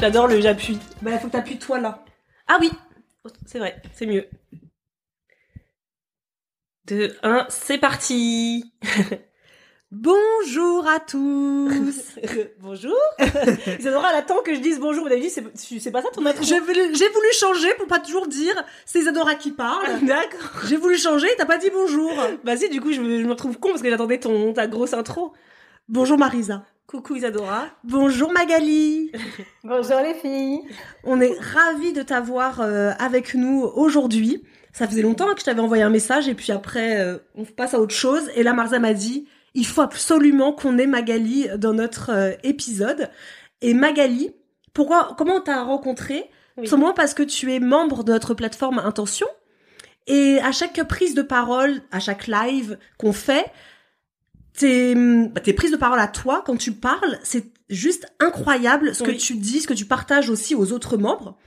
[0.00, 0.78] J'adore le j'appuie.
[1.02, 2.02] Bah, faut que t'appuies toi là.
[2.48, 2.70] Ah oui
[3.44, 4.26] C'est vrai, c'est mieux.
[6.86, 8.72] 2, 1, c'est parti
[9.90, 12.16] Bonjour à tous
[12.60, 12.96] Bonjour
[13.78, 15.04] Isadora, elle attend que je dise bonjour.
[15.04, 16.94] Vous avez dit, c'est pas ça ton intro J'ai voulu,
[17.38, 18.54] changer pour pas toujours dire
[18.86, 20.00] c'est Isadora qui parle.
[20.06, 20.62] D'accord.
[20.66, 22.10] J'ai voulu changer, t'as pas dit bonjour.
[22.42, 24.94] Vas-y, du coup, je me, je me retrouve con parce que j'attendais ton ta grosse
[24.94, 25.34] intro.
[25.88, 26.64] Bonjour Marisa.
[26.90, 27.68] Coucou Isadora.
[27.84, 29.12] Bonjour Magali.
[29.62, 30.58] Bonjour les filles.
[31.04, 34.42] On est ravis de t'avoir euh, avec nous aujourd'hui.
[34.72, 37.74] Ça faisait longtemps que je t'avais envoyé un message et puis après euh, on passe
[37.74, 38.28] à autre chose.
[38.34, 43.08] Et là Marisa m'a dit il faut absolument qu'on ait Magali dans notre euh, épisode.
[43.62, 44.34] Et Magali,
[44.74, 46.68] pourquoi, comment on t'a rencontré Oui.
[46.96, 49.28] Parce que tu es membre de notre plateforme Intention.
[50.08, 53.46] Et à chaque prise de parole, à chaque live qu'on fait,
[54.56, 59.02] tes, bah, tes prises de parole à toi, quand tu parles, c'est juste incroyable ce
[59.02, 61.38] que tu dis, ce que tu partages aussi aux autres membres.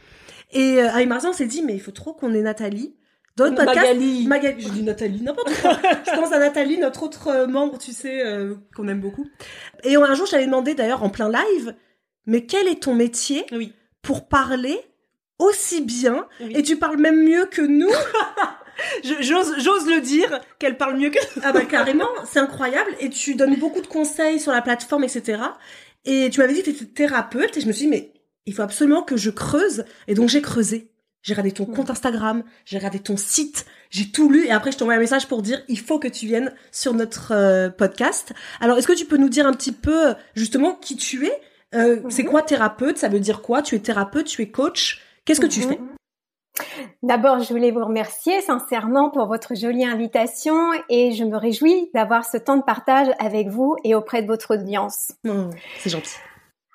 [0.52, 2.96] Et euh, avec on s'est dit, mais il faut trop qu'on ait Nathalie
[3.36, 3.78] dans le podcast.
[3.78, 4.28] Magali.
[4.28, 4.64] Magali.
[4.64, 5.80] Je dis Nathalie, n'importe quoi.
[6.06, 9.28] je pense à Nathalie, notre autre euh, membre, tu sais, euh, qu'on aime beaucoup.
[9.84, 11.75] Et un jour, je t'avais demandé d'ailleurs en plein live,
[12.25, 13.74] mais quel est ton métier Oui.
[14.02, 14.80] pour parler
[15.40, 16.28] aussi bien?
[16.40, 16.53] Oui.
[16.56, 17.90] Et tu parles même mieux que nous.
[19.03, 21.19] J'ose le dire qu'elle parle mieux que.
[21.44, 22.91] Ah bah carrément, c'est incroyable.
[23.00, 25.41] Et tu donnes beaucoup de conseils sur la plateforme, etc.
[26.06, 27.57] Et tu m'avais dit que tu étais thérapeute.
[27.57, 28.13] Et je me suis dit, mais
[28.45, 29.85] il faut absolument que je creuse.
[30.07, 30.89] Et donc j'ai creusé.
[31.22, 34.45] J'ai regardé ton compte Instagram, j'ai regardé ton site, j'ai tout lu.
[34.45, 37.31] Et après, je t'envoie un message pour dire, il faut que tu viennes sur notre
[37.31, 38.34] euh, podcast.
[38.59, 41.41] Alors, est-ce que tu peux nous dire un petit peu, justement, qui tu es?
[41.75, 42.97] Euh, C'est quoi thérapeute?
[42.97, 43.61] Ça veut dire quoi?
[43.61, 45.00] Tu es thérapeute, tu es coach?
[45.23, 45.69] Qu'est-ce que tu Mhm.
[45.69, 45.79] fais?
[47.02, 52.25] D'abord, je voulais vous remercier sincèrement pour votre jolie invitation et je me réjouis d'avoir
[52.25, 55.12] ce temps de partage avec vous et auprès de votre audience.
[55.80, 56.16] C'est gentil.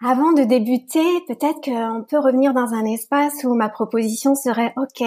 [0.00, 5.04] Avant de débuter, peut-être qu'on peut revenir dans un espace où ma proposition serait OK.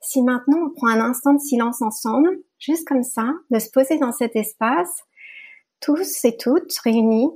[0.00, 3.98] Si maintenant on prend un instant de silence ensemble, juste comme ça, de se poser
[3.98, 5.02] dans cet espace,
[5.80, 7.30] tous et toutes réunis,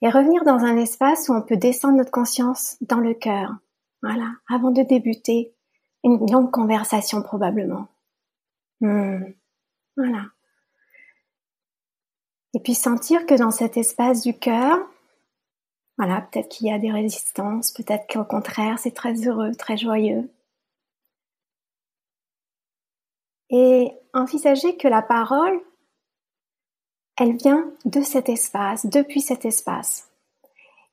[0.00, 3.54] et revenir dans un espace où on peut descendre notre conscience dans le cœur.
[4.00, 5.52] Voilà, avant de débuter
[6.04, 7.88] une longue conversation probablement.
[8.80, 9.24] Hmm.
[9.96, 10.26] Voilà.
[12.54, 14.78] Et puis sentir que dans cet espace du cœur,
[15.98, 20.30] voilà, peut-être qu'il y a des résistances, peut-être qu'au contraire, c'est très heureux, très joyeux.
[23.50, 25.60] Et envisager que la parole,
[27.16, 30.08] elle vient de cet espace, depuis cet espace.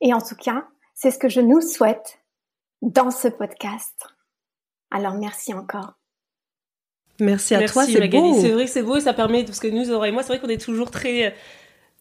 [0.00, 2.18] Et en tout cas, c'est ce que je nous souhaite
[2.82, 4.15] dans ce podcast.
[4.90, 5.94] Alors merci encore.
[7.20, 8.40] Merci à Merci toi, c'est beau.
[8.40, 10.28] C'est vrai que c'est beau et ça permet parce que nous Aura et moi, c'est
[10.28, 11.34] vrai qu'on est toujours très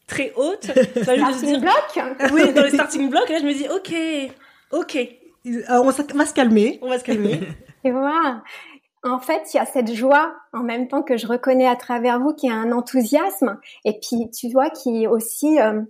[0.07, 0.65] très haute.
[1.03, 3.29] Ça Starting dire block oui dans les starting blocks.
[3.29, 4.33] Et là, je me dis ok,
[4.71, 4.95] ok,
[5.47, 6.79] Euh, on va se calmer.
[6.81, 7.39] on va se calmer.
[7.83, 8.43] Et voilà.
[9.03, 12.19] En fait, il y a cette joie en même temps que je reconnais à travers
[12.19, 15.81] vous, qui est un enthousiasme, et puis tu vois qui aussi euh,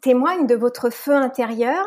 [0.00, 1.84] témoigne de votre feu intérieur.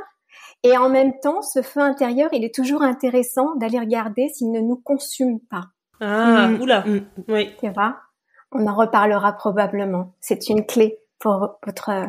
[0.64, 4.60] Et en même temps, ce feu intérieur, il est toujours intéressant d'aller regarder s'il ne
[4.60, 5.66] nous consume pas.
[6.00, 7.06] Ah, Mm, oula, mm.
[7.30, 7.50] oui.
[7.60, 7.98] Tu vois
[8.52, 10.16] On en reparlera probablement.
[10.20, 12.06] C'est une clé pour votre euh,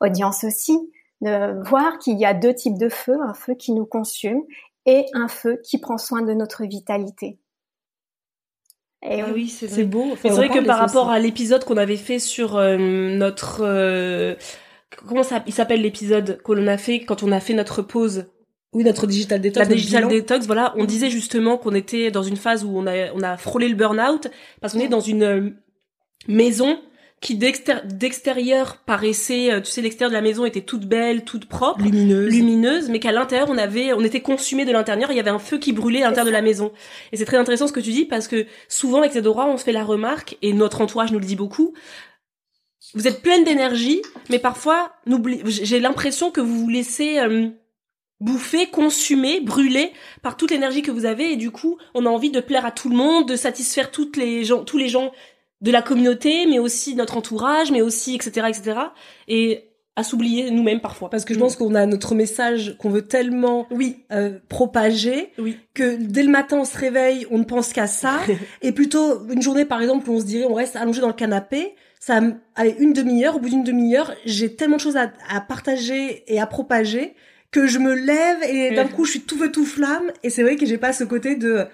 [0.00, 0.78] audience aussi
[1.20, 4.42] de voir qu'il y a deux types de feux, un feu qui nous consume
[4.86, 7.38] et un feu qui prend soin de notre vitalité.
[9.06, 10.16] Et ah oui, c'est beau.
[10.20, 14.34] C'est vrai que par rapport à l'épisode qu'on avait fait sur euh, notre euh,
[15.06, 18.26] comment ça il s'appelle l'épisode que l'on a fait quand on a fait notre pause
[18.74, 19.68] oui, notre digital detox.
[19.68, 23.12] La digital detox, voilà, on disait justement qu'on était dans une phase où on a
[23.14, 24.26] on a frôlé le burn-out
[24.60, 25.50] parce qu'on est dans une euh,
[26.26, 26.78] maison
[27.20, 31.82] qui d'extérieur paraissait, euh, tu sais, l'extérieur de la maison était toute belle, toute propre,
[31.82, 35.30] lumineuse, lumineuse, mais qu'à l'intérieur on avait, on était consumé de l'intérieur, il y avait
[35.30, 36.72] un feu qui brûlait à l'intérieur de la maison.
[37.12, 39.64] Et c'est très intéressant ce que tu dis parce que souvent avec Zedora on se
[39.64, 41.72] fait la remarque et notre entourage nous le dit beaucoup.
[42.92, 44.92] Vous êtes pleine d'énergie, mais parfois,
[45.46, 47.48] j'ai l'impression que vous vous laissez euh,
[48.20, 49.92] bouffer, consumer, brûler
[50.22, 52.70] par toute l'énergie que vous avez et du coup, on a envie de plaire à
[52.70, 55.12] tout le monde, de satisfaire toutes les gens, tous les gens
[55.60, 58.78] de la communauté, mais aussi notre entourage, mais aussi etc etc.
[59.28, 61.08] Et à s'oublier nous-mêmes parfois.
[61.08, 65.56] Parce que je pense qu'on a notre message qu'on veut tellement oui euh, propager oui.
[65.72, 68.20] que dès le matin on se réveille, on ne pense qu'à ça.
[68.62, 71.14] et plutôt une journée par exemple où on se dirait on reste allongé dans le
[71.14, 71.74] canapé,
[72.04, 72.20] ça
[72.54, 76.38] allez une demi-heure, au bout d'une demi-heure, j'ai tellement de choses à, à, partager et
[76.38, 77.14] à propager
[77.50, 80.42] que je me lève et d'un coup je suis tout feu tout flamme et c'est
[80.42, 81.66] vrai que j'ai pas ce côté de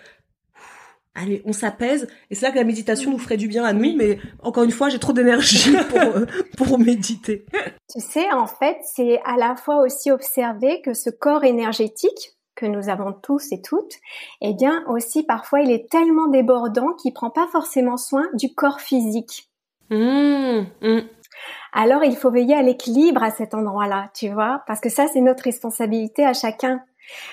[1.16, 2.06] allez, on s'apaise.
[2.30, 3.96] Et c'est là que la méditation nous ferait du bien à nous.
[3.96, 7.44] Mais encore une fois, j'ai trop d'énergie pour, pour méditer.
[7.92, 12.66] Tu sais, en fait, c'est à la fois aussi observer que ce corps énergétique que
[12.66, 13.94] nous avons tous et toutes,
[14.42, 18.80] eh bien aussi parfois il est tellement débordant qu'il prend pas forcément soin du corps
[18.80, 19.49] physique.
[19.90, 21.00] Mmh, mmh.
[21.72, 25.20] Alors il faut veiller à l'équilibre à cet endroit-là, tu vois, parce que ça c'est
[25.20, 26.82] notre responsabilité à chacun.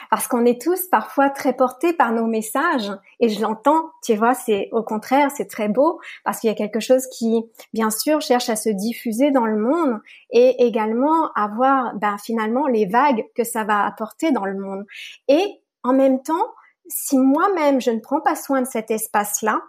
[0.09, 4.33] Parce qu'on est tous parfois très portés par nos messages et je l'entends, tu vois,
[4.33, 7.43] c'est au contraire, c'est très beau parce qu'il y a quelque chose qui,
[7.73, 9.99] bien sûr, cherche à se diffuser dans le monde
[10.31, 14.85] et également avoir, ben, finalement, les vagues que ça va apporter dans le monde.
[15.27, 16.53] Et en même temps,
[16.87, 19.61] si moi-même je ne prends pas soin de cet espace-là,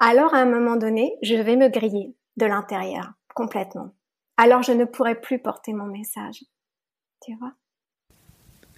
[0.00, 3.94] alors à un moment donné, je vais me griller de l'intérieur complètement.
[4.36, 6.44] Alors je ne pourrai plus porter mon message.
[7.24, 7.52] Tu vois?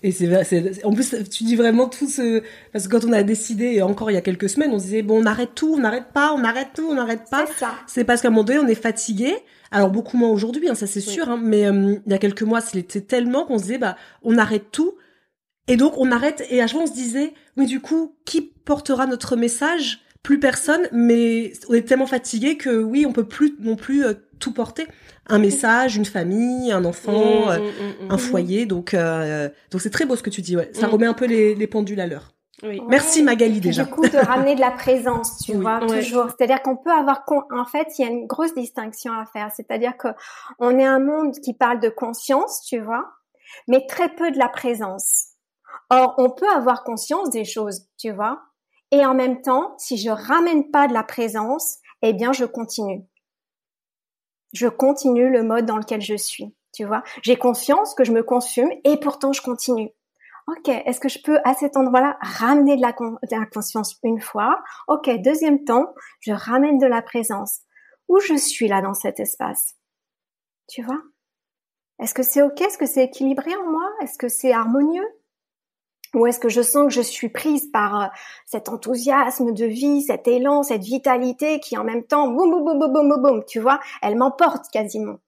[0.02, 2.42] Et c'est en plus tu dis vraiment tout ce
[2.74, 5.00] parce que quand on a décidé et encore il y a quelques semaines on disait
[5.00, 7.46] bon on arrête tout on n'arrête pas on arrête tout on n'arrête pas.
[7.86, 9.34] C'est parce qu'à un moment donné on est fatigué.
[9.70, 12.42] Alors beaucoup moins aujourd'hui hein, ça c'est sûr hein, mais euh, il y a quelques
[12.42, 14.94] mois c'était tellement qu'on se disait bah on arrête tout.
[15.68, 18.42] Et donc on arrête et à chaque fois on se disait mais du coup qui
[18.42, 20.03] portera notre message?
[20.24, 24.14] Plus personne mais on est tellement fatigué que oui on peut plus non plus euh,
[24.40, 24.88] tout porter
[25.26, 28.66] un message, une famille, un enfant, mmh, euh, mmh, mmh, un foyer.
[28.66, 30.56] Donc, euh, donc c'est très beau ce que tu dis.
[30.56, 32.32] Ouais, ça remet un peu les, les pendules à l'heure.
[32.62, 32.80] Oui.
[32.88, 33.84] Merci Magali déjà.
[33.84, 36.28] Du coup, de ramener de la présence, tu vois, toujours.
[36.30, 39.50] C'est-à-dire qu'on peut avoir, en fait, il y a une grosse distinction à faire.
[39.54, 40.08] C'est-à-dire que
[40.58, 43.04] on est un monde qui parle de conscience, tu vois,
[43.66, 45.28] mais très peu de la présence.
[45.90, 48.40] Or, on peut avoir conscience des choses, tu vois,
[48.94, 53.02] et en même temps, si je ramène pas de la présence, eh bien, je continue.
[54.52, 56.54] Je continue le mode dans lequel je suis.
[56.72, 59.90] Tu vois, j'ai conscience que je me consume et pourtant je continue.
[60.46, 64.20] Ok, est-ce que je peux à cet endroit-là ramener de la, de la, conscience une
[64.20, 64.62] fois?
[64.86, 67.62] Ok, deuxième temps, je ramène de la présence.
[68.06, 69.74] Où je suis là dans cet espace?
[70.68, 71.02] Tu vois?
[71.98, 72.60] Est-ce que c'est ok?
[72.60, 73.90] Est-ce que c'est équilibré en moi?
[74.02, 75.08] Est-ce que c'est harmonieux?
[76.14, 78.06] Ou est-ce que je sens que je suis prise par euh,
[78.46, 82.78] cet enthousiasme de vie, cet élan, cette vitalité qui en même temps, boum, boum, boum,
[82.78, 85.18] boum, boum, boum, tu vois, elle m'emporte quasiment.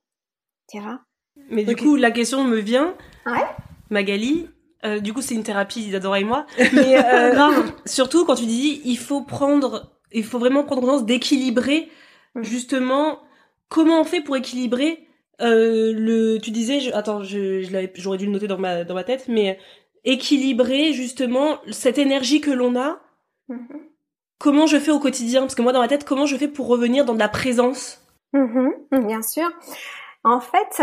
[0.69, 1.01] Tu vois?
[1.51, 2.95] Mais du coup, la question me vient,
[3.27, 3.45] ouais.
[3.91, 4.49] Magali,
[4.85, 8.81] euh, du coup, c'est une thérapie d'Adora et moi, mais euh, surtout quand tu dis,
[8.85, 11.89] il faut prendre, il faut vraiment prendre conscience d'équilibrer,
[12.35, 12.43] mm.
[12.43, 13.21] justement,
[13.69, 15.07] comment on fait pour équilibrer
[15.43, 17.63] euh, le, tu disais, je, attends, je,
[17.95, 19.59] j'aurais dû le noter dans ma dans ma tête, mais
[20.07, 23.01] équilibrer justement cette énergie que l'on a.
[23.51, 23.83] Mm-hmm.
[24.39, 25.43] Comment je fais au quotidien?
[25.43, 28.03] Parce que moi, dans ma tête, comment je fais pour revenir dans de la présence?
[28.33, 29.07] Mm-hmm.
[29.07, 29.51] Bien sûr.
[30.25, 30.83] En fait,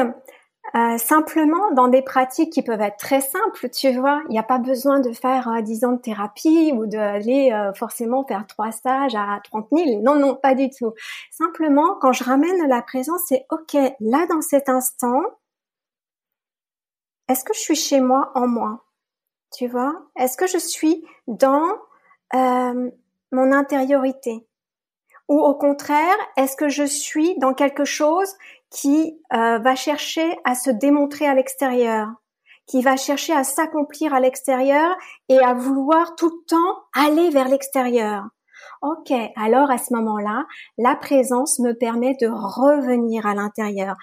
[0.76, 4.44] euh, simplement dans des pratiques qui peuvent être très simples, tu vois, il n'y a
[4.44, 8.72] pas besoin de faire euh, 10 ans de thérapie ou d'aller euh, forcément faire trois
[8.72, 10.02] stages à 30 000.
[10.02, 10.94] Non, non, pas du tout.
[11.32, 15.22] Simplement, quand je ramène la présence, c'est OK, là dans cet instant,
[17.30, 18.84] est-ce que je suis chez moi en moi?
[19.54, 19.94] Tu vois?
[20.16, 21.78] Est-ce que je suis dans
[22.34, 22.90] euh,
[23.32, 24.48] mon intériorité?
[25.30, 28.34] Ou au contraire, est-ce que je suis dans quelque chose
[28.70, 32.10] qui euh, va chercher à se démontrer à l'extérieur?
[32.66, 34.96] Qui va chercher à s'accomplir à l'extérieur
[35.30, 38.24] et à vouloir tout le temps aller vers l'extérieur?
[38.82, 40.46] Ok, alors à ce moment-là,
[40.78, 43.96] la présence me permet de revenir à l'intérieur.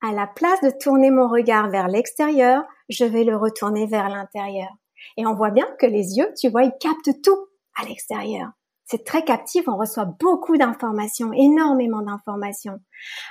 [0.00, 4.70] à la place de tourner mon regard vers l'extérieur, je vais le retourner vers l'intérieur.
[5.16, 7.48] Et on voit bien que les yeux, tu vois, ils captent tout
[7.80, 8.50] à l'extérieur.
[8.90, 12.80] C'est très captif, on reçoit beaucoup d'informations, énormément d'informations.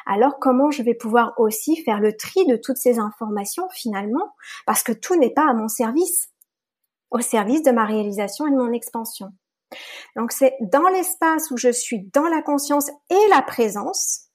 [0.05, 4.35] Alors comment je vais pouvoir aussi faire le tri de toutes ces informations finalement?
[4.67, 6.29] Parce que tout n'est pas à mon service,
[7.09, 9.29] au service de ma réalisation et de mon expansion.
[10.15, 14.26] Donc c'est dans l'espace où je suis dans la conscience et la présence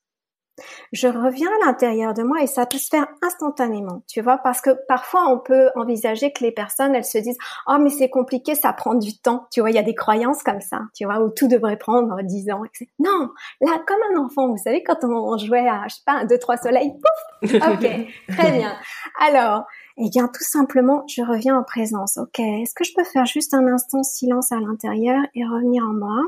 [0.93, 4.61] je reviens à l'intérieur de moi et ça peut se faire instantanément, tu vois, parce
[4.61, 8.55] que parfois on peut envisager que les personnes, elles se disent, oh mais c'est compliqué,
[8.55, 11.21] ça prend du temps, tu vois, il y a des croyances comme ça, tu vois,
[11.21, 12.63] où tout devrait prendre 10 ans.
[12.99, 13.31] Non,
[13.61, 16.39] là, comme un enfant, vous savez, quand on jouait à, je sais pas, un, deux,
[16.39, 17.89] trois soleils, pouf, ok,
[18.29, 18.77] très bien.
[19.21, 19.65] Alors,
[19.99, 23.55] eh bien, tout simplement, je reviens en présence, ok, est-ce que je peux faire juste
[23.55, 26.23] un instant silence à l'intérieur et revenir en moi?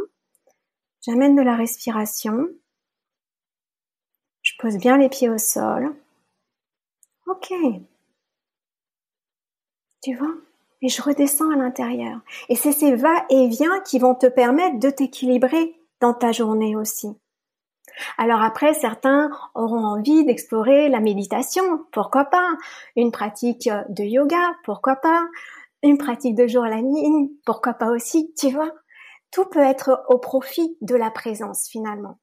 [1.06, 2.48] J'amène de la respiration.
[4.54, 5.94] Je pose bien les pieds au sol.
[7.26, 7.52] Ok.
[10.02, 10.34] Tu vois?
[10.80, 12.20] Et je redescends à l'intérieur.
[12.48, 17.16] Et c'est ces va-et-vient qui vont te permettre de t'équilibrer dans ta journée aussi.
[18.16, 22.50] Alors après, certains auront envie d'explorer la méditation, pourquoi pas?
[22.96, 25.26] Une pratique de yoga, pourquoi pas?
[25.82, 28.72] Une pratique de journaling, pourquoi pas aussi Tu vois?
[29.30, 32.18] Tout peut être au profit de la présence finalement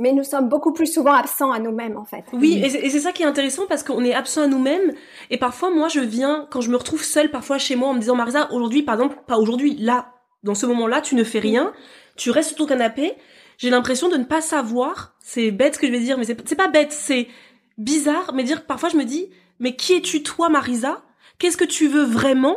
[0.00, 2.24] mais nous sommes beaucoup plus souvent absents à nous-mêmes en fait.
[2.32, 4.94] Oui, et c'est ça qui est intéressant parce qu'on est absent à nous-mêmes
[5.28, 8.00] et parfois moi je viens quand je me retrouve seule parfois chez moi en me
[8.00, 11.72] disant Marisa aujourd'hui par exemple pas aujourd'hui là dans ce moment-là tu ne fais rien,
[12.16, 13.14] tu restes sur ton canapé,
[13.58, 16.56] j'ai l'impression de ne pas savoir, c'est bête ce que je vais dire mais c'est
[16.56, 17.28] pas bête, c'est
[17.76, 19.28] bizarre mais dire parfois je me dis
[19.58, 21.02] mais qui es-tu toi Marisa?
[21.38, 22.56] Qu'est-ce que tu veux vraiment?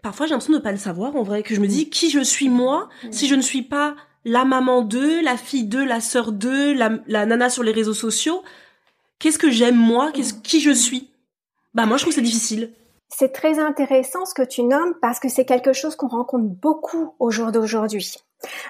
[0.00, 2.08] Parfois j'ai l'impression de ne pas le savoir en vrai que je me dis qui
[2.08, 2.88] je suis moi?
[3.10, 6.90] Si je ne suis pas la maman d'eux, la fille d'eux, la sœur d'eux, la,
[7.06, 8.42] la nana sur les réseaux sociaux.
[9.18, 10.12] Qu'est-ce que j'aime moi?
[10.12, 11.10] Qu'est-ce qui je suis?
[11.74, 12.72] Bah moi je trouve que c'est difficile.
[13.08, 17.14] C'est très intéressant ce que tu nommes parce que c'est quelque chose qu'on rencontre beaucoup
[17.18, 18.14] au jour d'aujourd'hui.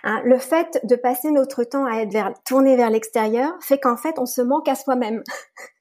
[0.05, 3.97] Hein, le fait de passer notre temps à être vers, tourné vers l'extérieur fait qu'en
[3.97, 5.23] fait on se manque à soi-même.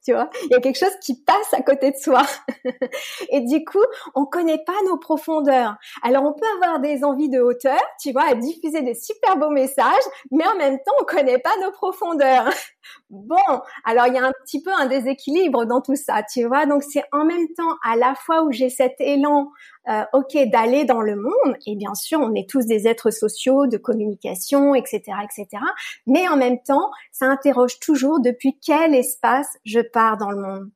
[0.08, 2.22] Tu vois, il y a quelque chose qui passe à côté de soi.
[3.30, 3.84] et du coup,
[4.16, 5.76] on connaît pas nos profondeurs.
[6.02, 9.50] Alors on peut avoir des envies de hauteur, tu vois, à diffuser des super beaux
[9.50, 12.50] messages, mais en même temps, on connaît pas nos profondeurs.
[13.10, 13.36] bon,
[13.84, 16.66] alors il y a un petit peu un déséquilibre dans tout ça, tu vois.
[16.66, 19.50] Donc c'est en même temps à la fois où j'ai cet élan
[19.90, 23.68] euh, ok d'aller dans le monde et bien sûr on est tous des êtres sociaux
[23.68, 25.64] de communication etc etc
[26.06, 29.80] mais en même temps ça interroge toujours depuis quel espace je
[30.18, 30.72] dans le monde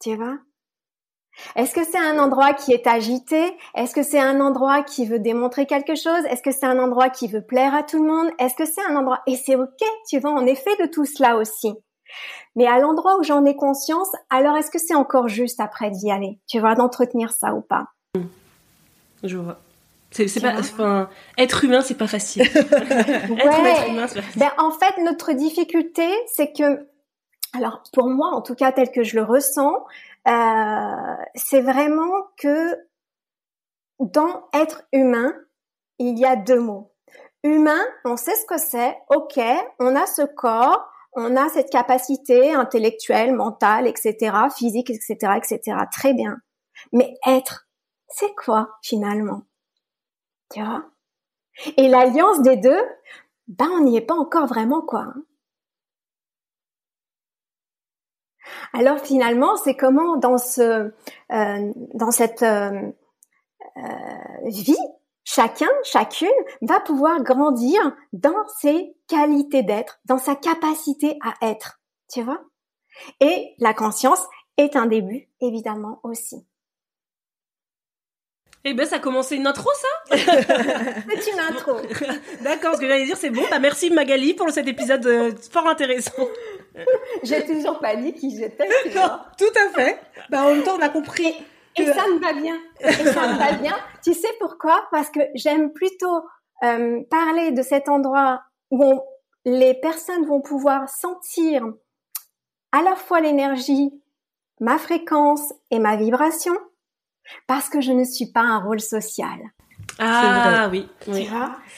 [0.00, 0.38] tu vois?
[1.54, 3.56] Est-ce que c'est un endroit qui est agité?
[3.74, 6.24] Est-ce que c'est un endroit qui veut démontrer quelque chose?
[6.30, 8.30] Est-ce que c'est un endroit qui veut plaire à tout le monde?
[8.38, 9.20] Est-ce que c'est un endroit?
[9.26, 11.74] Et c'est ok, tu vois, on est fait de tout cela aussi.
[12.54, 16.10] Mais à l'endroit où j'en ai conscience, alors est-ce que c'est encore juste après d'y
[16.10, 17.88] aller Tu vois, d'entretenir ça ou pas?
[19.22, 19.58] Je vois.
[20.12, 22.42] C'est, pas, enfin, être humain, c'est pas facile.
[22.54, 26.88] être, humain, c'est Ben, en fait, notre difficulté, c'est que,
[27.56, 29.86] alors, pour moi, en tout cas, tel que je le ressens,
[30.28, 32.76] euh, c'est vraiment que
[33.98, 35.32] dans être humain,
[35.98, 36.92] il y a deux mots.
[37.42, 38.96] Humain, on sait ce que c'est.
[39.08, 39.40] Ok,
[39.78, 45.78] on a ce corps, on a cette capacité intellectuelle, mentale, etc., physique, etc., etc.
[45.90, 46.36] Très bien.
[46.92, 47.68] Mais être,
[48.08, 49.42] c'est quoi finalement?
[50.52, 50.84] Tu vois?
[51.78, 52.84] Et l'alliance des deux,
[53.48, 55.00] ben on n'y est pas encore vraiment quoi.
[55.00, 55.22] Hein.
[58.72, 60.92] Alors finalement, c'est comment dans ce
[61.32, 62.90] euh, dans cette euh,
[63.76, 64.76] euh, vie,
[65.24, 66.28] chacun, chacune
[66.62, 67.80] va pouvoir grandir
[68.12, 72.40] dans ses qualités d'être, dans sa capacité à être, tu vois?
[73.20, 74.24] Et la conscience
[74.56, 76.46] est un début, évidemment aussi.
[78.68, 80.16] Eh ben, ça a commencé une intro, ça?
[80.16, 81.76] C'est une intro.
[82.40, 83.42] D'accord, ce que j'allais dire, c'est bon.
[83.48, 86.26] Bah, merci Magali pour cet épisode euh, fort intéressant.
[87.22, 88.68] J'ai toujours pas dit qui j'étais.
[88.92, 90.00] tout à fait.
[90.30, 91.34] Bah, en même temps, on a compris.
[91.78, 92.58] Et, ça me va bien.
[92.80, 93.76] Et ça me va bien.
[94.02, 94.86] Tu sais pourquoi?
[94.90, 96.22] Parce que j'aime plutôt
[96.64, 98.40] euh, parler de cet endroit
[98.70, 99.00] où
[99.44, 101.64] les personnes vont pouvoir sentir
[102.72, 103.90] à la fois l'énergie,
[104.60, 106.54] ma fréquence et ma vibration
[107.46, 109.38] parce que je ne suis pas un rôle social.
[109.98, 111.28] Ah oui, oui.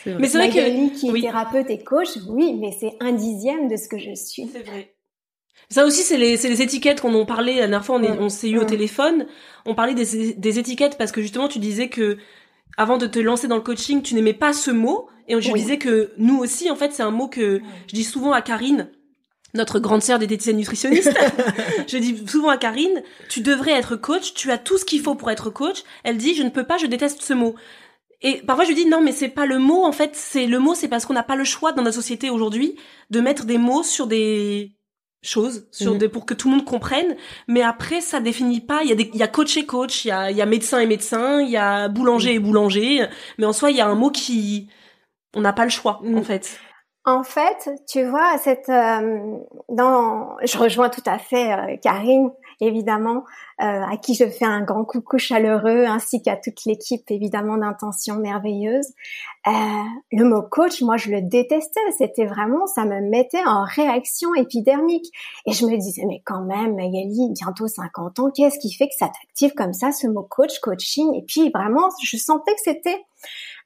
[0.02, 3.68] Tu Mais c'est vrai que qui est thérapeute et coach, oui, mais c'est un dixième
[3.68, 4.48] de ce que je suis.
[4.52, 4.94] C'est vrai.
[5.70, 7.96] Ça aussi, c'est les, les étiquettes qu'on en parlait la dernière fois.
[7.96, 9.26] On, on s'est eu au téléphone.
[9.66, 12.16] On parlait des, des étiquettes parce que justement, tu disais que
[12.76, 15.08] avant de te lancer dans le coaching, tu n'aimais pas ce mot.
[15.26, 18.32] Et je disais que nous aussi, en fait, c'est un mot que je dis souvent
[18.32, 18.90] à Karine
[19.54, 21.14] notre grande sœur des diététiciennes nutritionnistes.
[21.88, 25.14] je dis souvent à Karine, tu devrais être coach, tu as tout ce qu'il faut
[25.14, 25.84] pour être coach.
[26.04, 27.54] Elle dit, je ne peux pas, je déteste ce mot.
[28.20, 30.58] Et parfois je lui dis non mais c'est pas le mot en fait, c'est le
[30.58, 32.76] mot c'est parce qu'on n'a pas le choix dans notre société aujourd'hui
[33.10, 34.74] de mettre des mots sur des
[35.22, 35.98] choses sur mhm.
[35.98, 37.16] des pour que tout le monde comprenne.
[37.46, 38.82] Mais après ça définit pas.
[38.82, 40.04] Il y a des il y a coach et coach.
[40.04, 41.40] Il y a il y a médecin et médecin.
[41.40, 43.06] Il y a boulanger et boulanger.
[43.38, 44.68] Mais en soi il y a un mot qui
[45.34, 46.24] on n'a pas le choix en mm.
[46.24, 46.58] fait.
[47.04, 49.38] En fait, tu vois, cette euh,
[49.70, 53.24] dans, je rejoins tout à fait euh, Karine, évidemment,
[53.60, 58.16] euh, à qui je fais un grand coucou chaleureux, ainsi qu'à toute l'équipe, évidemment, d'intention
[58.16, 58.86] merveilleuse.
[59.46, 61.80] le mot coach, moi, je le détestais.
[61.96, 65.06] C'était vraiment, ça me mettait en réaction épidermique.
[65.46, 68.94] Et je me disais, mais quand même, Magali, bientôt 50 ans, qu'est-ce qui fait que
[68.98, 71.14] ça t'active comme ça, ce mot coach, coaching?
[71.14, 73.04] Et puis, vraiment, je sentais que c'était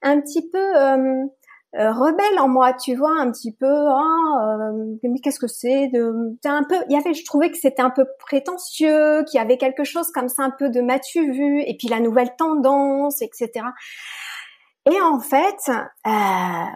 [0.03, 1.25] un petit peu euh,
[1.75, 3.67] rebelle en moi, tu vois, un petit peu.
[3.67, 6.77] Ah, euh, mais qu'est-ce que c'est de un peu.
[6.89, 10.11] Il y avait, je trouvais que c'était un peu prétentieux, qu'il y avait quelque chose
[10.13, 13.67] comme ça, un peu de m'as-tu vu, et puis la nouvelle tendance, etc.
[14.91, 16.11] Et en fait, euh,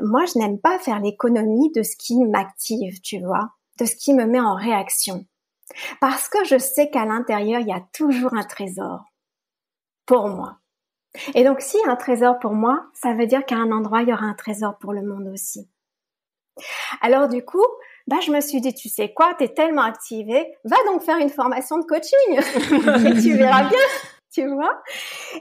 [0.02, 4.14] moi, je n'aime pas faire l'économie de ce qui m'active, tu vois, de ce qui
[4.14, 5.26] me met en réaction,
[6.00, 9.04] parce que je sais qu'à l'intérieur, il y a toujours un trésor
[10.06, 10.58] pour moi.
[11.34, 14.12] Et donc, si un trésor pour moi, ça veut dire qu'à un endroit, il y
[14.12, 15.68] aura un trésor pour le monde aussi.
[17.00, 17.64] Alors du coup,
[18.06, 21.18] bah, je me suis dit, tu sais quoi, tu es tellement activée, va donc faire
[21.18, 23.78] une formation de coaching et tu verras bien,
[24.32, 24.80] tu vois.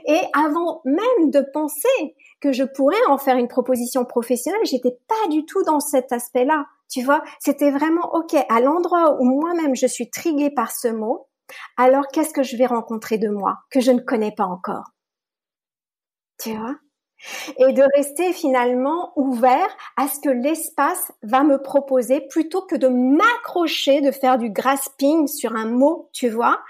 [0.06, 5.28] Et avant même de penser que je pourrais en faire une proposition professionnelle, j'étais pas
[5.30, 7.22] du tout dans cet aspect-là, tu vois.
[7.40, 11.28] C'était vraiment, ok, à l'endroit où moi-même je suis triguée par ce mot,
[11.78, 14.84] alors qu'est-ce que je vais rencontrer de moi que je ne connais pas encore?
[16.38, 16.76] Tu vois?
[17.58, 22.88] Et de rester finalement ouvert à ce que l'espace va me proposer plutôt que de
[22.88, 26.60] m'accrocher, de faire du grasping sur un mot, tu vois,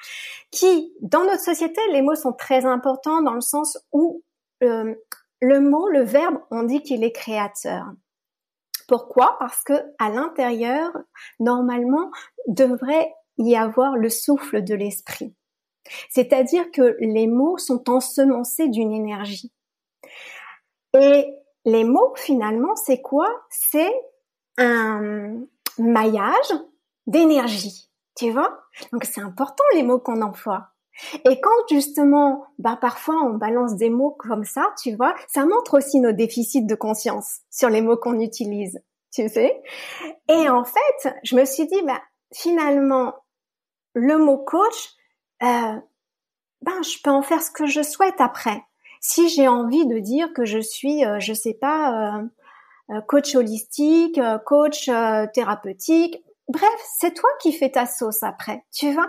[0.53, 4.23] qui, dans notre société, les mots sont très importants dans le sens où
[4.63, 4.95] euh,
[5.41, 7.85] le mot, le verbe, on dit qu'il est créateur.
[8.89, 9.37] Pourquoi?
[9.41, 10.91] Parce que à l'intérieur,
[11.41, 12.11] normalement,
[12.47, 15.35] devrait y avoir le souffle de l'esprit.
[16.11, 19.53] C'est-à-dire que les mots sont ensemencés d'une énergie.
[20.95, 23.29] Et les mots, finalement, c'est quoi?
[23.51, 23.93] C'est
[24.59, 25.35] un
[25.79, 26.53] maillage
[27.07, 28.63] d'énergie, tu vois?
[28.93, 30.69] Donc c'est important les mots qu'on emploie.
[31.29, 35.77] Et quand justement, bah parfois on balance des mots comme ça, tu vois, ça montre
[35.77, 39.63] aussi nos déficits de conscience sur les mots qu'on utilise, tu sais?
[40.29, 42.01] Et en fait, je me suis dit, bah
[42.33, 43.15] finalement,
[43.93, 44.95] le mot coach,
[45.43, 45.81] euh,
[46.63, 48.63] ben je peux en faire ce que je souhaite après
[49.07, 52.23] si j'ai envie de dire que je suis, euh, je sais pas, euh,
[52.91, 54.91] euh, coach holistique, coach
[55.33, 59.09] thérapeutique, bref, c'est toi qui fais ta sauce après, tu vois.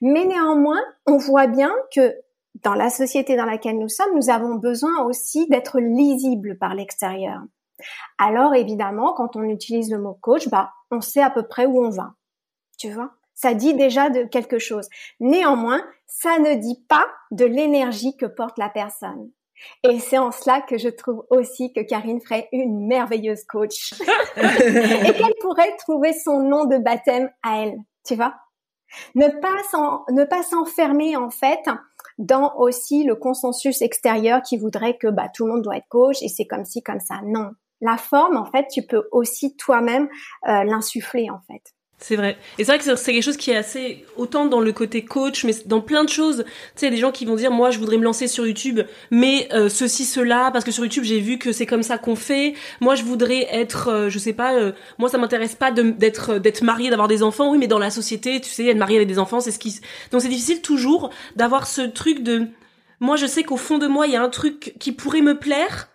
[0.00, 2.14] Mais néanmoins, on voit bien que
[2.62, 7.40] dans la société dans laquelle nous sommes, nous avons besoin aussi d'être lisibles par l'extérieur.
[8.18, 11.84] Alors évidemment, quand on utilise le mot coach, bah, on sait à peu près où
[11.84, 12.14] on va.
[12.78, 14.88] Tu vois Ça dit déjà de quelque chose.
[15.20, 19.30] Néanmoins, ça ne dit pas de l'énergie que porte la personne.
[19.84, 23.94] Et c'est en cela que je trouve aussi que Karine ferait une merveilleuse coach.
[24.36, 28.34] et qu'elle pourrait trouver son nom de baptême à elle, tu vois.
[29.14, 31.60] Ne pas s'enfermer en fait
[32.18, 36.20] dans aussi le consensus extérieur qui voudrait que bah tout le monde doit être coach
[36.22, 37.20] et c'est comme ci comme ça.
[37.24, 40.08] Non, la forme en fait tu peux aussi toi-même
[40.48, 41.62] euh, l'insuffler en fait.
[42.00, 42.38] C'est vrai.
[42.58, 45.42] Et c'est vrai que c'est quelque chose qui est assez autant dans le côté coach,
[45.44, 46.44] mais dans plein de choses.
[46.46, 48.80] Tu sais, des gens qui vont dire moi je voudrais me lancer sur YouTube,
[49.10, 52.14] mais euh, ceci cela parce que sur YouTube j'ai vu que c'est comme ça qu'on
[52.14, 52.54] fait.
[52.80, 56.62] Moi je voudrais être, euh, je sais pas, euh, moi ça m'intéresse pas d'être d'être
[56.62, 57.50] marié, d'avoir des enfants.
[57.50, 59.80] Oui, mais dans la société, tu sais, être marié avec des enfants, c'est ce qui.
[60.12, 62.46] Donc c'est difficile toujours d'avoir ce truc de.
[63.00, 65.36] Moi je sais qu'au fond de moi il y a un truc qui pourrait me
[65.36, 65.88] plaire,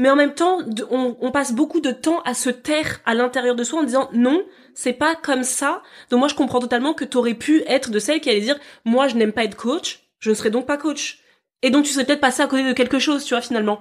[0.00, 0.58] mais en même temps
[0.90, 4.42] on, passe beaucoup de temps à se taire à l'intérieur de soi en disant non
[4.74, 5.82] c'est pas comme ça.
[6.08, 9.08] Donc moi, je comprends totalement que t'aurais pu être de celle qui allait dire, moi,
[9.08, 11.18] je n'aime pas être coach, je ne serai donc pas coach.
[11.62, 13.80] Et donc tu serais peut-être passé à côté de quelque chose, tu vois, finalement.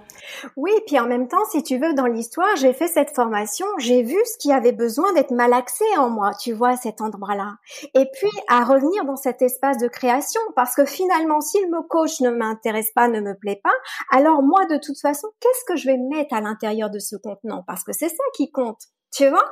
[0.58, 4.04] Oui, puis en même temps, si tu veux, dans l'histoire, j'ai fait cette formation, j'ai
[4.04, 7.54] vu ce qui avait besoin d'être malaxé en moi, tu vois, cet endroit-là.
[7.96, 11.84] Et puis, à revenir dans cet espace de création, parce que finalement, si le mot
[11.84, 13.74] coach ne m'intéresse pas, ne me plaît pas,
[14.12, 17.64] alors moi, de toute façon, qu'est-ce que je vais mettre à l'intérieur de ce contenant?
[17.66, 18.82] Parce que c'est ça qui compte,
[19.14, 19.50] tu vois?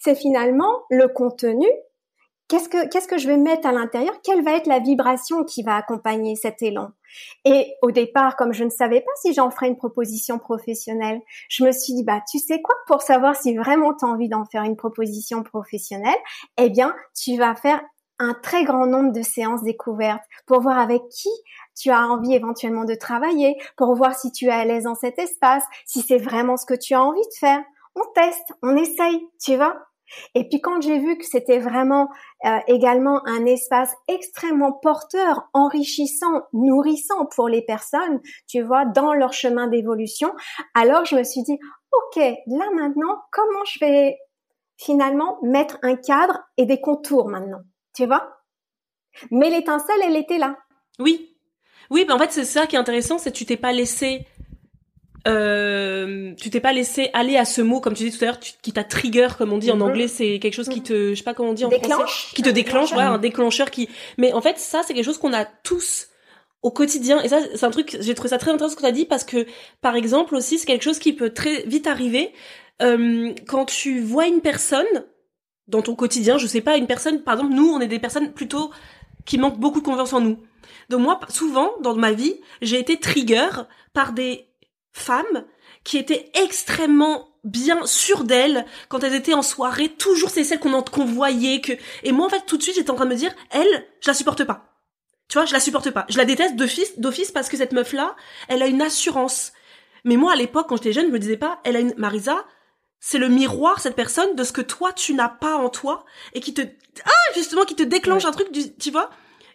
[0.00, 1.66] C'est finalement le contenu
[2.48, 4.14] Qu'est-ce que je vais mettre à l'intérieur?
[4.22, 6.90] Quelle va être la vibration qui va accompagner cet élan?
[7.44, 11.64] Et au départ, comme je ne savais pas si j'en ferais une proposition professionnelle, je
[11.64, 12.74] me suis dit bah tu sais quoi?
[12.86, 16.14] Pour savoir si vraiment tu as envie d'en faire une proposition professionnelle,
[16.58, 17.80] eh bien tu vas faire
[18.18, 21.30] un très grand nombre de séances découvertes pour voir avec qui
[21.76, 25.18] tu as envie éventuellement de travailler, pour voir si tu es à l'aise dans cet
[25.18, 27.62] espace, si c'est vraiment ce que tu as envie de faire.
[27.96, 29.76] On teste, on essaye, tu vois?
[30.34, 32.08] Et puis quand j'ai vu que c'était vraiment
[32.44, 39.32] euh, également un espace extrêmement porteur, enrichissant, nourrissant pour les personnes, tu vois, dans leur
[39.32, 40.32] chemin d'évolution,
[40.74, 41.58] alors je me suis dit,
[41.92, 44.18] ok, là maintenant, comment je vais
[44.76, 47.60] finalement mettre un cadre et des contours maintenant,
[47.94, 48.40] tu vois?
[49.30, 50.56] Mais l'étincelle, elle était là.
[50.98, 51.30] Oui.
[51.90, 54.26] Oui, ben en fait, c'est ça qui est intéressant, c'est que tu t'es pas laissé
[55.26, 58.40] euh, tu t'es pas laissé aller à ce mot comme tu dis tout à l'heure
[58.40, 59.82] qui t'a trigger comme on dit en mhm.
[59.82, 62.42] anglais c'est quelque chose qui te je sais pas comment on dit en français qui
[62.42, 65.44] te déclenche ouais, un déclencheur qui mais en fait ça c'est quelque chose qu'on a
[65.44, 66.08] tous
[66.62, 68.88] au quotidien et ça c'est un truc j'ai trouvé ça très intéressant ce que tu
[68.88, 69.46] as dit parce que
[69.80, 72.32] par exemple aussi c'est quelque chose qui peut très vite arriver
[72.82, 74.84] euh, quand tu vois une personne
[75.68, 78.32] dans ton quotidien je sais pas une personne par exemple nous on est des personnes
[78.32, 78.70] plutôt
[79.24, 80.38] qui manquent beaucoup de confiance en nous.
[80.90, 83.48] Donc moi souvent dans ma vie j'ai été trigger
[83.92, 84.48] par des
[84.94, 85.44] femmes
[85.82, 89.90] qui étaient extrêmement bien sûres d'elles quand elles étaient en soirée.
[89.90, 92.90] Toujours c'est celles qu'on qu'on voyait que et moi en fait tout de suite j'étais
[92.90, 94.80] en train de me dire elle je la supporte pas.
[95.28, 96.06] Tu vois je la supporte pas.
[96.08, 98.16] Je la déteste d'office d'office parce que cette meuf là
[98.48, 99.52] elle a une assurance.
[100.04, 102.44] Mais moi à l'époque quand j'étais jeune je me disais pas elle a une Marisa
[103.00, 106.40] c'est le miroir cette personne de ce que toi tu n'as pas en toi et
[106.40, 106.62] qui te
[107.04, 109.10] ah justement qui te déclenche un truc du tu vois?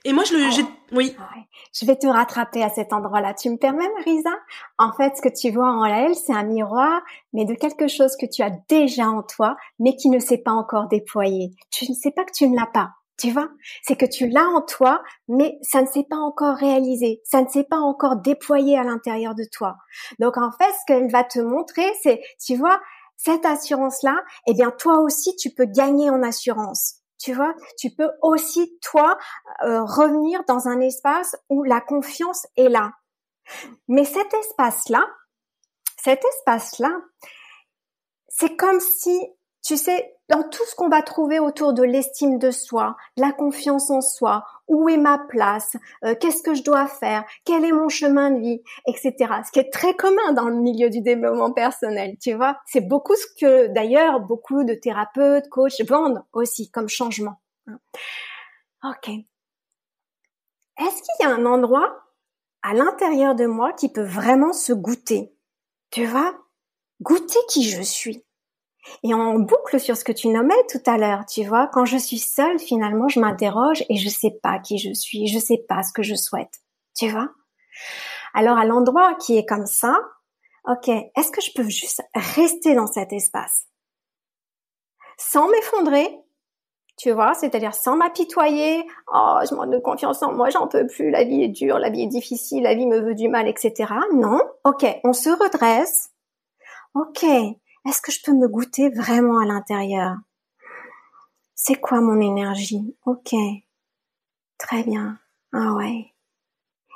[0.06, 1.16] Et moi, je le, j'ai, oui.
[1.74, 3.34] Je vais te rattraper à cet endroit-là.
[3.34, 4.32] Tu me permets, Marisa?
[4.78, 7.02] En fait, ce que tu vois en elle, c'est un miroir,
[7.34, 10.52] mais de quelque chose que tu as déjà en toi, mais qui ne s'est pas
[10.52, 11.52] encore déployé.
[11.72, 12.92] Tu ne sais pas que tu ne l'as pas.
[13.20, 13.50] Tu vois?
[13.84, 17.50] C'est que tu l'as en toi, mais ça ne s'est pas encore réalisé, ça ne
[17.50, 19.76] s'est pas encore déployé à l'intérieur de toi.
[20.20, 22.80] Donc en fait, ce qu'elle va te montrer, c'est, tu vois,
[23.18, 24.16] cette assurance-là,
[24.48, 29.18] eh bien toi aussi, tu peux gagner en assurance tu vois, tu peux aussi toi
[29.64, 32.94] euh, revenir dans un espace où la confiance est là.
[33.88, 35.06] Mais cet espace-là,
[35.98, 36.92] cet espace-là,
[38.28, 39.28] c'est comme si,
[39.64, 43.90] tu sais, dans tout ce qu'on va trouver autour de l'estime de soi, la confiance
[43.90, 47.90] en soi, où est ma place, euh, qu'est-ce que je dois faire, quel est mon
[47.90, 49.16] chemin de vie, etc.
[49.46, 52.58] Ce qui est très commun dans le milieu du développement personnel, tu vois.
[52.68, 57.42] C'est beaucoup ce que d'ailleurs beaucoup de thérapeutes, coachs vendent aussi comme changement.
[58.84, 59.10] Ok.
[60.78, 62.06] Est-ce qu'il y a un endroit
[62.62, 65.34] à l'intérieur de moi qui peut vraiment se goûter?
[65.92, 66.34] Tu vois?
[67.02, 68.24] Goûter qui je suis
[69.04, 71.98] et on boucle sur ce que tu nommais tout à l'heure, tu vois, quand je
[71.98, 75.84] suis seule, finalement, je m'interroge et je sais pas qui je suis, je sais pas
[75.84, 76.62] ce que je souhaite,
[76.96, 77.30] tu vois.
[78.34, 80.00] Alors à l'endroit qui est comme ça,
[80.66, 83.66] ok, est-ce que je peux juste rester dans cet espace?
[85.18, 86.08] Sans m'effondrer,
[86.98, 91.12] tu vois, c'est-à-dire sans m'apitoyer, oh, je manque de confiance en moi, j'en peux plus,
[91.12, 93.94] la vie est dure, la vie est difficile, la vie me veut du mal, etc.
[94.14, 96.12] Non, ok, on se redresse,
[96.94, 97.26] ok,
[97.86, 100.18] est-ce que je peux me goûter vraiment à l'intérieur?
[101.56, 102.96] C'est quoi mon énergie?
[103.06, 103.34] Ok.
[104.58, 105.20] Très bien.
[105.54, 106.14] Ah ouais.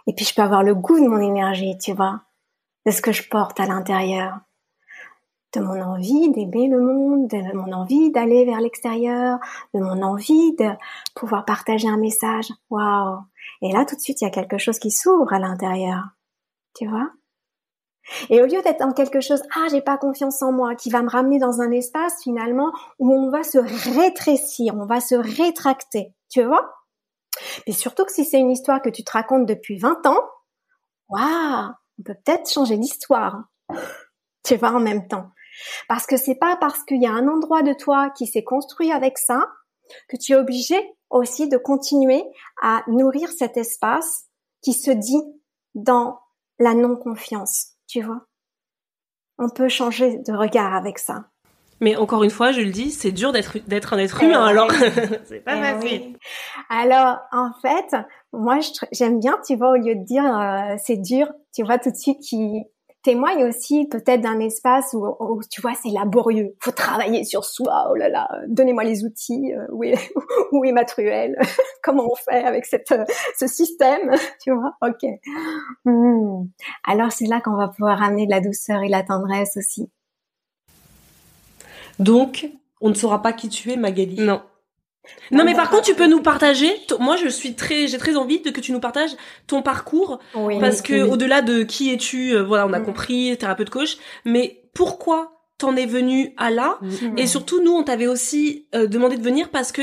[0.07, 2.21] Et puis je peux avoir le goût de mon énergie, tu vois,
[2.85, 4.39] de ce que je porte à l'intérieur,
[5.53, 9.39] de mon envie d'aimer le monde, de mon envie d'aller vers l'extérieur,
[9.73, 10.69] de mon envie de
[11.15, 12.51] pouvoir partager un message.
[12.69, 13.19] Waouh
[13.61, 16.03] Et là, tout de suite, il y a quelque chose qui s'ouvre à l'intérieur,
[16.75, 17.11] tu vois?
[18.29, 21.01] Et au lieu d'être dans quelque chose, ah, j'ai pas confiance en moi, qui va
[21.01, 23.57] me ramener dans un espace finalement où on va se
[23.97, 26.73] rétrécir, on va se rétracter, tu vois?
[27.65, 30.19] Mais surtout que si c'est une histoire que tu te racontes depuis 20 ans,
[31.09, 33.43] waouh, on peut peut-être changer d'histoire,
[34.43, 35.29] tu vois, en même temps.
[35.87, 38.91] Parce que c'est pas parce qu'il y a un endroit de toi qui s'est construit
[38.91, 39.47] avec ça
[40.07, 40.75] que tu es obligé
[41.09, 42.23] aussi de continuer
[42.61, 44.25] à nourrir cet espace
[44.61, 45.21] qui se dit
[45.75, 46.19] dans
[46.59, 48.21] la non-confiance tu vois.
[49.37, 51.25] On peut changer de regard avec ça.
[51.79, 54.47] Mais encore une fois, je le dis, c'est dur d'être d'être un être humain.
[54.47, 54.71] Eh alors,
[55.25, 56.17] c'est pas eh facile.
[56.69, 57.95] Alors, en fait,
[58.31, 58.59] moi,
[58.91, 61.95] j'aime bien, tu vois, au lieu de dire euh, c'est dur, tu vois tout de
[61.95, 62.63] suite qui
[63.03, 67.87] témoigne aussi peut-être d'un espace où, tu vois c'est laborieux, faut travailler sur soi.
[67.91, 69.53] Oh là là, donnez-moi les outils.
[69.53, 69.93] Euh, où, est,
[70.51, 71.37] où est ma truelle
[71.83, 73.05] Comment on fait avec cette euh,
[73.37, 74.11] ce système
[74.43, 75.05] Tu vois Ok.
[75.85, 76.45] Hmm.
[76.85, 79.89] Alors c'est là qu'on va pouvoir amener de la douceur et de la tendresse aussi.
[81.99, 82.49] Donc
[82.81, 84.19] on ne saura pas qui tu es, Magali?
[84.19, 84.41] Non.
[85.31, 86.71] Non, mais par contre, tu peux nous partager.
[86.99, 89.11] Moi, je suis très, j'ai très envie de que tu nous partages
[89.47, 90.19] ton parcours,
[90.59, 92.85] parce que au-delà de qui es-tu, euh, voilà, on a mm.
[92.85, 97.17] compris, thérapeute coach, mais pourquoi t'en es venu à là mm.
[97.17, 99.81] Et surtout, nous, on t'avait aussi euh, demandé de venir parce que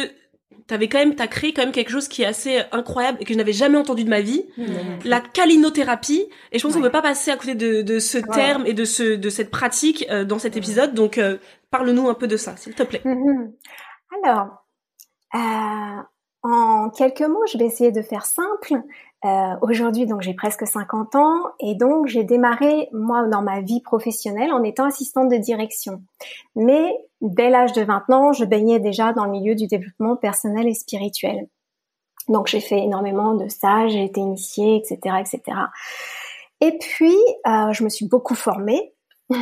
[0.67, 3.33] t'avais quand même, t'as créé quand même quelque chose qui est assez incroyable et que
[3.33, 4.65] je n'avais jamais entendu de ma vie, mm.
[5.05, 6.29] la calinothérapie.
[6.53, 8.73] Et je pense qu'on ne peut pas passer à côté de, de ce terme et
[8.73, 10.95] de ce, de cette pratique euh, dans cet épisode.
[10.95, 11.21] Donc,
[11.71, 13.03] parle-nous un peu de ça, s'il te plaît.
[13.05, 13.53] Mm-hmm.
[14.25, 14.60] Alors,
[15.35, 16.03] euh,
[16.43, 18.83] en quelques mots, je vais essayer de faire simple.
[19.25, 23.83] Euh, Aujourd'hui, donc j'ai presque 50 ans et donc j'ai démarré moi dans ma vie
[23.83, 26.03] professionnelle en étant assistante de direction.
[26.57, 30.67] Mais dès l'âge de 20 ans, je baignais déjà dans le milieu du développement personnel
[30.67, 31.49] et spirituel.
[32.29, 35.59] Donc j'ai fait énormément de stages, j'ai été initiée, etc., etc.
[36.63, 37.17] Et puis
[37.47, 38.95] euh, je me suis beaucoup formée.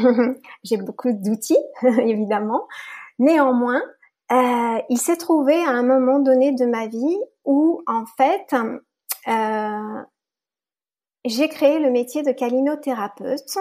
[0.65, 2.67] j'ai beaucoup d'outils, évidemment.
[3.21, 3.83] Néanmoins,
[4.31, 8.55] euh, il s'est trouvé à un moment donné de ma vie où, en fait,
[9.27, 10.03] euh,
[11.25, 13.59] j'ai créé le métier de calinothérapeute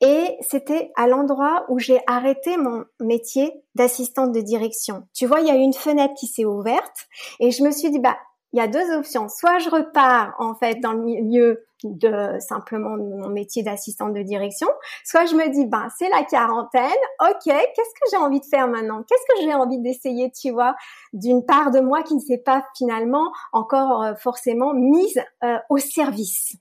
[0.00, 5.06] et c'était à l'endroit où j'ai arrêté mon métier d'assistante de direction.
[5.14, 7.06] Tu vois, il y a une fenêtre qui s'est ouverte
[7.38, 8.18] et je me suis dit, bah,
[8.52, 9.28] il y a deux options.
[9.28, 14.68] Soit je repars en fait dans le milieu de simplement mon métier d'assistante de direction,
[15.04, 18.68] soit je me dis ben c'est la quarantaine, ok, qu'est-ce que j'ai envie de faire
[18.68, 19.02] maintenant?
[19.08, 20.76] Qu'est-ce que j'ai envie d'essayer, tu vois,
[21.12, 25.78] d'une part de moi qui ne s'est pas finalement encore euh, forcément mise euh, au
[25.78, 26.56] service,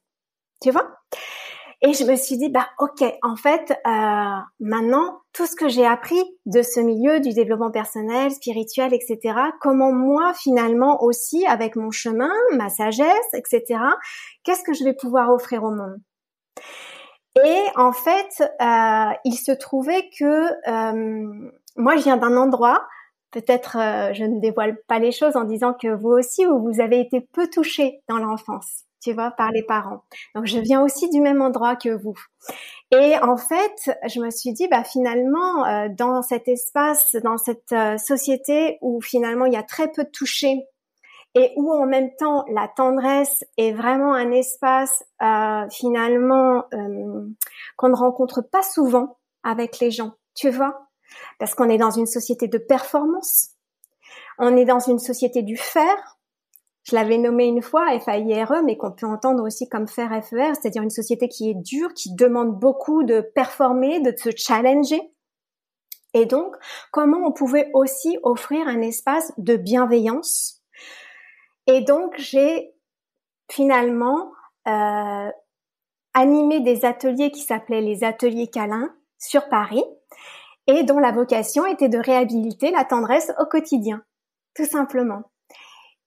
[0.62, 0.88] tu vois?
[1.84, 5.86] Et je me suis dit, bah ok, en fait, euh, maintenant, tout ce que j'ai
[5.86, 11.90] appris de ce milieu du développement personnel, spirituel, etc., comment moi, finalement, aussi, avec mon
[11.90, 13.80] chemin, ma sagesse, etc.,
[14.44, 15.98] qu'est-ce que je vais pouvoir offrir au monde?
[17.44, 22.86] Et en fait, euh, il se trouvait que euh, moi, je viens d'un endroit
[23.32, 23.78] peut-être
[24.14, 27.48] je ne dévoile pas les choses en disant que vous aussi, vous avez été peu
[27.48, 30.04] touché dans l'enfance tu vois, par les parents.
[30.36, 32.16] Donc je viens aussi du même endroit que vous.
[32.92, 37.72] Et en fait, je me suis dit, bah finalement, euh, dans cet espace, dans cette
[37.72, 40.66] euh, société où finalement il y a très peu de touchés
[41.34, 46.66] et où en même temps la tendresse est vraiment un espace euh, finalement
[47.78, 50.90] qu'on ne rencontre pas souvent avec les gens, tu vois,
[51.40, 53.52] parce qu'on est dans une société de performance,
[54.40, 56.18] on est dans une société du faire,
[56.84, 60.82] je l'avais nommé une fois FAIRE, mais qu'on peut entendre aussi comme faire FER, c'est-à-dire
[60.82, 65.02] une société qui est dure, qui demande beaucoup de performer, de se challenger.
[66.14, 66.56] Et donc,
[66.92, 70.62] comment on pouvait aussi offrir un espace de bienveillance?
[71.68, 72.74] Et donc, j'ai
[73.50, 74.32] finalement
[74.68, 75.30] euh,
[76.14, 79.84] animé des ateliers qui s'appelaient les ateliers câlins sur Paris
[80.68, 84.04] et dont la vocation était de réhabiliter la tendresse au quotidien,
[84.56, 85.32] tout simplement.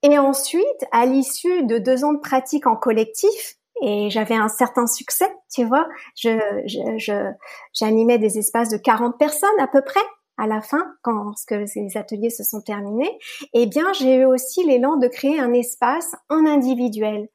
[0.04, 4.86] Et ensuite, à l'issue de deux ans de pratique en collectif, et j'avais un certain
[4.86, 7.30] succès, tu vois, je, je,
[7.72, 10.00] j'animais des espaces de 40 personnes à peu près
[10.36, 13.18] à la fin, quand les ateliers se sont terminés,
[13.54, 17.28] eh bien, j'ai eu aussi l'élan de créer un espace en individuel,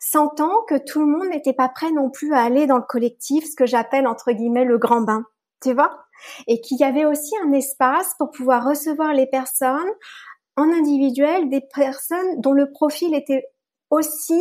[0.00, 3.44] sentant que tout le monde n'était pas prêt non plus à aller dans le collectif,
[3.44, 5.24] ce que j'appelle entre guillemets le grand bain,
[5.62, 5.96] tu vois,
[6.48, 9.92] et qu'il y avait aussi un espace pour pouvoir recevoir les personnes
[10.56, 13.44] en individuel des personnes dont le profil était
[13.90, 14.40] aussi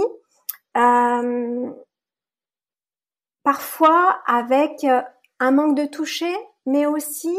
[0.77, 1.71] euh,
[3.43, 5.01] parfois avec euh,
[5.39, 6.33] un manque de toucher,
[6.65, 7.37] mais aussi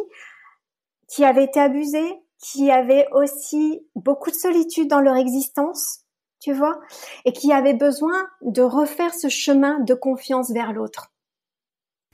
[1.09, 6.01] qui avaient été abusés, qui avaient aussi beaucoup de solitude dans leur existence,
[6.41, 6.79] tu vois,
[7.25, 11.13] et qui avaient besoin de refaire ce chemin de confiance vers l'autre.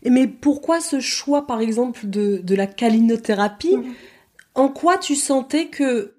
[0.04, 3.76] Mais pourquoi ce choix, par exemple, de, de la calinothérapie?
[3.76, 3.94] Mmh.
[4.54, 6.14] En quoi tu sentais que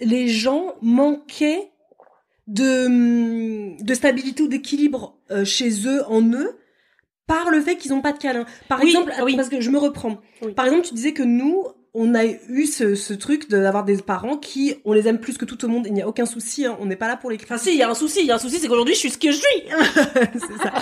[0.00, 1.70] les gens manquaient
[2.46, 6.58] de, de stabilité ou d'équilibre euh, chez eux, en eux,
[7.26, 8.46] par le fait qu'ils n'ont pas de câlin.
[8.68, 9.36] Par exemple, oui.
[9.36, 10.18] parce que je me reprends.
[10.56, 14.38] Par exemple, tu disais que nous, on a eu ce, ce truc d'avoir des parents
[14.38, 15.86] qui, on les aime plus que tout le monde.
[15.86, 16.64] Il n'y a aucun souci.
[16.64, 17.36] Hein, on n'est pas là pour les.
[17.42, 18.20] Enfin, si, il y a un souci.
[18.20, 19.62] Il y a un souci, c'est qu'aujourd'hui, je suis ce que je suis.
[20.32, 20.72] c'est ça.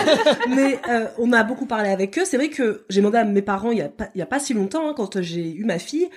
[0.49, 2.25] Mais euh, on a beaucoup parlé avec eux.
[2.25, 4.27] C'est vrai que j'ai demandé à mes parents il y a pas, il y a
[4.27, 6.09] pas si longtemps, hein, quand j'ai eu ma fille,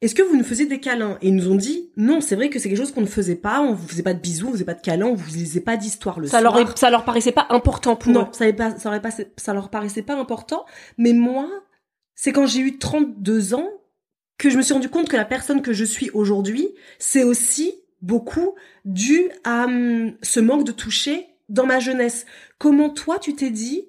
[0.00, 1.18] est-ce que vous nous faisiez des câlins?
[1.20, 3.36] Et ils nous ont dit, non, c'est vrai que c'est quelque chose qu'on ne faisait
[3.36, 5.60] pas, on vous faisait pas de bisous, on faisait pas de câlins, on vous lisait
[5.60, 6.56] pas d'histoire le ça soir.
[6.56, 10.02] Leur, ça leur paraissait pas important pour Non, ça, pas, ça, pas, ça leur paraissait
[10.02, 10.64] pas important.
[10.96, 11.50] Mais moi,
[12.14, 13.68] c'est quand j'ai eu 32 ans
[14.38, 17.74] que je me suis rendu compte que la personne que je suis aujourd'hui, c'est aussi
[18.00, 18.54] beaucoup
[18.86, 22.24] dû à hum, ce manque de toucher dans ma jeunesse.
[22.58, 23.84] Comment toi, tu t'es dit,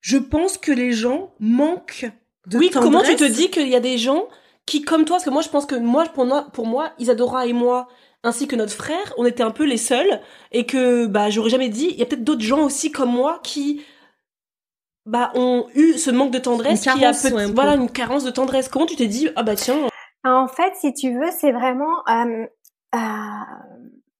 [0.00, 2.10] je pense que les gens manquent
[2.46, 4.26] de Oui, comment tu te dis qu'il y a des gens
[4.68, 7.46] qui, comme toi, parce que moi, je pense que moi, pour moi, pour moi Isadora
[7.46, 7.88] et moi,
[8.22, 10.20] ainsi que notre frère, on était un peu les seuls,
[10.52, 13.40] et que, bah, j'aurais jamais dit, il y a peut-être d'autres gens aussi comme moi
[13.42, 13.84] qui,
[15.06, 18.68] bah, ont eu ce manque de tendresse, qui a peut voilà, une carence de tendresse.
[18.68, 19.88] Comment tu t'es dit, ah bah tiens.
[20.24, 22.46] En fait, si tu veux, c'est vraiment euh,
[22.94, 22.98] euh,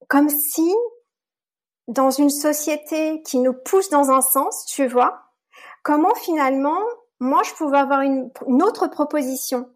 [0.07, 0.73] comme si
[1.87, 5.21] dans une société qui nous pousse dans un sens, tu vois,
[5.83, 6.79] comment finalement,
[7.19, 9.69] moi, je pouvais avoir une, une autre proposition,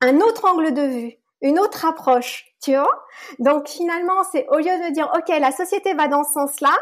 [0.00, 3.04] un autre angle de vue, une autre approche, tu vois?
[3.38, 6.76] Donc finalement, c'est au lieu de dire, ok, la société va dans ce sens-là,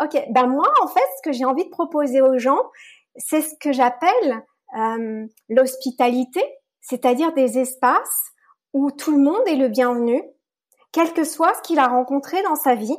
[0.00, 2.62] ok, ben moi, en fait, ce que j'ai envie de proposer aux gens,
[3.16, 4.44] c'est ce que j'appelle
[4.78, 6.42] euh, l'hospitalité,
[6.80, 8.32] c'est-à-dire des espaces
[8.72, 10.22] où tout le monde est le bienvenu,
[10.92, 12.96] quel que soit ce qu'il a rencontré dans sa vie,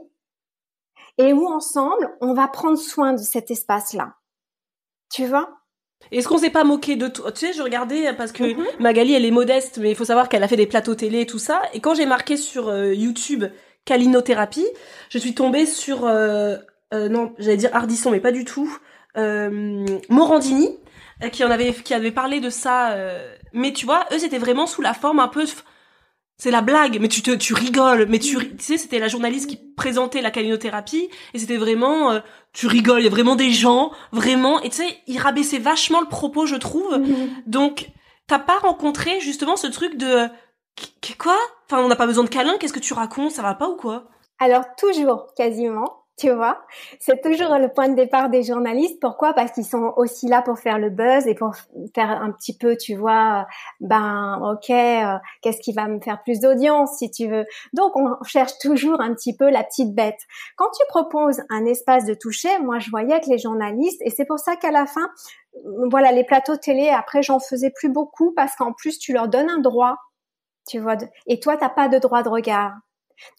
[1.17, 4.15] et où ensemble, on va prendre soin de cet espace-là.
[5.11, 5.60] Tu vois?
[6.11, 7.31] Est-ce qu'on s'est pas moqué de toi?
[7.31, 8.65] Tu sais, je regardais parce que mhm.
[8.79, 11.25] Magali, elle est modeste, mais il faut savoir qu'elle a fait des plateaux télé et
[11.25, 11.61] tout ça.
[11.73, 13.45] Et quand j'ai marqué sur euh, YouTube
[13.85, 14.67] calinothérapie,
[15.09, 16.57] je suis tombée sur euh,
[16.93, 18.77] euh, non, j'allais dire Ardisson, mais pas du tout.
[19.15, 20.69] Morandini,
[21.31, 22.95] qui en avait qui avait parlé de ça.
[23.51, 25.45] mais tu vois, eux c'était vraiment sous la forme un peu
[26.41, 29.47] c'est la blague, mais tu te, tu rigoles, mais tu, tu sais, c'était la journaliste
[29.47, 32.19] qui présentait la calinothérapie, et c'était vraiment, euh,
[32.53, 36.01] tu rigoles, il y a vraiment des gens, vraiment, et tu sais, il rabaissait vachement
[36.01, 36.97] le propos, je trouve.
[36.97, 37.29] Mhm.
[37.45, 37.89] Donc,
[38.27, 40.27] t'as pas rencontré justement ce truc de,
[41.17, 41.37] quoi?
[41.65, 43.75] Enfin, on n'a pas besoin de câlin, qu'est-ce que tu racontes, ça va pas ou
[43.75, 44.09] quoi?
[44.39, 46.63] Alors, toujours, quasiment tu vois.
[46.99, 48.99] C'est toujours le point de départ des journalistes.
[49.01, 49.33] Pourquoi?
[49.33, 51.55] Parce qu'ils sont aussi là pour faire le buzz et pour
[51.95, 53.47] faire un petit peu, tu vois,
[53.79, 57.45] ben ok, euh, qu'est-ce qui va me faire plus d'audience si tu veux.
[57.73, 60.19] Donc on cherche toujours un petit peu la petite bête.
[60.57, 64.25] Quand tu proposes un espace de toucher, moi je voyais que les journalistes, et c'est
[64.25, 65.09] pour ça qu'à la fin,
[65.89, 69.49] voilà, les plateaux télé, après j'en faisais plus beaucoup parce qu'en plus tu leur donnes
[69.49, 69.95] un droit,
[70.67, 72.73] tu vois, et toi t'as pas de droit de regard.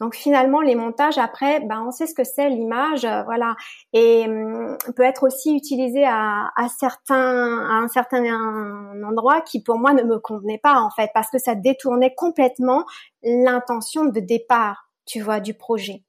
[0.00, 3.56] Donc finalement, les montages après, ben on sait ce que c'est l'image, euh, voilà,
[3.92, 8.24] et hum, peut être aussi utilisé à, à certains à un certain
[9.04, 12.84] endroit qui pour moi ne me convenait pas en fait, parce que ça détournait complètement
[13.22, 16.02] l'intention de départ, tu vois, du projet.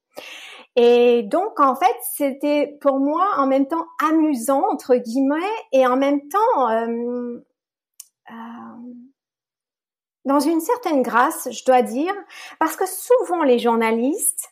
[0.75, 5.37] Et donc, en fait, c'était pour moi en même temps amusant, entre guillemets,
[5.71, 7.37] et en même temps, euh,
[8.31, 8.33] euh,
[10.25, 12.13] dans une certaine grâce, je dois dire,
[12.59, 14.49] parce que souvent les journalistes,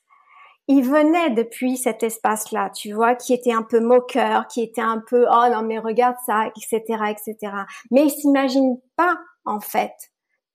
[0.67, 5.01] ils venaient depuis cet espace-là, tu vois, qui était un peu moqueur, qui était un
[5.05, 7.53] peu oh non mais regarde ça, etc., etc.
[7.89, 9.93] Mais ils s'imaginent pas en fait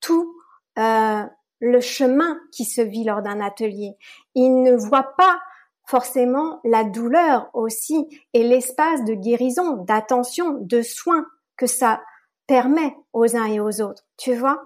[0.01, 0.35] tout
[0.79, 1.23] euh,
[1.61, 3.97] le chemin qui se vit lors d'un atelier.
[4.35, 5.39] Ils ne voient pas
[5.87, 11.27] forcément la douleur aussi et l'espace de guérison, d'attention, de soins
[11.57, 12.03] que ça
[12.47, 14.05] permet aux uns et aux autres.
[14.17, 14.63] Tu vois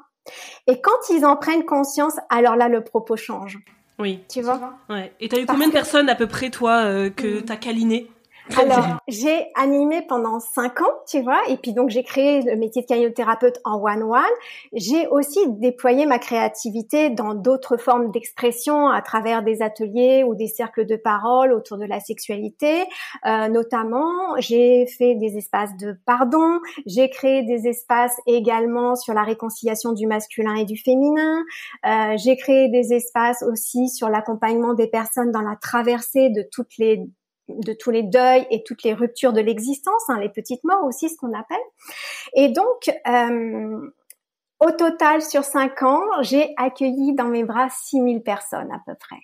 [0.66, 3.58] et quand ils en prennent conscience, alors là, le propos change.
[3.98, 4.20] Oui.
[4.28, 4.74] Tu vois?
[4.88, 5.12] Ouais.
[5.20, 8.10] Et t'as eu combien de personnes à peu près, toi, euh, que t'as câliné?
[8.56, 12.82] Alors, j'ai animé pendant cinq ans, tu vois, et puis donc j'ai créé le métier
[12.82, 14.22] de callinothérapeute en one-one.
[14.72, 20.48] J'ai aussi déployé ma créativité dans d'autres formes d'expression à travers des ateliers ou des
[20.48, 22.84] cercles de parole autour de la sexualité.
[23.26, 29.22] Euh, notamment, j'ai fait des espaces de pardon, j'ai créé des espaces également sur la
[29.22, 31.42] réconciliation du masculin et du féminin.
[31.86, 36.76] Euh, j'ai créé des espaces aussi sur l'accompagnement des personnes dans la traversée de toutes
[36.78, 37.04] les
[37.58, 41.08] de tous les deuils et toutes les ruptures de l'existence, hein, les petites morts aussi,
[41.08, 41.58] ce qu'on appelle.
[42.34, 43.90] Et donc, euh,
[44.60, 49.20] au total, sur cinq ans, j'ai accueilli dans mes bras 6000 personnes à peu près.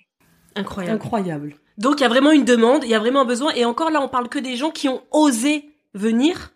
[0.54, 0.96] Incroyable.
[0.96, 1.56] Incroyable.
[1.78, 3.52] Donc, il y a vraiment une demande, il y a vraiment un besoin.
[3.54, 6.52] Et encore là, on parle que des gens qui ont osé venir.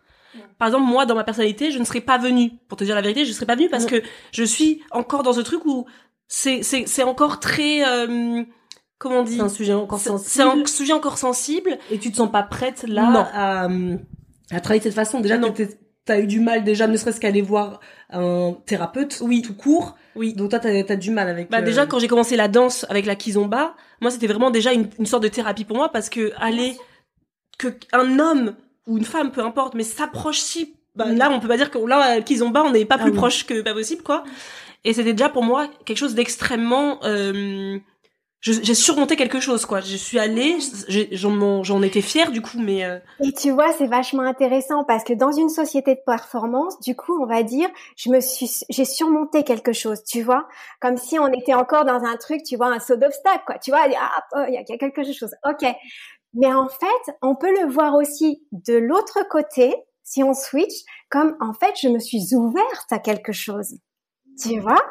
[0.59, 2.53] Par exemple, moi, dans ma personnalité, je ne serais pas venue.
[2.69, 4.03] Pour te dire la vérité, je ne serais pas venue parce que
[4.33, 5.87] je suis encore dans ce truc où
[6.29, 7.87] c'est, c'est, c'est encore très...
[7.87, 8.45] Euh,
[9.01, 10.31] comment on dit C'est un sujet encore sensible.
[10.31, 11.79] C'est un sujet encore sensible.
[11.91, 13.69] Et tu te sens pas prête là à,
[14.53, 15.19] à travailler de cette façon.
[15.19, 15.41] Déjà,
[16.05, 19.97] t'as eu du mal déjà, ne serait-ce qu'aller voir un thérapeute, oui, tout court.
[20.17, 20.35] Oui.
[20.35, 21.51] Donc toi, t'as as du mal avec.
[21.51, 24.73] Bah euh, déjà, quand j'ai commencé la danse avec la kizomba, moi, c'était vraiment déjà
[24.73, 26.77] une, une, sorte de thérapie pour moi parce que aller
[27.59, 28.55] que un homme
[28.87, 31.17] ou une femme, peu importe, mais s'approche si, bah, mm.
[31.17, 33.63] là, on peut pas dire que là, kizomba, on n'est pas ah plus proche que
[33.63, 34.25] pas possible, quoi.
[34.85, 37.79] Et c'était déjà pour moi quelque chose d'extrêmement euh,
[38.41, 39.81] j'ai surmonté quelque chose quoi.
[39.81, 40.57] Je suis allée
[41.13, 45.13] j'en étais fière du coup mais euh, et tu vois c'est vachement intéressant parce que
[45.13, 49.45] dans une société de performance du coup on va dire je me suis j'ai surmonté
[49.45, 50.49] quelque chose tu vois.
[50.81, 53.59] Comme si on était encore dans un truc tu vois un saut d'obstacle quoi.
[53.59, 55.35] Tu vois ah oh, il y a quelque chose.
[55.45, 55.67] Ok.
[56.33, 61.37] Mais en fait on peut le voir aussi de l'autre côté si on switch comme
[61.41, 63.75] en fait je me suis ouverte à quelque chose
[64.43, 64.83] Tu vois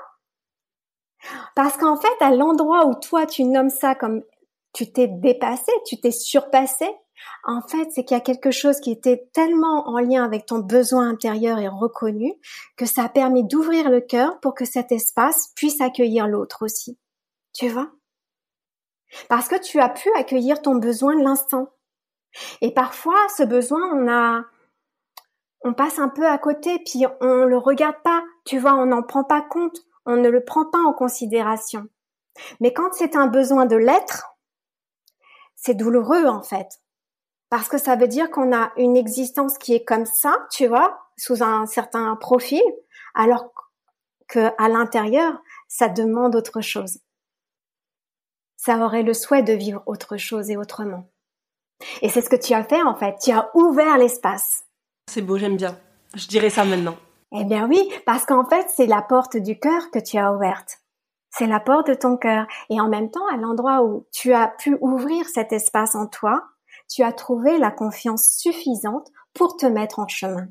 [1.55, 4.23] Parce qu'en fait, à l'endroit où toi, tu nommes ça comme
[4.73, 6.85] tu t'es dépassé, tu t'es surpassé,
[7.43, 10.59] en fait, c'est qu'il y a quelque chose qui était tellement en lien avec ton
[10.59, 12.33] besoin intérieur et reconnu
[12.77, 16.97] que ça a permis d'ouvrir le cœur pour que cet espace puisse accueillir l'autre aussi.
[17.53, 17.91] Tu vois?
[19.27, 21.69] Parce que tu as pu accueillir ton besoin de l'instant.
[22.61, 24.45] Et parfois, ce besoin, on a,
[25.61, 28.23] on passe un peu à côté, puis on le regarde pas.
[28.45, 29.79] Tu vois, on n'en prend pas compte,
[30.09, 31.87] on ne le prend pas en considération.
[32.59, 34.37] Mais quand c'est un besoin de l'être,
[35.55, 36.79] c'est douloureux en fait
[37.49, 40.99] parce que ça veut dire qu'on a une existence qui est comme ça, tu vois,
[41.17, 42.61] sous un certain profil,
[43.15, 43.51] alors
[44.27, 45.33] que à l'intérieur,
[45.67, 46.99] ça demande autre chose.
[48.55, 51.09] Ça aurait le souhait de vivre autre chose et autrement.
[52.01, 53.15] Et c'est ce que tu as fait en fait.
[53.23, 54.65] Tu as ouvert l'espace.
[55.09, 55.79] C'est beau, j'aime bien.
[56.13, 56.97] Je dirais ça maintenant.
[57.31, 60.79] Eh bien oui, parce qu'en fait, c'est la porte du cœur que tu as ouverte.
[61.29, 62.47] C'est la porte de ton cœur.
[62.69, 66.43] Et en même temps, à l'endroit où tu as pu ouvrir cet espace en toi,
[66.89, 70.47] tu as trouvé la confiance suffisante pour te mettre en chemin.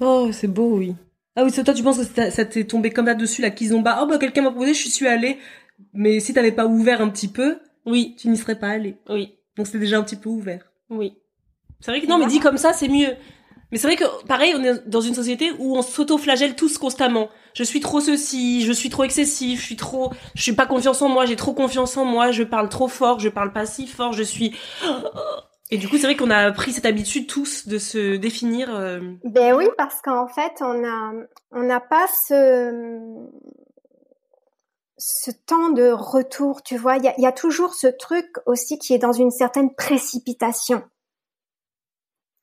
[0.00, 0.96] Oh, c'est beau, oui.
[1.36, 4.00] Ah oui, c'est toi, tu penses que ça t'est tombé comme là-dessus, la kizomba.
[4.02, 5.38] Oh, bah, quelqu'un m'a proposé, je suis allée.
[5.92, 8.96] Mais si t'avais pas ouvert un petit peu, oui, tu n'y serais pas allée.
[9.08, 9.38] Oui.
[9.56, 10.72] Donc c'était déjà un petit peu ouvert.
[10.90, 11.18] Oui.
[11.80, 13.14] C'est vrai que non, mais dit comme ça, c'est mieux.
[13.72, 17.30] Mais c'est vrai que, pareil, on est dans une société où on s'auto-flagelle tous constamment.
[17.54, 21.00] Je suis trop ceci, je suis trop excessif, je suis trop, je suis pas confiance
[21.00, 23.86] en moi, j'ai trop confiance en moi, je parle trop fort, je parle pas si
[23.86, 24.54] fort, je suis...
[25.70, 28.68] Et du coup, c'est vrai qu'on a pris cette habitude tous de se définir.
[28.74, 31.12] Euh, ben oui, parce qu'en fait, on a,
[31.50, 33.00] on n'a pas ce,
[34.98, 36.98] ce temps de retour, tu vois.
[36.98, 40.82] Il y a, y a toujours ce truc aussi qui est dans une certaine précipitation.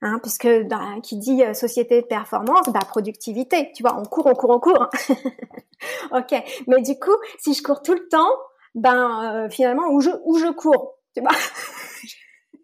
[0.02, 4.28] Hein, puisque bah, qui dit euh, société de performance, bah productivité, tu vois, on court,
[4.28, 4.88] on court, on court.
[6.12, 8.32] ok, mais du coup, si je cours tout le temps,
[8.76, 11.36] ben euh, finalement où je où je cours, tu vois?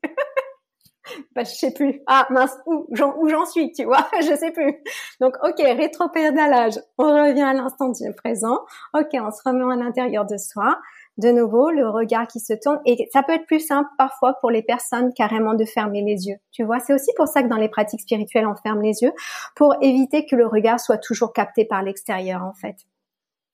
[1.36, 2.02] bah, je sais plus.
[2.08, 4.74] Ah mince, où j'en où j'en suis, tu vois, je sais plus.
[5.20, 8.60] Donc ok, rétropédalage, on revient à l'instant présent.
[8.94, 10.80] Ok, on se remet à l'intérieur de soi
[11.18, 14.52] de nouveau le regard qui se tourne et ça peut être plus simple parfois pour
[14.52, 16.38] les personnes carrément de fermer les yeux.
[16.52, 19.14] Tu vois, c'est aussi pour ça que dans les pratiques spirituelles on ferme les yeux
[19.56, 22.76] pour éviter que le regard soit toujours capté par l'extérieur en fait.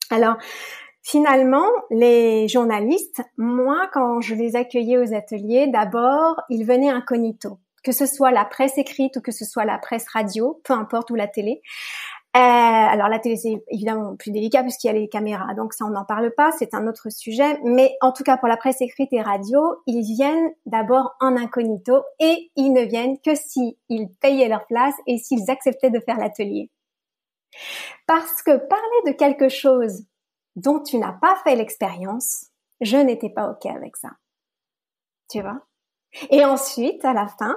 [0.09, 0.37] Alors
[1.03, 7.91] Finalement, les journalistes, moi, quand je les accueillais aux ateliers, d'abord, ils venaient incognito, que
[7.91, 11.15] ce soit la presse écrite ou que ce soit la presse radio, peu importe, ou
[11.15, 11.63] la télé.
[12.33, 15.83] Euh, alors la télé c'est évidemment plus délicat puisqu'il y a les caméras, donc ça
[15.83, 17.59] on n'en parle pas, c'est un autre sujet.
[17.65, 22.01] Mais en tout cas pour la presse écrite et radio, ils viennent d'abord en incognito
[22.19, 23.75] et ils ne viennent que s'ils
[24.21, 26.71] payaient leur place et s'ils acceptaient de faire l'atelier.
[28.07, 30.05] Parce que parler de quelque chose
[30.55, 32.45] dont tu n'as pas fait l'expérience,
[32.79, 34.11] je n'étais pas ok avec ça.
[35.29, 35.61] Tu vois?
[36.29, 37.55] Et ensuite, à la fin,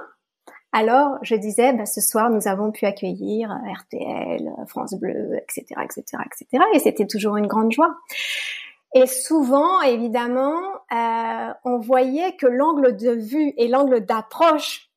[0.77, 5.37] alors, je disais, bah, ce soir, nous avons pu accueillir euh, RTL, euh, France Bleu,
[5.37, 6.63] etc., etc., etc.
[6.73, 7.95] Et c'était toujours une grande joie.
[8.93, 10.59] Et souvent, évidemment,
[10.91, 14.89] euh, on voyait que l'angle de vue et l'angle d'approche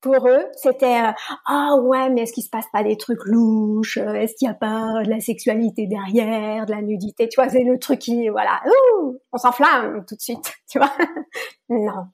[0.00, 1.02] pour eux, c'était
[1.46, 3.98] ah ouais, mais est-ce qu'il se passe pas des trucs louches?
[3.98, 7.28] Est-ce qu'il y a pas de la sexualité derrière, de la nudité?
[7.28, 8.62] Tu vois, c'est le truc qui voilà,
[9.30, 10.92] on s'enflamme tout de suite, tu vois
[11.68, 12.06] Non.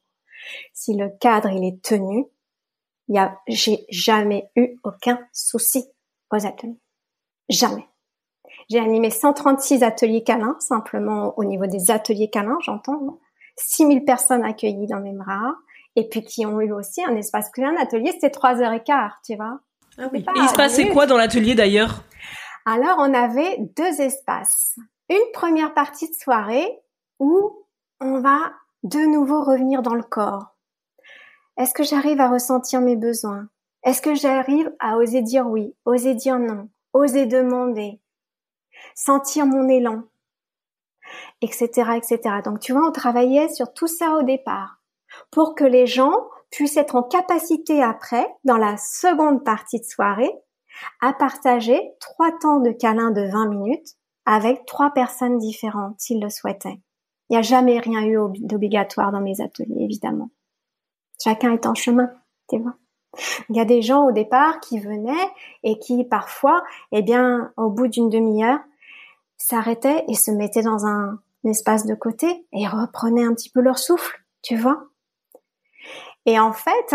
[0.72, 2.26] Si le cadre il est tenu,
[3.09, 5.84] y a, j'ai jamais eu aucun souci
[6.30, 6.78] aux ateliers.
[7.48, 7.88] Jamais.
[8.68, 13.18] J'ai animé 136 ateliers câlins, simplement au niveau des ateliers câlins, j'entends.
[13.56, 15.54] 6000 personnes accueillies dans mes bras.
[15.96, 17.64] Et puis qui ont eu aussi un espace clé.
[17.64, 19.61] Un atelier, c'était trois heures et quart, tu vois.
[19.98, 20.20] Ah oui.
[20.20, 22.04] et il se passait quoi dans l'atelier d'ailleurs?
[22.66, 24.78] Alors, on avait deux espaces.
[25.09, 26.68] Une première partie de soirée
[27.18, 27.64] où
[28.00, 28.52] on va
[28.84, 30.54] de nouveau revenir dans le corps.
[31.59, 33.48] Est-ce que j'arrive à ressentir mes besoins?
[33.82, 38.00] Est-ce que j'arrive à oser dire oui, oser dire non, oser demander,
[38.94, 40.04] sentir mon élan,
[41.42, 42.36] etc., etc.
[42.44, 44.80] Donc tu vois, on travaillait sur tout ça au départ
[45.32, 50.32] pour que les gens puissent être en capacité après, dans la seconde partie de soirée,
[51.00, 53.96] à partager trois temps de câlin de 20 minutes
[54.26, 56.80] avec trois personnes différentes s'ils le souhaitaient.
[57.28, 60.30] Il n'y a jamais rien eu d'obligatoire dans mes ateliers, évidemment.
[61.23, 62.11] Chacun est en chemin,
[62.49, 62.75] tu vois.
[63.49, 65.31] Il y a des gens au départ qui venaient
[65.62, 66.62] et qui parfois,
[66.93, 68.61] eh bien, au bout d'une demi-heure,
[69.37, 73.79] s'arrêtaient et se mettaient dans un, espace de côté et reprenaient un petit peu leur
[73.79, 74.83] souffle, tu vois.
[76.27, 76.95] Et en fait,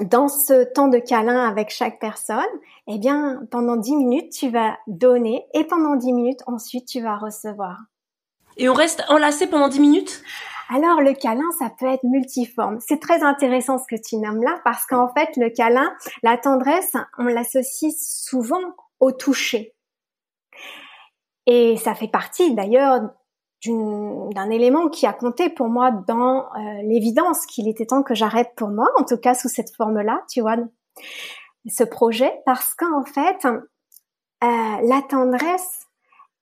[0.00, 2.40] dans ce temps de câlin avec chaque personne,
[2.88, 7.16] eh bien, pendant 10 minutes, tu vas donner et pendant 10 minutes, ensuite, tu vas
[7.16, 7.78] recevoir.
[8.56, 10.22] Et on reste enlacé pendant 10 minutes?
[10.72, 12.78] Alors le câlin, ça peut être multiforme.
[12.80, 15.92] C'est très intéressant ce que tu nommes là parce qu'en fait, le câlin,
[16.22, 18.62] la tendresse, on l'associe souvent
[19.00, 19.74] au toucher.
[21.46, 23.00] Et ça fait partie d'ailleurs
[23.66, 28.52] d'un élément qui a compté pour moi dans euh, l'évidence qu'il était temps que j'arrête
[28.56, 30.56] pour moi, en tout cas sous cette forme-là, tu vois,
[31.66, 33.56] ce projet, parce qu'en fait, euh,
[34.40, 35.88] la tendresse,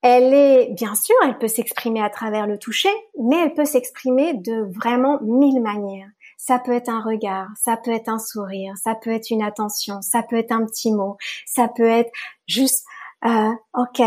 [0.03, 4.35] elle est, bien sûr, elle peut s'exprimer à travers le toucher, mais elle peut s'exprimer
[4.35, 6.09] de vraiment mille manières.
[6.37, 10.01] Ça peut être un regard, ça peut être un sourire, ça peut être une attention,
[10.01, 12.13] ça peut être un petit mot, ça peut être
[12.47, 12.87] juste,
[13.25, 14.03] euh, ok,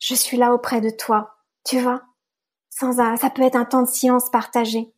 [0.00, 2.02] je suis là auprès de toi, tu vois,
[2.70, 4.92] sans ça peut être un temps de silence partagé.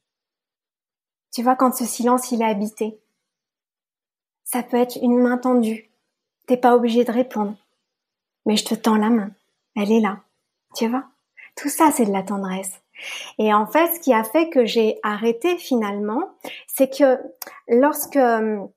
[1.33, 2.99] Tu vois, quand ce silence il est habité,
[4.45, 5.91] ça peut être une main tendue.
[6.47, 7.55] T'es pas obligé de répondre,
[8.47, 9.31] mais je te tends la main
[9.77, 10.21] elle est là.
[10.75, 11.05] Tu vois
[11.57, 12.81] Tout ça, c'est de la tendresse.
[13.39, 16.31] Et en fait, ce qui a fait que j'ai arrêté finalement,
[16.66, 17.18] c'est que
[17.68, 18.68] lorsque hum,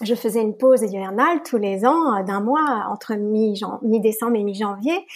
[0.00, 5.06] je faisais une pause hivernale tous les ans euh, d'un mois entre mi-décembre et mi-janvier,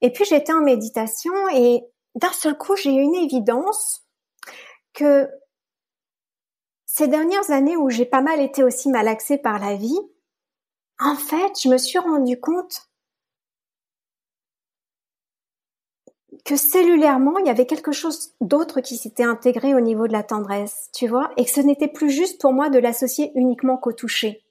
[0.00, 1.84] et puis j'étais en méditation et
[2.14, 4.04] d'un seul coup, j'ai eu une évidence
[4.94, 5.28] que
[6.86, 9.98] ces dernières années où j'ai pas mal été aussi malaxée par la vie,
[11.00, 12.90] en fait, je me suis rendu compte
[16.44, 20.24] que cellulairement, il y avait quelque chose d'autre qui s'était intégré au niveau de la
[20.24, 23.92] tendresse, tu vois, et que ce n'était plus juste pour moi de l'associer uniquement qu'au
[23.92, 24.44] toucher.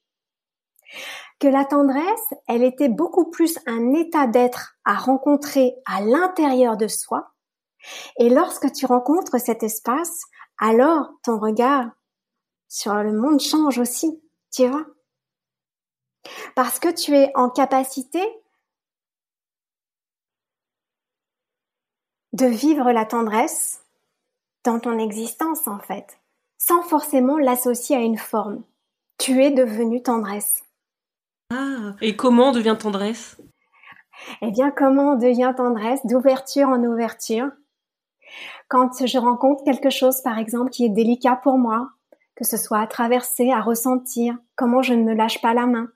[1.39, 6.87] Que la tendresse, elle était beaucoup plus un état d'être à rencontrer à l'intérieur de
[6.87, 7.33] soi.
[8.19, 10.23] Et lorsque tu rencontres cet espace,
[10.59, 11.89] alors ton regard
[12.69, 14.21] sur le monde change aussi,
[14.53, 14.85] tu vois.
[16.55, 18.21] Parce que tu es en capacité
[22.33, 23.83] de vivre la tendresse
[24.63, 26.19] dans ton existence en fait,
[26.57, 28.63] sans forcément l'associer à une forme.
[29.17, 30.63] Tu es devenu tendresse.
[31.51, 33.37] Ah, et comment on devient tendresse?
[34.41, 36.05] Eh bien, comment on devient tendresse?
[36.05, 37.49] D'ouverture en ouverture.
[38.67, 41.89] Quand je rencontre quelque chose, par exemple, qui est délicat pour moi,
[42.35, 45.89] que ce soit à traverser, à ressentir, comment je ne me lâche pas la main,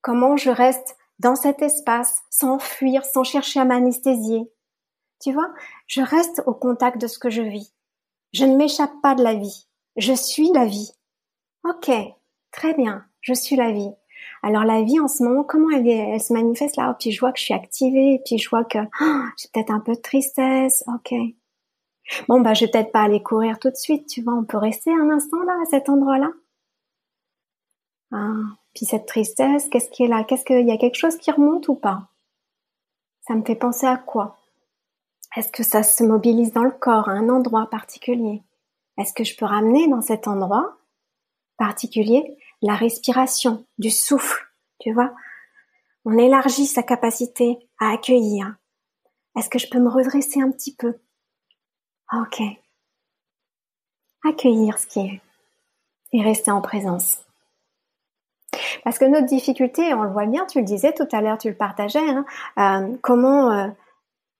[0.00, 4.50] comment je reste dans cet espace sans fuir, sans chercher à m'anesthésier,
[5.24, 5.52] tu vois,
[5.86, 7.72] je reste au contact de ce que je vis.
[8.34, 9.66] Je ne m'échappe pas de la vie.
[9.96, 10.92] Je suis la vie.
[11.64, 11.90] Ok,
[12.50, 13.90] très bien, je suis la vie.
[14.42, 16.90] Alors la vie en ce moment, comment elle, se manifeste là?
[16.90, 19.70] Oh, Puis je vois que je suis activée, puis je vois que oh, j'ai peut-être
[19.70, 20.84] un peu de tristesse.
[20.94, 21.14] Ok.
[22.28, 24.34] Bon bah je vais peut-être pas aller courir tout de suite, tu vois.
[24.34, 26.32] On peut rester un instant là à cet endroit-là.
[28.12, 28.34] Ah,
[28.74, 30.22] puis cette tristesse, qu'est-ce qui est là?
[30.24, 32.08] Qu'est-ce qu'il y a quelque chose qui remonte ou pas?
[33.26, 34.36] Ça me fait penser à quoi?
[35.36, 38.42] Est-ce que ça se mobilise dans le corps, à un endroit particulier?
[38.98, 40.76] Est-ce que je peux ramener dans cet endroit
[41.56, 44.44] particulier la respiration, du souffle,
[44.80, 45.12] tu vois?
[46.04, 48.56] On élargit sa capacité à accueillir.
[49.36, 50.94] Est-ce que je peux me redresser un petit peu?
[52.12, 52.40] Ok.
[54.24, 55.20] Accueillir ce qui est
[56.12, 57.24] et rester en présence.
[58.84, 61.48] Parce que notre difficulté, on le voit bien, tu le disais tout à l'heure, tu
[61.48, 62.24] le partageais, hein,
[62.58, 63.68] euh, comment euh,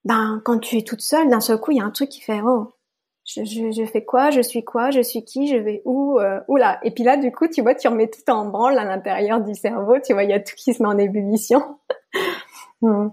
[0.05, 2.21] ben quand tu es toute seule, d'un seul coup, il y a un truc qui
[2.21, 2.75] fait oh,
[3.25, 6.79] je, je, fais quoi, je suis quoi, je suis qui, je vais où, euh, là.
[6.83, 9.55] Et puis là, du coup, tu vois, tu remets tout en branle à l'intérieur du
[9.55, 9.95] cerveau.
[9.99, 11.79] Tu vois, il y a tout qui se met en ébullition.
[12.81, 13.07] Hmm.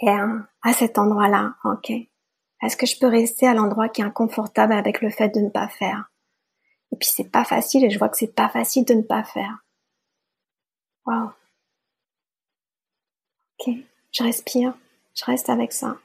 [0.00, 1.90] Et hein, à cet endroit-là, ok.
[2.62, 5.50] Est-ce que je peux rester à l'endroit qui est inconfortable avec le fait de ne
[5.50, 6.10] pas faire?
[6.90, 9.22] Et puis c'est pas facile, et je vois que c'est pas facile de ne pas
[9.22, 9.58] faire.
[11.06, 11.30] Wow.
[13.58, 13.74] Ok,
[14.12, 14.74] je respire.
[15.20, 15.98] Je reste avec ça.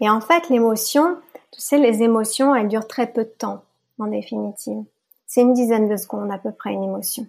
[0.00, 3.64] Et en fait, l'émotion, tu sais, les émotions, elles durent très peu de temps,
[3.98, 4.84] en définitive.
[5.26, 7.26] C'est une dizaine de secondes à peu près une émotion.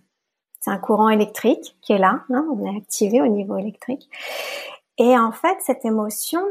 [0.59, 4.09] C'est un courant électrique qui est là, hein, on est activé au niveau électrique.
[4.97, 6.41] Et en fait, cette émotion,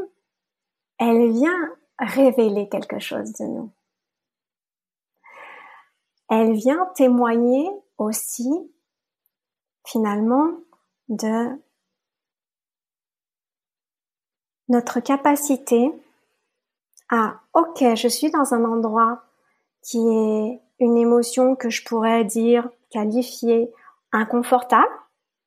[0.97, 3.71] elle vient révéler quelque chose de nous.
[6.29, 8.49] Elle vient témoigner aussi,
[9.85, 10.51] finalement,
[11.07, 11.59] de
[14.69, 15.91] notre capacité
[17.09, 19.23] à, ok, je suis dans un endroit
[19.81, 23.71] qui est une émotion que je pourrais dire, qualifier
[24.11, 24.91] inconfortable.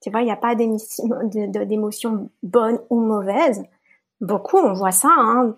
[0.00, 3.62] Tu vois, il n'y a pas d'émotion bonne ou mauvaise.
[4.20, 5.54] Beaucoup, on voit ça, hein,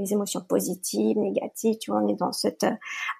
[0.00, 2.70] les émotions positives, négatives, tu vois, on est dans cet euh,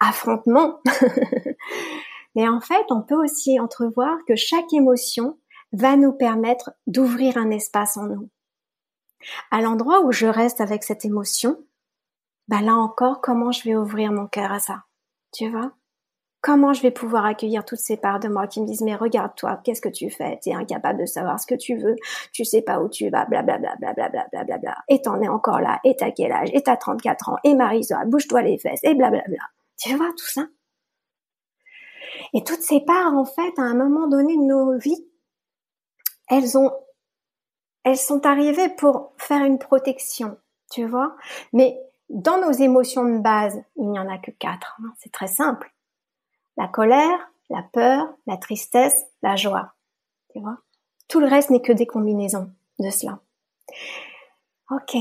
[0.01, 0.81] affrontement.
[2.35, 5.39] Mais en fait, on peut aussi entrevoir que chaque émotion
[5.73, 8.29] va nous permettre d'ouvrir un espace en nous.
[9.51, 11.65] À l'endroit où je reste avec cette émotion,
[12.49, 14.85] bah là encore, comment je vais ouvrir mon cœur à ça?
[15.33, 15.73] Tu vois?
[16.43, 19.61] Comment je vais pouvoir accueillir toutes ces parts de moi qui me disent mais regarde-toi,
[19.65, 20.39] qu'est-ce que tu fais?
[20.43, 21.97] Tu es incapable de savoir ce que tu veux,
[22.33, 24.77] tu sais pas où tu vas, blablabla, blablabla, blablabla.
[24.89, 28.05] Et t'en es encore là, et t'as quel âge, et t'as 34 ans, et Marisa,
[28.05, 29.43] bouge-toi les fesses, et blablabla.
[29.79, 30.47] Tu vois tout ça?
[32.33, 35.05] Et toutes ces parts, en fait, à un moment donné de nos vies,
[36.29, 36.71] elles ont,
[37.87, 40.37] elles sont arrivées pour faire une protection,
[40.73, 41.17] tu vois.
[41.53, 41.81] Mais
[42.11, 44.77] dans nos émotions de base, il n'y en a que quatre.
[44.81, 44.93] Hein.
[44.99, 45.73] c'est très simple.
[46.57, 49.75] La colère, la peur, la tristesse, la joie.
[50.33, 50.59] Tu vois
[51.07, 53.21] Tout le reste n'est que des combinaisons de cela.
[54.73, 54.97] Ok.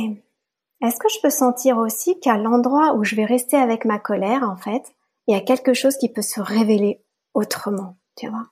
[0.83, 4.43] Est-ce que je peux sentir aussi qu'à l'endroit où je vais rester avec ma colère,
[4.43, 4.93] en fait,
[5.25, 8.45] il y a quelque chose qui peut se révéler autrement, tu vois?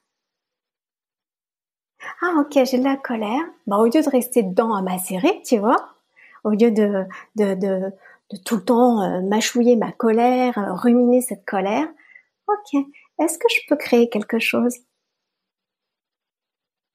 [2.22, 3.44] Ah ok, j'ai de la colère.
[3.68, 5.94] Bah, au lieu de rester dedans à macérer, tu vois,
[6.44, 7.06] au lieu de,
[8.46, 11.88] tout le temps euh, mâchouiller ma colère, euh, ruminer cette colère,
[12.48, 12.82] ok,
[13.20, 14.78] est-ce que je peux créer quelque chose?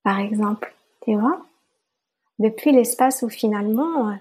[0.02, 1.44] Par exemple, tu vois
[2.38, 4.14] Depuis l'espace où finalement, euh,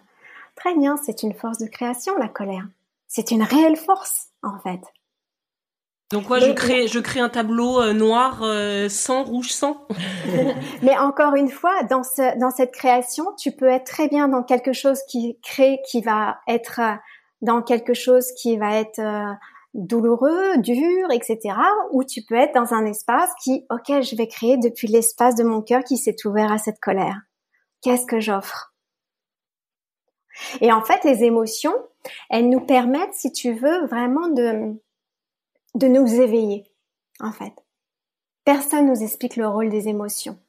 [0.56, 2.68] très bien, c'est une force de création, la colère.
[3.08, 4.82] C'est une réelle force, en fait.
[6.12, 9.86] Donc moi, je crée, je crée un tableau euh, noir euh, sans rouge sans.
[10.82, 14.44] Mais encore une fois, dans ce, dans cette création, tu peux être très bien dans
[14.44, 16.80] quelque chose qui crée, qui va être
[17.42, 19.02] dans quelque chose qui va être
[19.74, 21.56] douloureux, dur, etc.
[21.92, 25.44] Ou tu peux être dans un espace qui, ok, je vais créer depuis l'espace de
[25.44, 27.22] mon cœur qui s'est ouvert à cette colère.
[27.82, 28.74] Qu'est-ce que j'offre?
[30.62, 31.76] Et en fait, les émotions,
[32.30, 34.74] elles nous permettent, si tu veux, vraiment de,
[35.78, 36.66] de nous éveiller,
[37.20, 37.54] en fait.
[38.44, 40.40] Personne nous explique le rôle des émotions.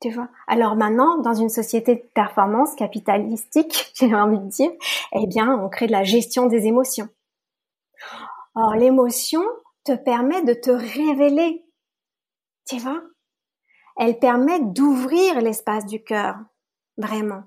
[0.00, 4.70] Tu vois Alors maintenant, dans une société de performance capitalistique, j'ai envie de dire,
[5.12, 7.08] eh bien, on crée de la gestion des émotions.
[8.54, 9.42] Or, l'émotion
[9.84, 11.64] te permet de te révéler.
[12.66, 13.02] Tu vois
[13.96, 16.36] Elle permet d'ouvrir l'espace du cœur.
[16.96, 17.44] Vraiment.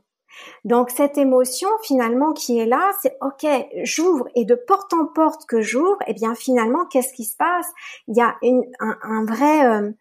[0.66, 3.46] Donc cette émotion finalement qui est là, c'est ok,
[3.84, 7.36] j'ouvre et de porte en porte que j'ouvre, et eh bien finalement qu'est-ce qui se
[7.36, 7.68] passe?
[8.08, 8.36] Il y a
[8.80, 9.92] un, vrai euh,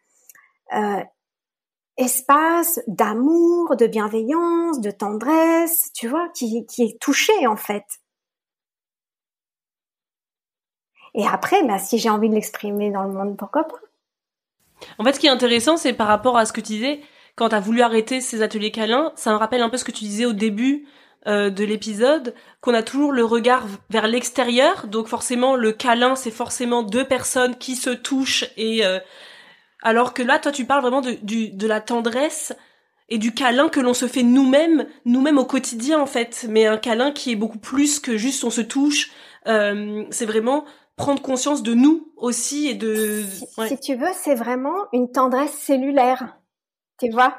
[0.74, 1.02] euh,
[1.96, 7.84] espace d'amour, de bienveillance, de tendresse, tu vois, qui, qui est touché en fait.
[11.16, 13.76] Et après, bah, si j'ai envie de l'exprimer dans le monde, pourquoi pas?
[14.98, 17.00] En fait, ce qui est intéressant, c'est par rapport à ce que tu disais,
[17.36, 19.92] quand tu as voulu arrêter ces ateliers câlins, ça me rappelle un peu ce que
[19.92, 20.86] tu disais au début
[21.26, 26.30] euh, de l'épisode, qu'on a toujours le regard vers l'extérieur, donc forcément le câlin, c'est
[26.30, 28.98] forcément deux personnes qui se touchent, et euh,
[29.82, 32.54] alors que là, toi, tu parles vraiment de, de la tendresse
[33.08, 36.78] et du câlin que l'on se fait nous-mêmes, nous-mêmes au quotidien en fait, mais un
[36.78, 39.10] câlin qui est beaucoup plus que juste on se touche.
[39.46, 40.64] Euh, c'est vraiment
[40.96, 43.22] prendre conscience de nous aussi et de.
[43.68, 46.36] Si, tu veux, c'est vraiment une tendresse cellulaire.
[46.98, 47.36] Tu vois?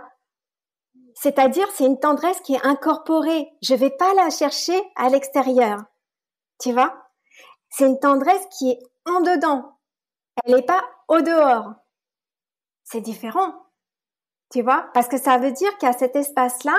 [1.16, 3.49] C'est-à-dire, c'est une tendresse qui est incorporée.
[3.64, 5.84] Je vais pas la chercher à l'extérieur.
[6.60, 6.95] Tu vois?
[7.70, 9.78] C'est une tendresse qui est en dedans.
[10.45, 11.74] Elle n'est pas au dehors.
[12.84, 13.53] C'est différent.
[14.51, 14.89] Tu vois?
[14.93, 16.78] Parce que ça veut dire qu'à cet espace-là,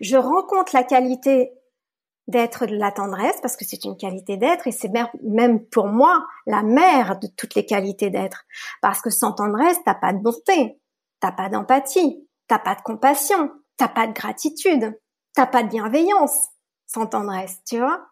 [0.00, 1.52] je rencontre la qualité
[2.28, 4.90] d'être de la tendresse parce que c'est une qualité d'être et c'est
[5.22, 8.44] même pour moi la mère de toutes les qualités d'être
[8.82, 10.77] parce que sans tendresse t'as pas de bonté,
[11.20, 14.98] t'as pas d'empathie, t'as pas de compassion, t'as pas de gratitude,
[15.34, 16.36] t'as pas de bienveillance
[16.86, 18.06] sans tendresse, tu vois.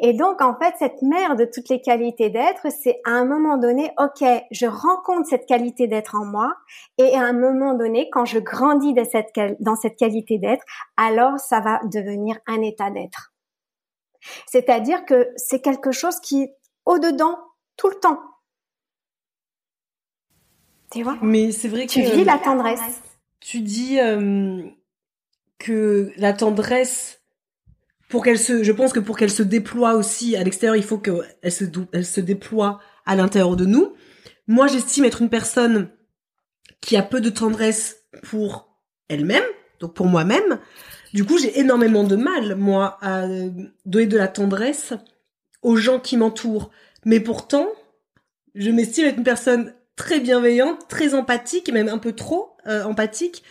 [0.00, 3.56] Et donc en fait cette mère de toutes les qualités d'être, c'est à un moment
[3.56, 6.52] donné, ok, je rencontre cette qualité d'être en moi
[6.98, 10.64] et à un moment donné, quand je grandis dans cette qualité d'être,
[10.96, 13.32] alors ça va devenir un état d'être.
[14.46, 16.48] C'est-à-dire que c'est quelque chose qui
[16.84, 17.38] au-dedans
[17.76, 18.18] tout le temps.
[20.92, 21.18] Tu vois?
[21.22, 21.92] Mais c'est vrai que...
[21.92, 22.80] Tu vis la tendresse.
[23.40, 24.62] Tu dis euh,
[25.58, 27.20] que la tendresse,
[28.08, 28.62] pour qu'elle se...
[28.62, 32.06] Je pense que pour qu'elle se déploie aussi à l'extérieur, il faut qu'elle se, elle
[32.06, 33.94] se déploie à l'intérieur de nous.
[34.46, 35.88] Moi, j'estime être une personne
[36.80, 38.76] qui a peu de tendresse pour
[39.08, 39.44] elle-même,
[39.80, 40.58] donc pour moi-même,
[41.14, 43.26] du coup, j'ai énormément de mal, moi, à
[43.84, 44.94] donner de la tendresse
[45.60, 46.70] aux gens qui m'entourent.
[47.04, 47.68] Mais pourtant,
[48.54, 53.42] je m'estime être une personne très bienveillante, très empathique, même un peu trop euh, empathique.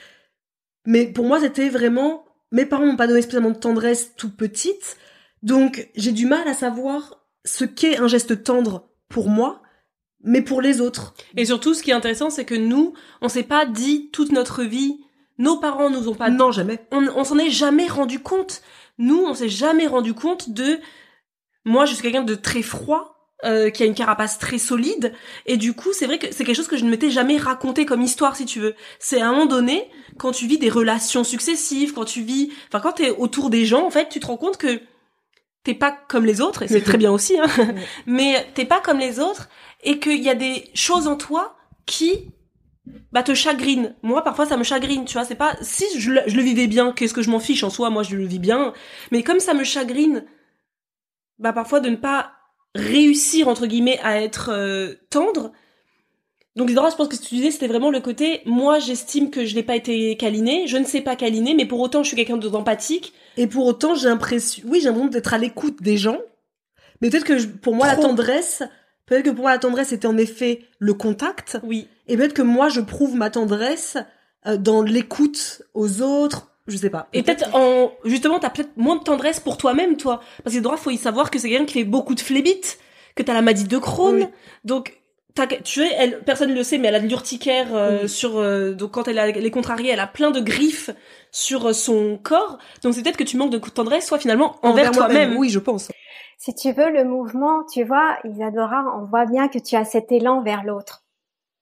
[0.86, 2.26] Mais pour moi, c'était vraiment...
[2.52, 4.98] Mes parents m'ont pas donné spécialement de tendresse tout petite.
[5.44, 9.62] Donc, j'ai du mal à savoir ce qu'est un geste tendre pour moi.
[10.24, 11.14] mais pour les autres.
[11.36, 14.64] Et surtout, ce qui est intéressant, c'est que nous, on s'est pas dit toute notre
[14.64, 15.00] vie,
[15.38, 16.30] nos parents nous ont pas...
[16.30, 16.86] Non, jamais.
[16.92, 18.62] On, on s'en est jamais rendu compte.
[18.98, 20.80] Nous, on s'est jamais rendu compte de...
[21.66, 23.11] Moi, je suis quelqu'un de très froid,
[23.44, 25.14] euh, qui a une carapace très solide,
[25.46, 27.86] et du coup, c'est vrai que c'est quelque chose que je ne m'étais jamais raconté
[27.86, 28.76] comme histoire, si tu veux.
[29.00, 32.52] C'est à un moment donné, quand tu vis des relations successives, quand tu vis...
[32.68, 34.82] Enfin, quand t'es autour des gens, en fait, tu te rends compte que
[35.64, 37.48] t'es pas comme les autres, et c'est très bien aussi, hein,
[38.06, 39.50] mais t'es pas comme les autres,
[39.84, 42.32] et qu'il y a des choses en toi qui
[43.12, 43.96] bah te chagrine.
[44.02, 46.68] Moi parfois ça me chagrine, tu vois, c'est pas si je le, je le vivais
[46.68, 48.74] bien, qu'est-ce que je m'en fiche en soi, moi je le vis bien,
[49.12, 50.26] mais comme ça me chagrine
[51.38, 52.34] bah parfois de ne pas
[52.76, 55.52] réussir entre guillemets à être euh, tendre.
[56.56, 59.30] Donc les je pense que ce que tu disais c'était vraiment le côté moi j'estime
[59.30, 62.10] que je n'ai pas été câlinée, je ne sais pas câliner mais pour autant je
[62.10, 65.98] suis quelqu'un d'empathique et pour autant j'ai l'impression oui, j'ai l'impression d'être à l'écoute des
[65.98, 66.20] gens.
[67.02, 68.64] Mais peut-être que je, pour moi la tendresse
[69.12, 71.60] Peut-être que pour moi, la tendresse c'était en effet le contact.
[71.64, 71.90] Oui.
[72.08, 73.98] Et peut-être que moi, je prouve ma tendresse
[74.48, 76.51] euh, dans l'écoute aux autres.
[76.68, 77.08] Je sais pas.
[77.14, 80.78] Et peut-être en justement, t'as peut-être moins de tendresse pour toi-même, toi, parce que droit,
[80.78, 82.80] faut y savoir que c'est quelqu'un qui fait beaucoup de phlébites,
[83.16, 84.30] que t'as la maladie de Crohn,
[84.64, 84.98] donc
[85.64, 88.38] tu sais, elle, personne ne le sait, mais elle a de l'urticaire euh, sur.
[88.38, 90.90] Euh, donc quand elle, a, elle est contrariée, elle a plein de griffes
[91.32, 92.58] sur son corps.
[92.84, 95.38] Donc c'est peut-être que tu manques de tendresse, soit finalement envers, toi-même.
[95.38, 95.90] Oui, je pense
[96.42, 100.12] si tu veux, le mouvement, tu vois, Isadora, on voit bien que tu as cet
[100.12, 101.04] élan vers l'autre.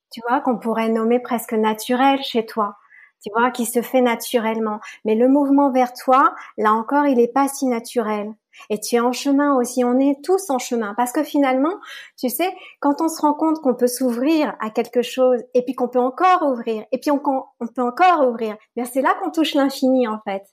[0.09, 2.77] Tu vois, qu'on pourrait nommer presque naturel chez toi.
[3.21, 4.79] Tu vois, qui se fait naturellement.
[5.03, 8.33] Mais le mouvement vers toi, là encore, il n'est pas si naturel.
[8.69, 10.93] Et tu es en chemin aussi, on est tous en chemin.
[10.95, 11.73] Parce que finalement,
[12.17, 15.75] tu sais, quand on se rend compte qu'on peut s'ouvrir à quelque chose, et puis
[15.75, 17.21] qu'on peut encore ouvrir, et puis on,
[17.59, 20.43] on peut encore ouvrir, bien c'est là qu'on touche l'infini en fait.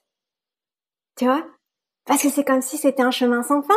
[1.17, 1.43] Tu vois?
[2.05, 3.75] Parce que c'est comme si c'était un chemin sans fin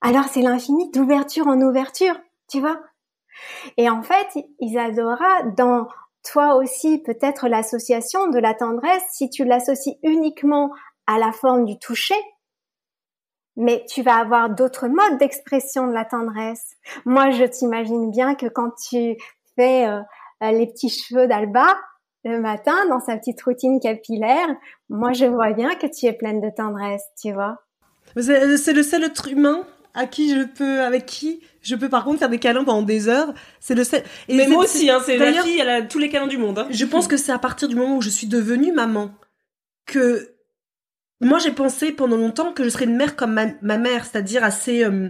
[0.00, 2.14] alors c'est l'infini d'ouverture en ouverture,
[2.48, 2.80] tu vois?
[3.76, 4.28] Et en fait,
[4.60, 5.88] Isadora, dans
[6.30, 10.70] toi aussi peut-être l'association de la tendresse, si tu l'associes uniquement
[11.06, 12.20] à la forme du toucher,
[13.56, 16.76] mais tu vas avoir d'autres modes d'expression de la tendresse.
[17.04, 19.16] Moi, je t'imagine bien que quand tu
[19.56, 20.00] fais euh,
[20.40, 21.76] les petits cheveux d'Alba
[22.24, 24.48] le matin dans sa petite routine capillaire,
[24.88, 27.56] moi, je vois bien que tu es pleine de tendresse, tu vois.
[28.16, 32.20] C'est le seul être humain à qui je peux, avec qui je peux par contre
[32.20, 33.32] faire des câlins pendant des heures.
[33.60, 34.02] C'est le seul.
[34.28, 36.58] Et Mais moi aussi, hein, c'est la fille, elle a tous les câlins du monde.
[36.58, 36.68] Hein.
[36.70, 39.10] Je pense que c'est à partir du moment où je suis devenue maman
[39.86, 40.34] que
[41.20, 44.84] moi j'ai pensé pendant longtemps que je serais une mère comme ma, mère, c'est-à-dire assez
[44.84, 45.08] euh,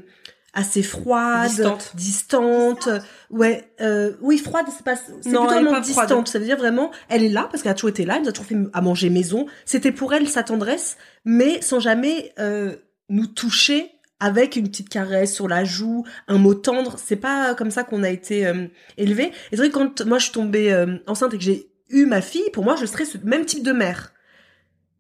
[0.55, 2.89] assez froide, distante, distante,
[3.31, 6.29] ouais, euh, oui froide, c'est pas, c'est plutôt distante.
[6.29, 8.29] Ça veut dire vraiment, elle est là parce qu'elle a toujours été là, elle nous
[8.29, 9.47] a toujours fait à manger maison.
[9.67, 12.77] C'était pour elle sa tendresse, mais sans jamais euh,
[13.09, 16.97] nous toucher avec une petite caresse sur la joue, un mot tendre.
[16.99, 18.67] C'est pas comme ça qu'on a été euh,
[18.97, 19.25] élevé.
[19.27, 22.07] Et c'est vrai que quand moi je suis tombée euh, enceinte et que j'ai eu
[22.07, 24.13] ma fille, pour moi je serais ce même type de mère.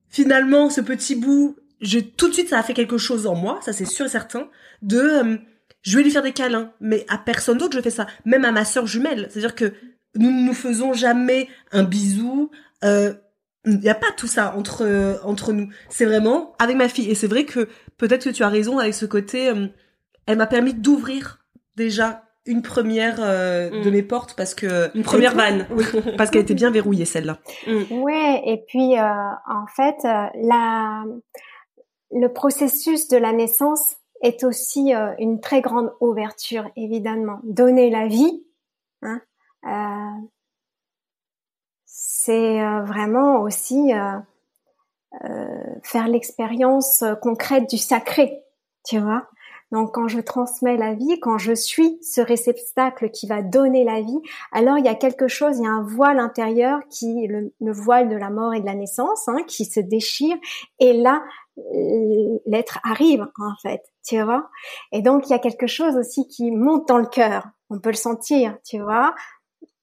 [0.09, 3.61] Finalement, ce petit bout, je tout de suite ça a fait quelque chose en moi,
[3.62, 4.49] ça c'est sûr et certain,
[4.83, 5.37] de euh,
[5.83, 8.53] je vais lui faire des câlins, mais à personne d'autre je fais ça, même à
[8.53, 9.29] ma sœur jumelle.
[9.31, 9.73] C'est-à-dire que
[10.14, 12.51] nous ne nous faisons jamais un bisou.
[12.85, 13.14] Euh,
[13.65, 15.69] il n'y a pas tout ça entre euh, entre nous.
[15.89, 17.11] C'est vraiment avec ma fille.
[17.11, 19.49] Et c'est vrai que peut-être que tu as raison avec ce côté.
[19.49, 19.67] Euh,
[20.27, 21.45] elle m'a permis d'ouvrir
[21.77, 23.93] déjà une première euh, de mm.
[23.93, 25.67] mes portes parce que une première vanne.
[25.71, 25.85] Oui,
[26.17, 27.39] parce qu'elle était bien verrouillée celle-là.
[27.67, 28.03] Mm.
[28.03, 28.43] Ouais.
[28.47, 31.05] Et puis en fait, la
[32.11, 37.41] le processus de la naissance est aussi une très grande ouverture, évidemment.
[37.45, 38.45] Donner la vie,
[39.03, 39.21] hein,
[42.21, 44.19] c'est euh, vraiment aussi euh,
[45.25, 48.43] euh, faire l'expérience concrète du sacré,
[48.85, 49.29] tu vois.
[49.71, 54.01] Donc quand je transmets la vie, quand je suis ce réceptacle qui va donner la
[54.01, 57.55] vie, alors il y a quelque chose, il y a un voile intérieur qui le,
[57.61, 60.37] le voile de la mort et de la naissance, hein, qui se déchire,
[60.81, 61.23] et là
[62.47, 64.49] l'être arrive en fait, tu vois.
[64.91, 67.91] Et donc il y a quelque chose aussi qui monte dans le cœur, on peut
[67.91, 69.14] le sentir, tu vois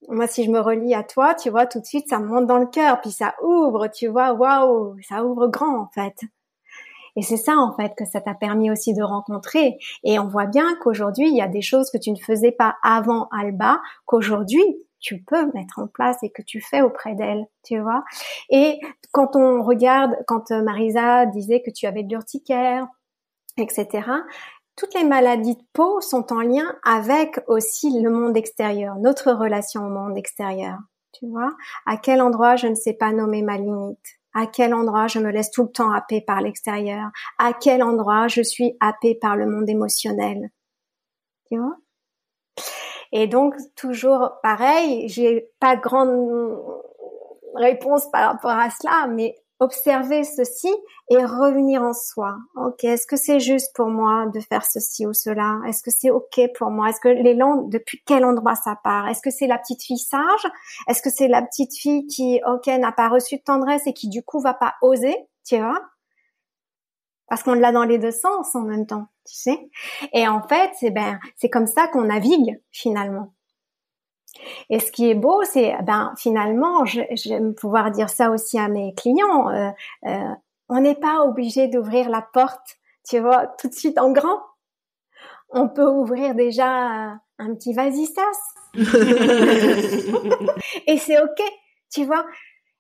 [0.10, 2.58] moi, si je me relie à toi, tu vois, tout de suite, ça monte dans
[2.58, 6.16] le cœur, puis ça ouvre, tu vois, waouh, ça ouvre grand, en fait.
[7.16, 9.78] Et c'est ça, en fait, que ça t'a permis aussi de rencontrer.
[10.04, 12.76] Et on voit bien qu'aujourd'hui, il y a des choses que tu ne faisais pas
[12.84, 14.64] avant Alba, qu'aujourd'hui,
[15.00, 18.04] tu peux mettre en place et que tu fais auprès d'elle, tu vois.
[18.50, 18.80] Et
[19.12, 22.88] quand on regarde, quand euh, Marisa disait que tu avais de l'urticaire,
[23.58, 24.02] etc.,
[24.76, 29.86] toutes les maladies de peau sont en lien avec aussi le monde extérieur, notre relation
[29.86, 30.78] au monde extérieur.
[31.14, 31.52] Tu vois,
[31.86, 35.32] à quel endroit je ne sais pas nommer ma limite, à quel endroit je me
[35.32, 37.10] laisse tout le temps happer par l'extérieur,
[37.40, 40.50] à quel endroit je suis happé par le monde émotionnel?
[41.50, 41.78] Tu vois?
[43.14, 46.60] Et donc toujours pareil, j'ai pas grande
[47.56, 50.70] réponse par rapport à cela, mais observer ceci
[51.10, 52.36] et revenir en soi.
[52.56, 55.60] Ok, est-ce que c'est juste pour moi de faire ceci ou cela?
[55.68, 56.90] Est-ce que c'est ok pour moi?
[56.90, 59.08] Est-ce que l'élan, depuis quel endroit ça part?
[59.08, 60.52] Est-ce que c'est la petite fille sage?
[60.88, 64.10] Est-ce que c'est la petite fille qui, ok, n'a pas reçu de tendresse et qui
[64.10, 65.82] du coup va pas oser Tu vois?
[67.28, 69.70] Parce qu'on l'a dans les deux sens en même temps, tu sais?
[70.14, 73.35] Et en fait, c'est ben, c'est comme ça qu'on navigue finalement.
[74.70, 78.94] Et ce qui est beau, c'est ben finalement, j'aime pouvoir dire ça aussi à mes
[78.96, 79.50] clients.
[79.50, 79.70] Euh,
[80.06, 80.34] euh,
[80.70, 82.78] on n'est pas obligé d'ouvrir la porte,
[83.08, 84.42] tu vois, tout de suite en grand.
[85.50, 88.22] On peut ouvrir déjà un petit vasistas.
[90.88, 91.42] et c'est ok,
[91.92, 92.26] tu vois.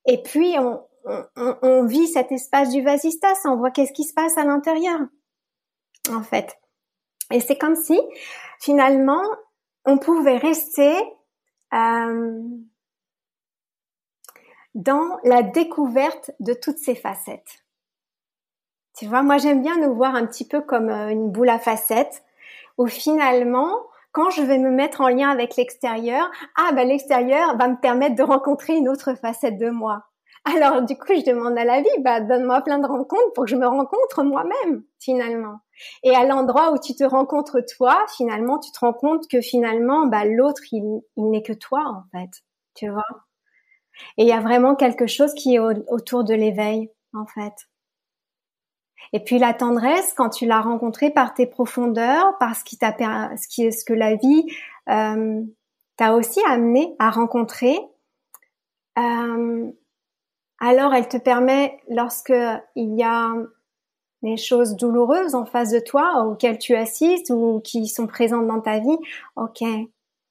[0.07, 4.13] Et puis on, on, on, vit cet espace du vasistas, on voit qu'est-ce qui se
[4.13, 4.99] passe à l'intérieur,
[6.11, 6.57] en fait.
[7.31, 7.99] Et c'est comme si
[8.59, 9.23] finalement
[9.85, 10.95] on pouvait rester
[14.75, 17.65] dans la découverte de toutes ces facettes.
[18.97, 21.59] Tu vois, moi j'aime bien nous voir un petit peu comme euh, une boule à
[21.59, 22.23] facettes,
[22.77, 27.67] où finalement, quand je vais me mettre en lien avec l'extérieur, ah ben l'extérieur va
[27.67, 30.05] me permettre de rencontrer une autre facette de moi.
[30.45, 33.49] Alors du coup, je demande à la vie, bah donne-moi plein de rencontres pour que
[33.49, 35.59] je me rencontre moi-même finalement.
[36.03, 40.05] Et à l'endroit où tu te rencontres toi, finalement, tu te rends compte que finalement,
[40.05, 42.43] bah l'autre, il, n'est que toi en fait,
[42.75, 43.03] tu vois?
[44.17, 47.53] Et il y a vraiment quelque chose qui est autour de l'éveil en fait.
[49.13, 52.91] Et puis la tendresse, quand tu l'as rencontrée par tes profondeurs, par ce qui t'a,
[53.37, 54.45] ce qui est ce que la vie
[54.89, 55.41] euh,
[55.97, 57.79] t'a aussi amené à rencontrer.
[58.99, 59.71] Euh,
[60.59, 62.33] alors elle te permet, lorsque
[62.75, 63.33] il y a
[64.21, 68.61] des choses douloureuses en face de toi auxquelles tu assistes ou qui sont présentes dans
[68.61, 68.97] ta vie,
[69.35, 69.63] ok,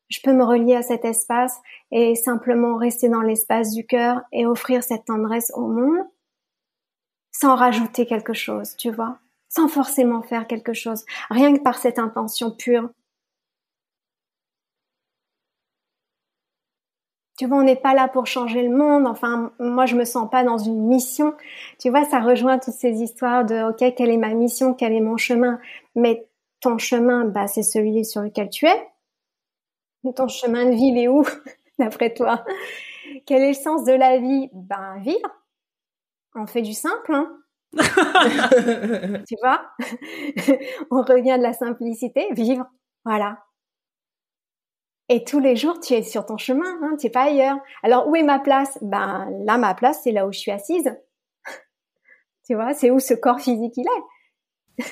[0.08, 1.60] je peux me relier à cet espace
[1.90, 6.04] et simplement rester dans l'espace du cœur et offrir cette tendresse au monde
[7.32, 9.18] sans rajouter quelque chose, tu vois,
[9.48, 12.88] sans forcément faire quelque chose, rien que par cette intention pure.
[17.36, 19.06] Tu vois, on n'est pas là pour changer le monde.
[19.06, 21.34] Enfin, moi, je me sens pas dans une mission.
[21.80, 24.72] Tu vois, ça rejoint toutes ces histoires de, OK, quelle est ma mission?
[24.74, 25.58] Quel est mon chemin?
[25.96, 26.26] Mais
[26.60, 28.88] ton chemin, bah, c'est celui sur lequel tu es.
[30.14, 31.24] Ton chemin de vie, il est où,
[31.78, 32.44] d'après toi?
[33.26, 34.48] Quel est le sens de la vie?
[34.52, 35.30] Ben, vivre.
[36.36, 37.36] On fait du simple, hein.
[39.28, 39.62] tu vois?
[40.90, 42.66] on revient de la simplicité, vivre.
[43.04, 43.38] Voilà.
[45.10, 47.58] Et tous les jours, tu es sur ton chemin, hein, tu n'es pas ailleurs.
[47.82, 48.78] Alors, où est ma place?
[48.80, 50.90] Ben là, ma place, c'est là où je suis assise.
[52.46, 54.84] tu vois, c'est où ce corps physique il est.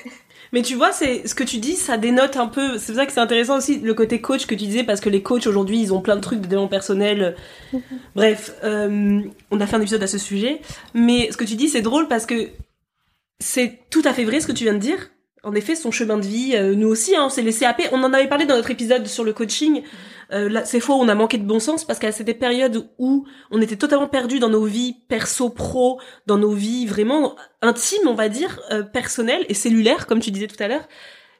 [0.53, 2.77] Mais tu vois, c'est ce que tu dis, ça dénote un peu.
[2.77, 5.09] C'est pour ça que c'est intéressant aussi le côté coach que tu disais, parce que
[5.09, 7.35] les coachs aujourd'hui, ils ont plein de trucs de développement personnel.
[8.15, 10.61] Bref, euh, on a fait un épisode à ce sujet.
[10.93, 12.49] Mais ce que tu dis, c'est drôle parce que
[13.39, 15.09] c'est tout à fait vrai ce que tu viens de dire
[15.43, 17.81] en effet, son chemin de vie, euh, nous aussi, hein, c'est les CAP.
[17.91, 19.83] On en avait parlé dans notre épisode sur le coaching.
[20.31, 23.25] Euh, là, c'est faux, on a manqué de bon sens parce qu'à c'était périodes où
[23.51, 28.13] on était totalement perdu dans nos vies perso, pro, dans nos vies vraiment intimes, on
[28.13, 30.87] va dire, euh, personnelles et cellulaires, comme tu disais tout à l'heure,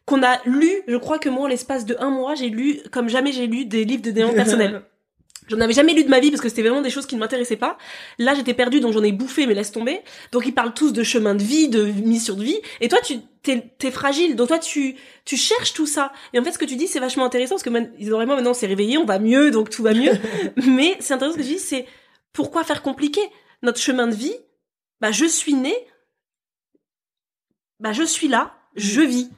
[0.06, 0.70] qu'on a lu.
[0.88, 3.64] Je crois que moi, en l'espace de un mois, j'ai lu comme jamais j'ai lu
[3.64, 4.82] des livres de développement personnel.
[5.48, 7.20] J'en avais jamais lu de ma vie parce que c'était vraiment des choses qui ne
[7.20, 7.78] m'intéressaient pas.
[8.18, 10.02] Là, j'étais perdue, donc j'en ai bouffé, mais laisse tomber.
[10.32, 12.60] Donc ils parlent tous de chemin de vie, de mission de vie.
[12.82, 16.14] Et toi, tu t'es es fragile, donc toi tu tu cherches tout ça.
[16.34, 17.70] Et en fait, ce que tu dis, c'est vachement intéressant parce que
[18.00, 20.14] ils ont vraiment maintenant c'est réveillé, on va mieux, donc tout va mieux.
[20.56, 21.86] mais c'est intéressant ce que tu dis, c'est
[22.32, 23.22] pourquoi faire compliqué?
[23.62, 24.36] Notre chemin de vie
[25.00, 25.74] Bah, je suis né,
[27.80, 29.30] bah je suis là, je vis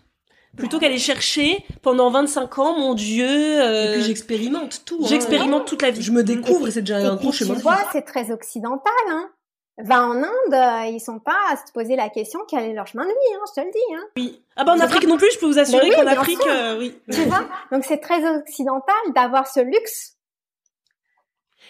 [0.58, 3.28] plutôt qu'aller chercher pendant 25 ans, mon Dieu.
[3.28, 5.00] Euh, et puis j'expérimente tout.
[5.02, 5.08] Hein.
[5.08, 6.02] J'expérimente toute la vie.
[6.02, 7.56] Je me découvre et c'est déjà un gros chemin.
[7.56, 8.94] Tu vois, c'est très occidental.
[9.10, 9.30] Hein.
[9.78, 12.88] Va en Inde, euh, ils sont pas à se poser la question quel est leur
[12.88, 13.96] chemin de vie, hein, je te le dis.
[13.96, 14.04] Hein.
[14.16, 14.42] Oui.
[14.56, 16.98] Ah bah en Afrique non plus, je peux vous assurer qu'en Afrique, euh, oui.
[17.12, 20.15] Tu vois, donc c'est très occidental d'avoir ce luxe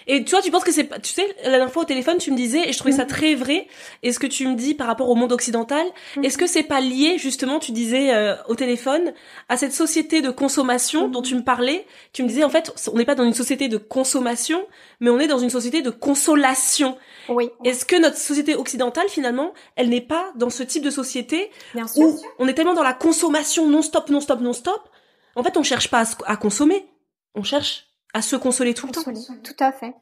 [0.08, 2.32] et tu vois, tu penses que c'est tu sais, la dernière fois au téléphone, tu
[2.32, 3.08] me disais, et je trouvais ça mm.
[3.08, 3.68] très vrai,
[4.04, 5.86] et ce que tu me dis par rapport au monde occidental,
[6.16, 6.24] mm.
[6.24, 9.14] est-ce que c'est pas lié, justement, tu disais euh, au téléphone,
[9.50, 12.98] à cette société de consommation dont tu me parlais, tu me disais, en fait, on
[12.98, 14.66] n'est pas dans une société de consommation,
[15.00, 16.98] mais on est dans une société de consolation.
[17.30, 17.50] Oui.
[17.64, 21.88] Est-ce que notre société occidentale, finalement, elle n'est pas dans ce type de société Bien
[21.88, 22.04] sûr.
[22.04, 24.90] où on est tellement dans la consommation non-stop, non-stop, non-stop,
[25.36, 26.88] en fait, on cherche pas à, à consommer,
[27.34, 27.85] on cherche
[28.16, 29.04] à se consoler tout le temps.
[29.04, 29.94] Tout à fait.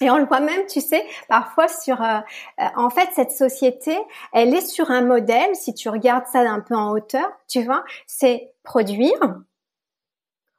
[0.00, 2.18] Et on le voit même, tu sais, parfois sur, euh,
[2.58, 3.96] euh, en fait, cette société,
[4.32, 5.54] elle est sur un modèle.
[5.54, 9.20] Si tu regardes ça d'un peu en hauteur, tu vois, c'est produire,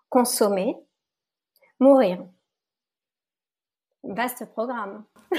[0.07, 0.77] consommer,
[1.81, 2.23] mourir.
[4.03, 5.03] Vaste programme.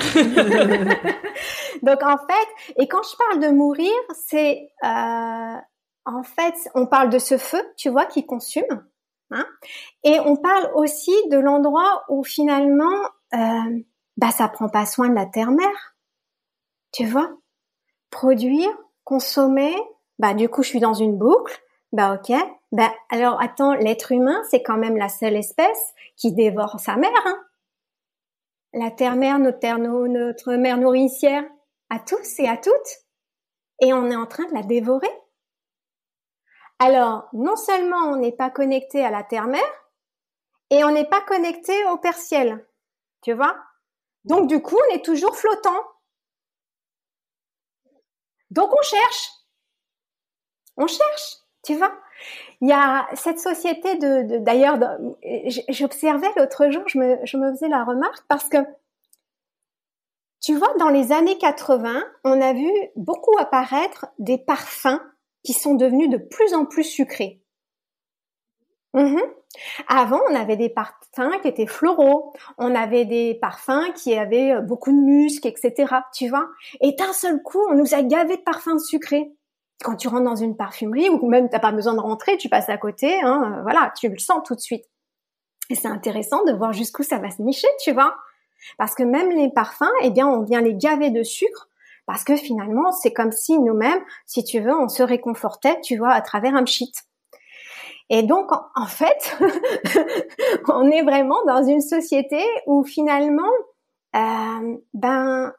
[1.82, 3.92] Donc en fait, et quand je parle de mourir,
[4.28, 5.56] c'est euh,
[6.04, 8.84] en fait, on parle de ce feu, tu vois, qui consume,
[9.32, 9.46] hein,
[10.04, 12.96] et on parle aussi de l'endroit où finalement,
[13.34, 13.80] euh,
[14.16, 15.96] bah ça prend pas soin de la terre-mère,
[16.92, 17.30] tu vois,
[18.10, 18.70] produire,
[19.04, 19.74] consommer,
[20.18, 21.60] bah du coup je suis dans une boucle,
[21.92, 22.36] bah ok,
[22.72, 27.10] bah alors attends, l'être humain c'est quand même la seule espèce qui dévore sa mère,
[27.26, 27.38] hein.
[28.74, 31.44] La terre-mère, notre, notre mère nourricière,
[31.90, 32.72] à tous et à toutes,
[33.82, 35.10] et on est en train de la dévorer.
[36.84, 39.62] Alors, non seulement on n'est pas connecté à la terre-mère,
[40.70, 42.66] et on n'est pas connecté au Père Ciel,
[43.20, 43.56] tu vois?
[44.24, 45.80] Donc du coup, on est toujours flottant.
[48.50, 49.30] Donc on cherche.
[50.76, 51.92] On cherche, tu vois?
[52.60, 54.76] Il y a cette société de, d'ailleurs,
[55.68, 58.58] j'observais l'autre jour, je me, je me faisais la remarque parce que,
[60.40, 65.00] tu vois, dans les années 80, on a vu beaucoup apparaître des parfums
[65.44, 67.40] qui sont devenus de plus en plus sucrés.
[68.94, 69.20] Mhm.
[69.88, 74.90] Avant, on avait des parfums qui étaient floraux, on avait des parfums qui avaient beaucoup
[74.90, 75.94] de musc, etc.
[76.14, 76.48] Tu vois
[76.80, 79.32] Et d'un seul coup, on nous a gavé de parfums sucrés
[79.82, 82.68] quand tu rentres dans une parfumerie ou même t'as pas besoin de rentrer, tu passes
[82.68, 84.84] à côté, hein, euh, voilà, tu le sens tout de suite.
[85.70, 88.16] Et c'est intéressant de voir jusqu'où ça va se nicher, tu vois,
[88.78, 91.68] parce que même les parfums, eh bien, on vient les gaver de sucre
[92.12, 96.12] parce que finalement, c'est comme si nous-mêmes, si tu veux, on se réconfortait, tu vois,
[96.12, 96.92] à travers un pchit.
[98.10, 99.34] Et donc, en fait,
[100.68, 103.50] on est vraiment dans une société où finalement,
[104.14, 105.54] euh, ben,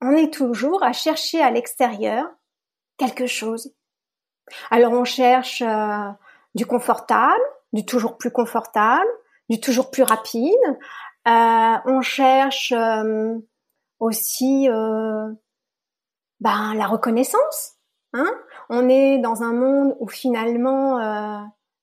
[0.00, 2.28] on est toujours à chercher à l'extérieur
[2.96, 3.74] quelque chose.
[4.70, 6.08] Alors on cherche euh,
[6.54, 7.42] du confortable,
[7.72, 9.10] du toujours plus confortable,
[9.50, 10.54] du toujours plus rapide.
[11.26, 12.72] Euh, on cherche
[13.98, 14.68] aussi
[16.40, 17.74] ben, la reconnaissance.
[18.14, 18.30] Hein
[18.70, 20.98] on est dans un monde où finalement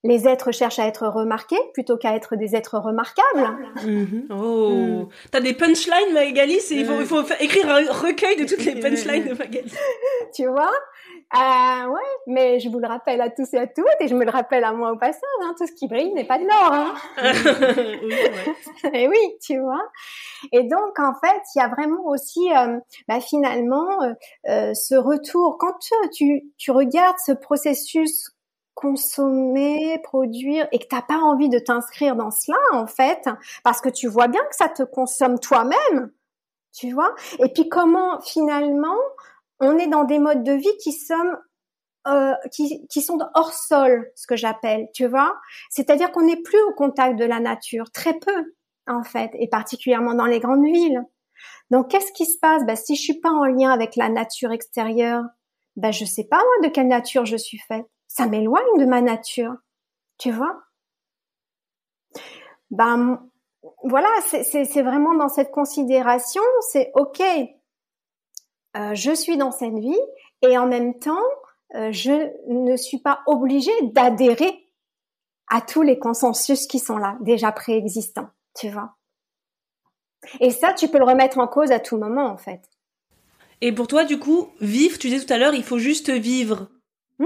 [0.05, 3.57] les êtres cherchent à être remarqués plutôt qu'à être des êtres remarquables.
[3.77, 4.27] Mm-hmm.
[4.29, 5.07] Oh, mm.
[5.31, 9.27] t'as des punchlines, Magali Il faut, il faut écrire un recueil de toutes les punchlines
[9.27, 9.71] de Magali.
[10.33, 10.71] tu vois?
[11.37, 14.23] Ah ouais, mais je vous le rappelle à tous et à toutes, et je me
[14.23, 16.71] le rappelle à moi au passage, hein, tout ce qui brille n'est pas de l'or.
[16.71, 16.93] Hein.
[18.93, 19.83] et oui, tu vois.
[20.53, 22.79] Et donc en fait, il y a vraiment aussi, euh,
[23.09, 24.13] bah, finalement, euh,
[24.47, 25.57] euh, ce retour.
[25.59, 25.73] Quand
[26.13, 28.29] tu, tu regardes ce processus
[28.73, 33.27] consommer, produire et que t'as pas envie de t'inscrire dans cela en fait,
[33.63, 36.11] parce que tu vois bien que ça te consomme toi-même,
[36.73, 37.13] tu vois.
[37.39, 38.97] Et puis comment finalement
[39.59, 41.35] on est dans des modes de vie qui sont
[42.07, 45.35] euh, qui, qui, sont hors sol, ce que j'appelle, tu vois?
[45.71, 48.53] C'est-à-dire qu'on n'est plus au contact de la nature, très peu
[48.87, 51.01] en fait, et particulièrement dans les grandes villes.
[51.71, 52.63] Donc qu'est-ce qui se passe?
[52.65, 55.23] Ben, Si je suis pas en lien avec la nature extérieure,
[55.75, 57.85] ben je sais pas moi de quelle nature je suis faite.
[58.07, 59.55] Ça m'éloigne de ma nature,
[60.19, 60.61] tu vois?
[62.69, 63.19] Ben
[63.83, 67.21] voilà, c'est vraiment dans cette considération, c'est ok,
[68.75, 69.99] euh, je suis dans cette vie
[70.41, 71.23] et en même temps,
[71.75, 74.65] euh, je ne suis pas obligée d'adhérer
[75.49, 78.95] à tous les consensus qui sont là, déjà préexistants, tu vois.
[80.39, 82.61] Et ça, tu peux le remettre en cause à tout moment, en fait.
[83.61, 86.67] Et pour toi, du coup, vivre, tu disais tout à l'heure, il faut juste vivre.
[87.19, 87.25] Hmm?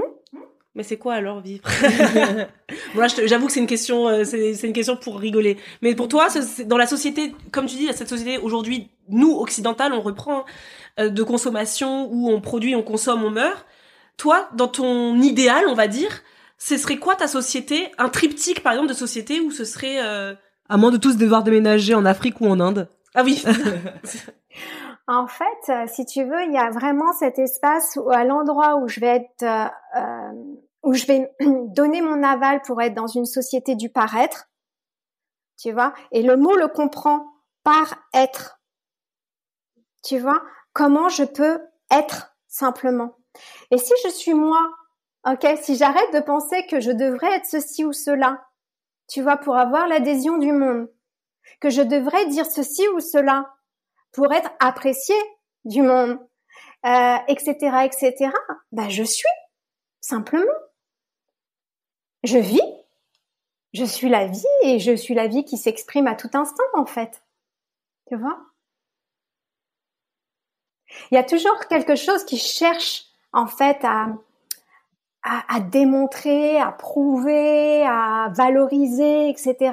[0.74, 1.64] Mais c'est quoi alors vivre?
[2.94, 5.56] Voilà, j'avoue que c'est une question, euh, c'est une question pour rigoler.
[5.82, 6.28] Mais pour toi,
[6.66, 10.44] dans la société, comme tu dis, cette société aujourd'hui, nous occidentales, on reprend
[10.98, 13.66] euh, de consommation où on produit, on consomme, on meurt.
[14.16, 16.22] Toi, dans ton idéal, on va dire,
[16.58, 20.02] ce serait quoi ta société Un triptyque, par exemple, de société où ce serait...
[20.02, 20.34] Euh...
[20.68, 22.88] À moins de tous devoir déménager en Afrique ou en Inde.
[23.16, 23.42] Ah oui
[25.08, 28.76] En fait, euh, si tu veux, il y a vraiment cet espace où, à l'endroit
[28.76, 30.32] où je vais être, euh,
[30.84, 31.28] où je vais
[31.74, 34.48] donner mon aval pour être dans une société du paraître,
[35.60, 35.92] tu vois.
[36.12, 37.26] Et le mot le comprend
[37.64, 38.59] par être,
[40.02, 40.42] tu vois.
[40.72, 43.16] Comment je peux être simplement.
[43.70, 44.70] Et si je suis moi,
[45.26, 48.44] ok, si j'arrête de penser que je devrais être ceci ou cela,
[49.08, 50.88] tu vois, pour avoir l'adhésion du monde,
[51.60, 53.52] que je devrais dire ceci ou cela
[54.12, 55.14] pour être apprécié
[55.64, 56.18] du monde,
[56.84, 58.30] etc., etc.
[58.72, 59.28] Ben, je suis
[60.00, 60.46] simplement.
[62.24, 62.60] Je vis.
[63.72, 66.86] Je suis la vie et je suis la vie qui s'exprime à tout instant, en
[66.86, 67.22] fait.
[68.08, 68.49] Tu vois?
[71.10, 74.08] Il y a toujours quelque chose qui cherche, en fait, à,
[75.22, 79.72] à, à démontrer, à prouver, à valoriser, etc.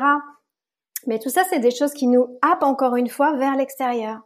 [1.05, 4.19] Mais tout ça, c'est des choses qui nous happent encore une fois vers l'extérieur.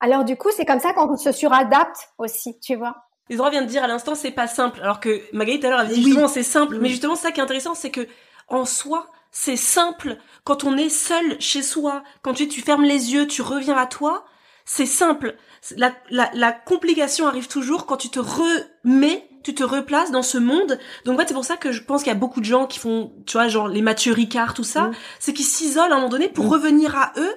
[0.00, 2.96] Alors du coup, c'est comme ça qu'on se suradapte aussi, tu vois.
[3.28, 4.80] Les vient de dire à l'instant, c'est pas simple.
[4.80, 6.78] Alors que Magali tout à l'heure a dit justement, c'est simple.
[6.78, 8.06] Mais justement, ça qui est intéressant, c'est que
[8.48, 10.16] en soi, c'est simple.
[10.44, 13.86] Quand on est seul chez soi, quand tu, tu fermes les yeux, tu reviens à
[13.86, 14.24] toi,
[14.68, 15.34] c'est simple.
[15.76, 20.36] La, la, la, complication arrive toujours quand tu te remets, tu te replaces dans ce
[20.36, 20.78] monde.
[21.04, 22.66] Donc en fait, c'est pour ça que je pense qu'il y a beaucoup de gens
[22.66, 24.94] qui font, tu vois, genre les Mathieu Ricard, tout ça, mm.
[25.20, 26.48] c'est qu'ils s'isolent à un moment donné pour mm.
[26.48, 27.34] revenir à eux.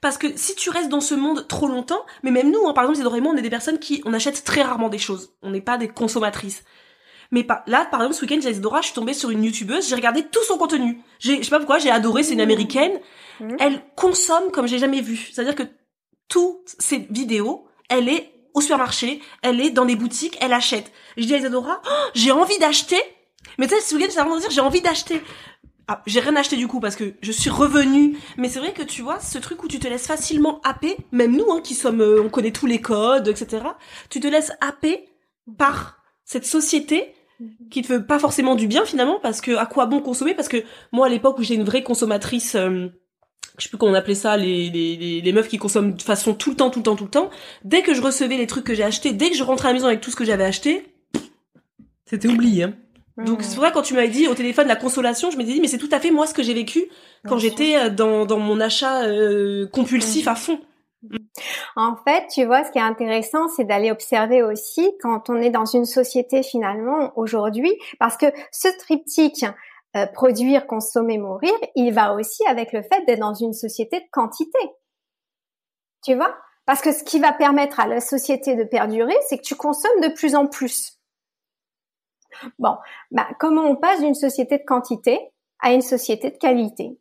[0.00, 2.88] Parce que si tu restes dans ce monde trop longtemps, mais même nous, hein, par
[2.88, 5.32] exemple, et moi, on est des personnes qui, on achète très rarement des choses.
[5.42, 6.62] On n'est pas des consommatrices.
[7.32, 9.88] Mais pas, là, par exemple, ce week-end, j'ai Isidora, je suis tombée sur une youtubeuse,
[9.88, 11.02] j'ai regardé tout son contenu.
[11.18, 12.92] J'ai, je sais pas pourquoi, j'ai adoré, c'est une américaine.
[13.40, 13.56] Mm.
[13.58, 15.28] Elle consomme comme j'ai jamais vu.
[15.32, 15.64] C'est-à-dire que
[16.28, 20.92] toutes ces vidéos, elle est au supermarché, elle est dans des boutiques, elle achète.
[21.16, 23.00] Je dis à Isadora, oh, j'ai envie d'acheter.
[23.58, 25.22] Mais tu sais, ce week-end, j'ai dire, j'ai envie d'acheter.
[25.86, 28.18] Ah, j'ai rien acheté du coup parce que je suis revenue.
[28.36, 31.34] Mais c'est vrai que tu vois, ce truc où tu te laisses facilement happer, même
[31.34, 33.62] nous, hein, qui sommes, euh, on connaît tous les codes, etc.
[34.10, 35.08] Tu te laisses happer
[35.56, 37.14] par cette société
[37.70, 40.34] qui te fait pas forcément du bien finalement parce que à quoi bon consommer?
[40.34, 40.62] Parce que
[40.92, 42.54] moi, à l'époque où j'étais une vraie consommatrice.
[42.54, 42.88] Euh,
[43.58, 46.34] je sais plus comment on appelait ça, les, les, les, meufs qui consomment de façon
[46.34, 47.30] tout le temps, tout le temps, tout le temps.
[47.64, 49.74] Dès que je recevais les trucs que j'ai achetés, dès que je rentrais à la
[49.74, 50.86] maison avec tout ce que j'avais acheté,
[52.06, 52.64] c'était oublié.
[52.64, 52.74] Hein.
[53.24, 55.66] Donc c'est vrai quand tu m'avais dit au téléphone la consolation, je me dit mais
[55.66, 56.84] c'est tout à fait moi ce que j'ai vécu
[57.26, 60.60] quand j'étais euh, dans, dans mon achat euh, compulsif à fond.
[61.76, 65.50] En fait, tu vois, ce qui est intéressant, c'est d'aller observer aussi quand on est
[65.50, 69.46] dans une société finalement aujourd'hui, parce que ce triptyque,
[69.96, 74.06] euh, produire, consommer, mourir, il va aussi avec le fait d'être dans une société de
[74.12, 74.58] quantité.
[76.04, 76.36] Tu vois?
[76.66, 80.00] Parce que ce qui va permettre à la société de perdurer, c'est que tu consommes
[80.02, 80.98] de plus en plus.
[82.58, 82.76] Bon,
[83.10, 85.18] bah, comment on passe d'une société de quantité
[85.60, 86.98] à une société de qualité?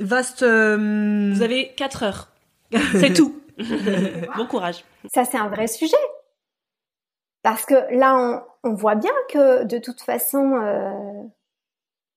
[0.00, 0.42] Vaste.
[0.42, 2.28] Euh, Vous avez 4 heures.
[2.92, 3.40] C'est tout.
[4.36, 4.84] bon courage.
[5.12, 5.96] Ça, c'est un vrai sujet.
[7.44, 11.22] Parce que là, on, voit bien que de toute façon, euh,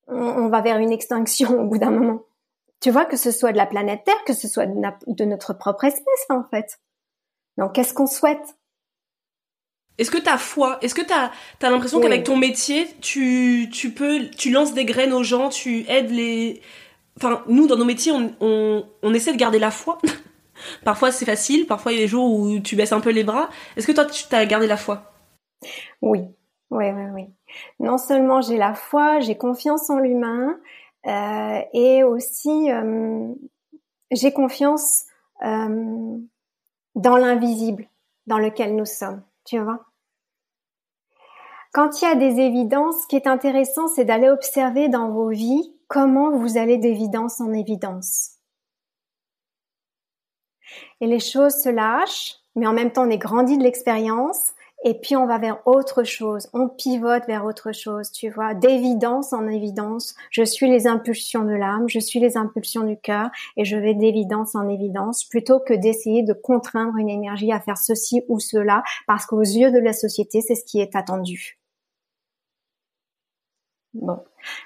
[0.07, 2.21] on, va vers une extinction au bout d'un moment.
[2.79, 5.83] Tu vois, que ce soit de la planète Terre, que ce soit de, notre propre
[5.83, 6.79] espèce, en fait.
[7.57, 8.55] Donc, qu'est-ce qu'on souhaite?
[9.97, 14.29] Est-ce que t'as foi Est-ce que t'as as, l'impression qu'avec ton métier, tu, tu peux,
[14.29, 16.61] tu lances des graines aux gens, tu aides les...
[17.17, 19.97] Enfin, nous, dans nos métiers, on, on, on essaie de garder la foi.
[20.85, 21.67] parfois, c'est facile.
[21.67, 23.49] Parfois, il y a des jours où tu baisses un peu les bras.
[23.75, 25.13] Est-ce que toi, tu as gardé la foi?
[26.01, 26.27] Oui,
[26.69, 27.33] oui, oui, oui.
[27.79, 30.59] Non seulement j'ai la foi, j'ai confiance en l'humain,
[31.05, 33.33] euh, et aussi euh,
[34.11, 35.05] j'ai confiance
[35.43, 36.17] euh,
[36.95, 37.87] dans l'invisible
[38.25, 39.23] dans lequel nous sommes.
[39.45, 39.85] Tu vois
[41.71, 45.29] Quand il y a des évidences, ce qui est intéressant, c'est d'aller observer dans vos
[45.29, 48.33] vies comment vous allez d'évidence en évidence.
[50.99, 54.53] Et les choses se lâchent, mais en même temps on est grandi de l'expérience
[54.83, 59.33] et puis on va vers autre chose, on pivote vers autre chose, tu vois, d'évidence
[59.33, 63.65] en évidence, je suis les impulsions de l'âme, je suis les impulsions du cœur et
[63.65, 68.21] je vais d'évidence en évidence plutôt que d'essayer de contraindre une énergie à faire ceci
[68.27, 71.59] ou cela parce qu'aux yeux de la société, c'est ce qui est attendu.
[73.93, 74.23] Bon,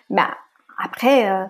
[0.09, 0.35] bah
[0.77, 1.45] après euh,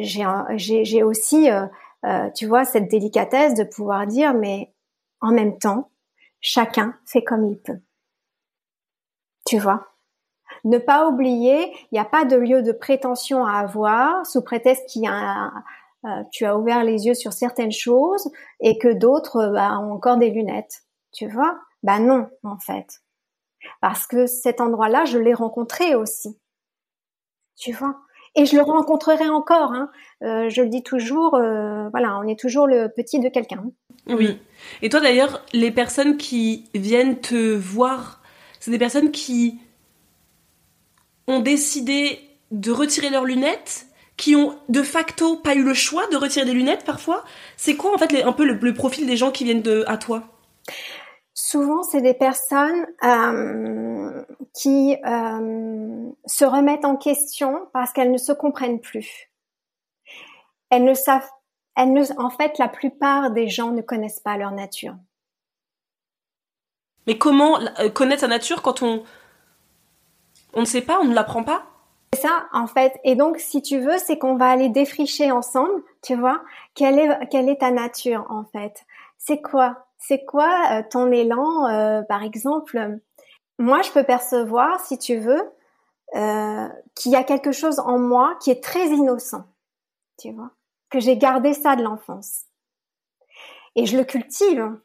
[0.00, 1.66] j'ai aussi euh,
[2.04, 4.72] euh, tu vois cette délicatesse de pouvoir dire mais
[5.20, 5.90] en même temps,
[6.40, 7.80] chacun fait comme il peut.
[9.50, 9.84] Tu vois
[10.62, 14.88] Ne pas oublier, il n'y a pas de lieu de prétention à avoir sous prétexte
[14.88, 15.50] qu'il y a
[16.06, 19.92] euh, tu as ouvert les yeux sur certaines choses et que d'autres euh, bah, ont
[19.92, 20.84] encore des lunettes.
[21.12, 23.00] Tu vois Bah non, en fait.
[23.80, 26.38] Parce que cet endroit-là, je l'ai rencontré aussi.
[27.58, 27.96] Tu vois
[28.36, 29.72] et je le rencontrerai encore.
[29.72, 29.90] Hein.
[30.22, 33.64] Euh, je le dis toujours, voilà, on est toujours le petit de quelqu'un.
[34.06, 34.40] Oui.
[34.82, 38.19] Et toi d'ailleurs, les personnes qui viennent te voir
[38.60, 39.58] c'est des personnes qui
[41.26, 42.20] ont décidé
[42.50, 46.52] de retirer leurs lunettes, qui ont de facto pas eu le choix de retirer des
[46.52, 47.24] lunettes parfois.
[47.56, 50.24] C'est quoi en fait un peu le, profil des gens qui viennent de, à toi?
[51.32, 54.22] Souvent, c'est des personnes euh,
[54.52, 59.30] qui euh, se remettent en question parce qu'elles ne se comprennent plus.
[60.68, 61.28] Elles ne savent,
[61.76, 64.96] en fait, la plupart des gens ne connaissent pas leur nature.
[67.10, 69.02] Mais comment euh, connaître sa nature quand on
[70.54, 71.64] on ne sait pas, on ne l'apprend pas?
[72.14, 73.00] C'est ça, en fait.
[73.02, 76.40] Et donc, si tu veux, c'est qu'on va aller défricher ensemble, tu vois,
[76.76, 78.84] quelle est quelle est ta nature en fait?
[79.18, 79.86] C'est quoi?
[79.98, 83.00] C'est quoi euh, ton élan euh, Par exemple,
[83.58, 85.50] moi, je peux percevoir, si tu veux,
[86.94, 89.42] qu'il y a quelque chose en moi qui est très innocent.
[90.16, 90.52] tu vois,
[90.90, 92.44] que j'ai gardé ça de l'enfance.
[93.74, 94.78] Et je le cultive.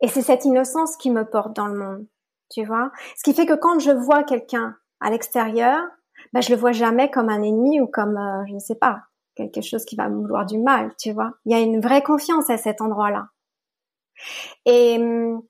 [0.00, 2.06] Et c'est cette innocence qui me porte dans le monde,
[2.50, 2.90] tu vois.
[3.16, 5.82] Ce qui fait que quand je vois quelqu'un à l'extérieur,
[6.32, 9.02] ben je le vois jamais comme un ennemi ou comme, euh, je ne sais pas,
[9.34, 11.32] quelque chose qui va me vouloir du mal, tu vois.
[11.44, 13.28] Il y a une vraie confiance à cet endroit-là.
[14.64, 15.42] Et hum,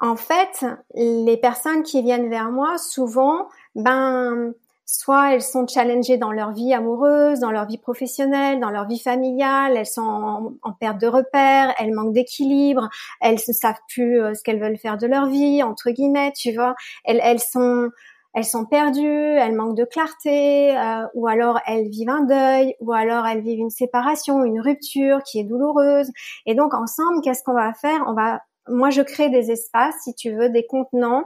[0.00, 4.52] en fait, les personnes qui viennent vers moi, souvent, ben,
[4.92, 8.98] soit elles sont challengées dans leur vie amoureuse, dans leur vie professionnelle, dans leur vie
[8.98, 12.90] familiale, elles sont en, perte de repères, elles manquent d'équilibre,
[13.20, 16.52] elles ne savent plus euh, ce qu'elles veulent faire de leur vie, entre guillemets, tu
[16.52, 16.74] vois.
[17.04, 17.90] Elles, elles sont
[18.34, 22.92] elles sont perdues, elles manquent de clarté, euh, ou alors elles vivent un deuil, ou
[22.92, 26.10] alors elles vivent une séparation, une rupture qui est douloureuse.
[26.46, 28.04] Et donc ensemble, qu'est-ce qu'on va faire?
[28.06, 31.24] On va, moi, je crée des espaces, si tu veux, des contenants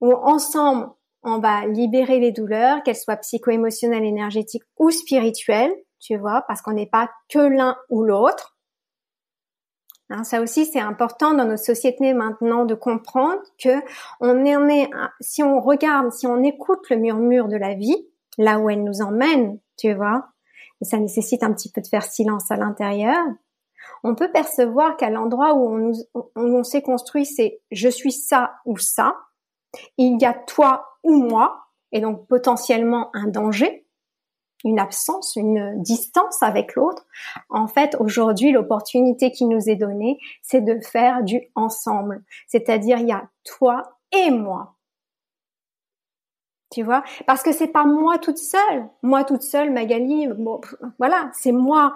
[0.00, 0.90] où ensemble
[1.22, 6.72] on va libérer les douleurs, qu'elles soient psycho-émotionnelles, énergétiques ou spirituelles, tu vois, parce qu'on
[6.72, 8.56] n'est pas que l'un ou l'autre.
[10.08, 13.80] Hein, ça aussi, c'est important dans notre société maintenant de comprendre que
[14.20, 14.90] on est,
[15.20, 19.02] si on regarde, si on écoute le murmure de la vie, là où elle nous
[19.02, 20.28] emmène, tu vois,
[20.80, 23.22] et ça nécessite un petit peu de faire silence à l'intérieur,
[24.02, 28.78] on peut percevoir qu'à l'endroit où on, on s'est construit, c'est je suis ça ou
[28.78, 29.16] ça,
[29.98, 33.86] il y a toi ou moi, et donc potentiellement un danger,
[34.64, 37.06] une absence, une distance avec l'autre.
[37.48, 42.22] En fait, aujourd'hui, l'opportunité qui nous est donnée, c'est de faire du ensemble.
[42.46, 44.76] C'est-à-dire, il y a toi et moi.
[46.70, 47.02] Tu vois?
[47.26, 48.88] Parce que c'est pas moi toute seule.
[49.02, 50.28] Moi toute seule, Magali,
[50.98, 51.94] voilà, c'est moi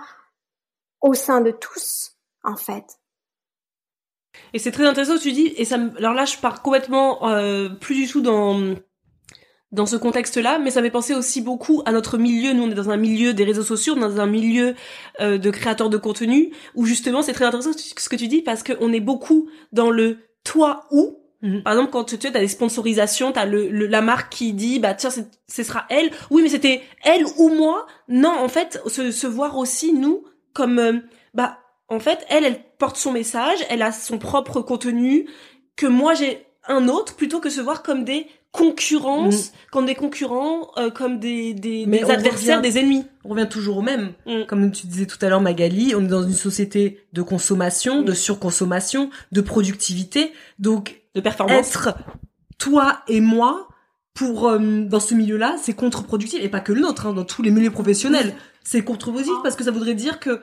[1.01, 2.99] au sein de tous, en fait.
[4.53, 5.53] Et c'est très intéressant tu dis.
[5.57, 8.75] Et ça, alors là, je pars complètement euh, plus du tout dans
[9.75, 12.53] dans ce contexte-là, mais ça fait penser aussi beaucoup à notre milieu.
[12.53, 14.75] Nous, on est dans un milieu des réseaux sociaux, dans un milieu
[15.21, 18.63] euh, de créateurs de contenu, où justement, c'est très intéressant ce que tu dis, parce
[18.63, 21.19] qu'on est beaucoup dans le toi ou.
[21.43, 21.63] Mhm.
[21.65, 24.95] Par exemple, quand tu as des sponsorisations, tu as le, la marque qui dit, bah
[24.95, 26.11] tiens, ce sera elle.
[26.31, 27.87] Oui, mais c'était elle ou moi.
[28.09, 30.93] Non, en fait, se, se voir aussi, nous, comme, euh,
[31.35, 35.29] bah, en fait, elle, elle porte son message, elle a son propre contenu,
[35.77, 39.53] que moi j'ai un autre, plutôt que se voir comme des concurrence, mm.
[39.73, 43.05] comme des concurrents, euh, comme des, des, des adversaires, des ennemis.
[43.25, 44.13] On revient toujours au même.
[44.27, 44.45] Mm.
[44.47, 48.13] Comme tu disais tout à l'heure, Magali, on est dans une société de consommation, de
[48.13, 48.15] mm.
[48.15, 50.33] surconsommation, de productivité.
[50.61, 51.69] Donc, de performance.
[51.69, 51.95] Être
[52.59, 53.69] toi et moi
[54.15, 57.43] pour euh, dans ce milieu-là, c'est contre-productif et pas que le nôtre, hein, dans tous
[57.43, 60.43] les milieux professionnels, c'est contre-productif parce que ça voudrait dire que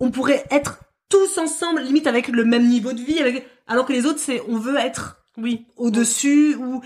[0.00, 3.92] on pourrait être tous ensemble, limite avec le même niveau de vie, avec alors que
[3.92, 6.82] les autres, c'est on veut être oui au-dessus ou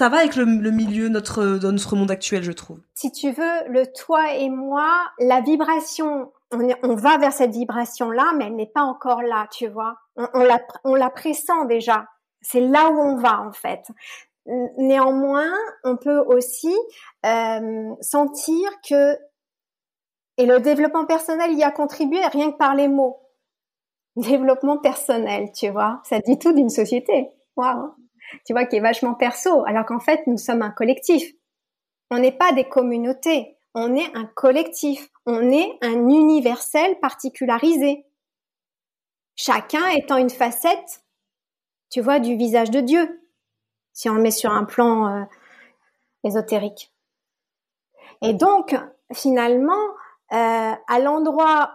[0.00, 2.80] ça va avec le, milieu, notre, dans notre monde actuel, je trouve.
[2.94, 8.46] Si tu veux, le toi et moi, la vibration, on, va vers cette vibration-là, mais
[8.46, 9.98] elle n'est pas encore là, tu vois.
[10.16, 12.06] On, on, la, on la pressent déjà.
[12.40, 13.82] C'est là où on va, en fait.
[14.78, 15.52] Néanmoins,
[15.84, 16.74] on peut aussi
[17.26, 19.18] euh, sentir que,
[20.38, 23.20] et le développement personnel y a contribué rien que par les mots.
[24.16, 27.28] Développement personnel, tu vois, ça dit tout d'une société.
[27.56, 27.92] Waouh
[28.46, 31.32] tu vois, qui est vachement perso, alors qu'en fait, nous sommes un collectif.
[32.10, 38.04] On n'est pas des communautés, on est un collectif, on est un universel particularisé.
[39.36, 41.04] Chacun étant une facette,
[41.90, 43.22] tu vois, du visage de Dieu,
[43.92, 45.24] si on le met sur un plan euh,
[46.24, 46.92] ésotérique.
[48.22, 48.76] Et donc,
[49.12, 49.86] finalement,
[50.32, 51.72] euh, à l'endroit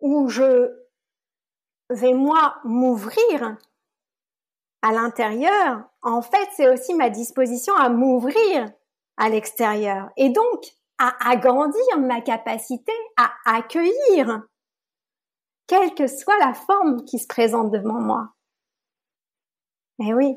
[0.00, 0.70] où je
[1.88, 3.56] vais moi m'ouvrir,
[4.82, 8.66] à l'intérieur, en fait, c'est aussi ma disposition à m'ouvrir
[9.16, 10.64] à l'extérieur et donc
[10.98, 14.42] à agrandir ma capacité à accueillir,
[15.66, 18.30] quelle que soit la forme qui se présente devant moi.
[19.98, 20.36] Eh oui,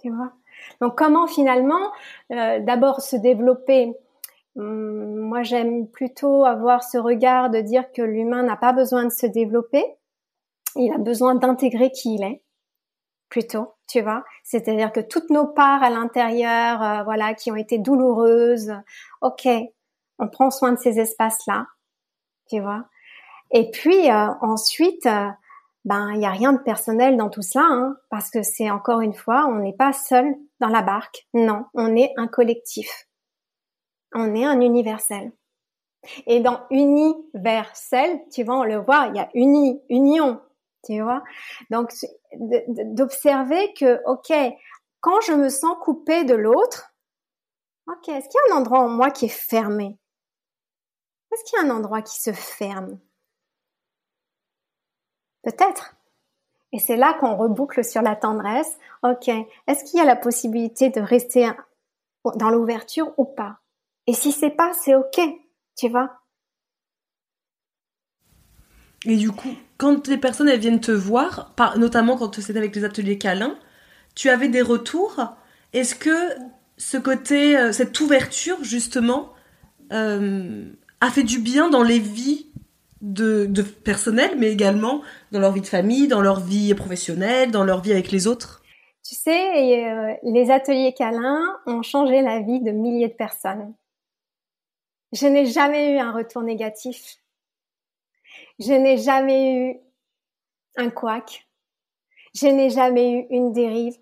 [0.00, 0.32] tu vois.
[0.80, 1.92] Donc comment finalement
[2.32, 3.92] euh, d'abord se développer?
[4.56, 9.12] Hum, Moi j'aime plutôt avoir ce regard de dire que l'humain n'a pas besoin de
[9.12, 9.84] se développer,
[10.76, 12.42] il a besoin d'intégrer qui il est
[13.28, 14.24] plutôt, tu vois.
[14.44, 18.72] C'est-à-dire que toutes nos parts à l'intérieur, euh, voilà, qui ont été douloureuses,
[19.20, 19.48] ok,
[20.18, 21.66] on prend soin de ces espaces-là,
[22.48, 22.84] tu vois.
[23.50, 25.28] Et puis euh, ensuite, euh,
[25.84, 29.00] ben il y a rien de personnel dans tout ça, hein, parce que c'est encore
[29.00, 31.26] une fois, on n'est pas seul dans la barque.
[31.34, 33.06] Non, on est un collectif.
[34.14, 35.32] On est un universel.
[36.26, 40.40] Et dans universel, tu vois, on le voit, il y a uni, union,
[41.70, 41.92] Donc
[42.36, 44.32] d'observer que ok,
[45.00, 46.92] quand je me sens coupée de l'autre,
[47.86, 49.98] ok, est-ce qu'il y a un endroit en moi qui est fermé?
[51.32, 52.98] Est-ce qu'il y a un endroit qui se ferme?
[55.42, 55.94] Peut-être.
[56.72, 58.76] Et c'est là qu'on reboucle sur la tendresse.
[59.02, 61.50] Ok, est-ce qu'il y a la possibilité de rester
[62.24, 63.58] dans l'ouverture ou pas?
[64.06, 65.20] Et si c'est pas, c'est ok,
[65.76, 66.20] tu vois
[69.04, 72.84] Et du coup, quand les personnes elles viennent te voir, notamment quand c'était avec les
[72.84, 73.56] ateliers câlins,
[74.14, 75.36] tu avais des retours.
[75.72, 76.34] Est-ce que
[76.76, 79.32] ce côté, euh, cette ouverture justement,
[79.92, 80.64] euh,
[81.00, 82.46] a fait du bien dans les vies
[83.00, 87.80] de, personnelles, mais également dans leur vie de famille, dans leur vie professionnelle, dans leur
[87.80, 88.62] vie avec les autres?
[89.04, 93.72] Tu sais, euh, les ateliers câlins ont changé la vie de milliers de personnes.
[95.12, 97.18] Je n'ai jamais eu un retour négatif.
[98.58, 99.76] Je n'ai jamais eu
[100.76, 101.46] un couac.
[102.34, 103.96] Je n'ai jamais eu une dérive.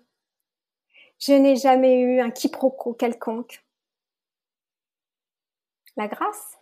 [1.19, 3.63] Je n'ai jamais eu un quiproquo quelconque.
[5.95, 6.57] La grâce.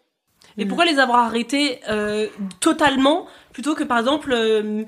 [0.57, 2.29] Et pourquoi les avoir arrêtés euh,
[2.61, 4.85] totalement plutôt que par exemple euh,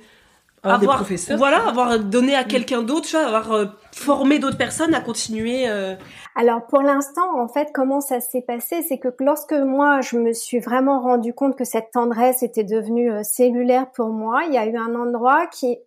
[0.63, 1.05] avoir,
[1.37, 5.69] voilà, avoir donné à quelqu'un d'autre, avoir euh, formé d'autres personnes à continuer.
[5.69, 5.95] Euh.
[6.35, 10.33] Alors pour l'instant, en fait, comment ça s'est passé, c'est que lorsque moi je me
[10.33, 14.57] suis vraiment rendu compte que cette tendresse était devenue euh, cellulaire pour moi, il y
[14.57, 15.77] a eu un endroit qui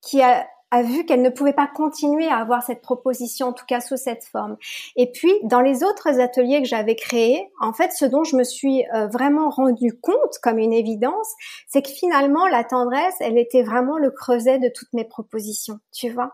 [0.00, 3.64] qui a a vu qu'elle ne pouvait pas continuer à avoir cette proposition, en tout
[3.66, 4.56] cas sous cette forme.
[4.96, 8.44] Et puis, dans les autres ateliers que j'avais créés, en fait, ce dont je me
[8.44, 11.32] suis euh, vraiment rendu compte comme une évidence,
[11.68, 16.10] c'est que finalement, la tendresse, elle était vraiment le creuset de toutes mes propositions, tu
[16.10, 16.32] vois.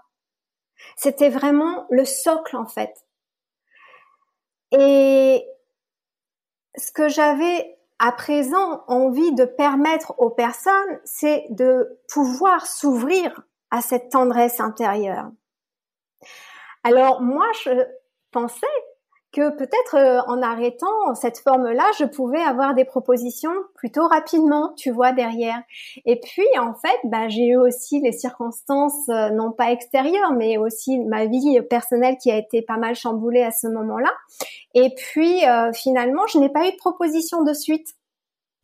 [0.97, 2.93] C'était vraiment le socle, en fait.
[4.73, 5.47] Et
[6.77, 13.45] ce que j'avais à présent envie de permettre aux personnes, c'est de pouvoir s'ouvrir
[13.75, 15.33] à cette tendresse intérieure.
[16.85, 17.71] Alors moi, je
[18.31, 18.67] pensais
[19.33, 24.93] que peut-être euh, en arrêtant cette forme-là, je pouvais avoir des propositions plutôt rapidement, tu
[24.93, 25.61] vois, derrière.
[26.07, 30.57] Et puis, en fait, bah, j'ai eu aussi les circonstances, euh, non pas extérieures, mais
[30.57, 34.13] aussi ma vie personnelle qui a été pas mal chamboulée à ce moment-là.
[34.75, 37.89] Et puis, euh, finalement, je n'ai pas eu de proposition de suite.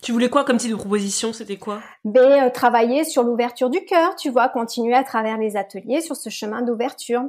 [0.03, 1.35] Tu voulais quoi comme type de proposition?
[1.35, 1.81] C'était quoi?
[2.05, 6.17] Ben euh, travailler sur l'ouverture du cœur, tu vois, continuer à travers les ateliers sur
[6.17, 7.25] ce chemin d'ouverture.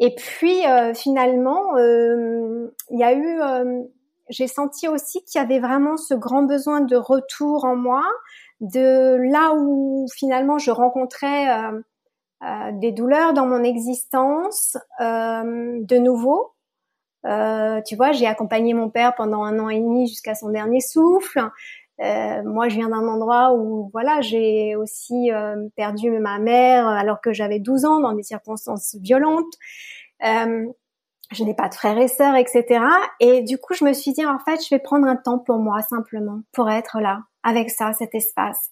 [0.00, 3.40] Et puis euh, finalement, euh, il y a eu,
[4.30, 8.04] j'ai senti aussi qu'il y avait vraiment ce grand besoin de retour en moi,
[8.60, 11.46] de là où finalement je rencontrais
[12.72, 16.52] des douleurs dans mon existence, de nouveau.
[17.24, 21.40] tu vois, j'ai accompagné mon père pendant un an et demi jusqu'à son dernier souffle.
[22.00, 27.20] Euh, moi, je viens d'un endroit où, voilà, j'ai aussi euh, perdu ma mère alors
[27.20, 29.52] que j'avais 12 ans dans des circonstances violentes.
[30.24, 30.66] Euh,
[31.30, 32.80] je n'ai pas de frères et sœurs, etc.
[33.20, 35.58] Et du coup, je me suis dit, en fait, je vais prendre un temps pour
[35.58, 38.70] moi, simplement, pour être là, avec ça, cet espace.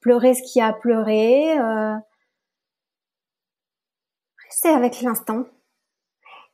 [0.00, 1.94] Pleurer ce qui a pleuré, euh,
[4.46, 5.44] rester avec l'instant.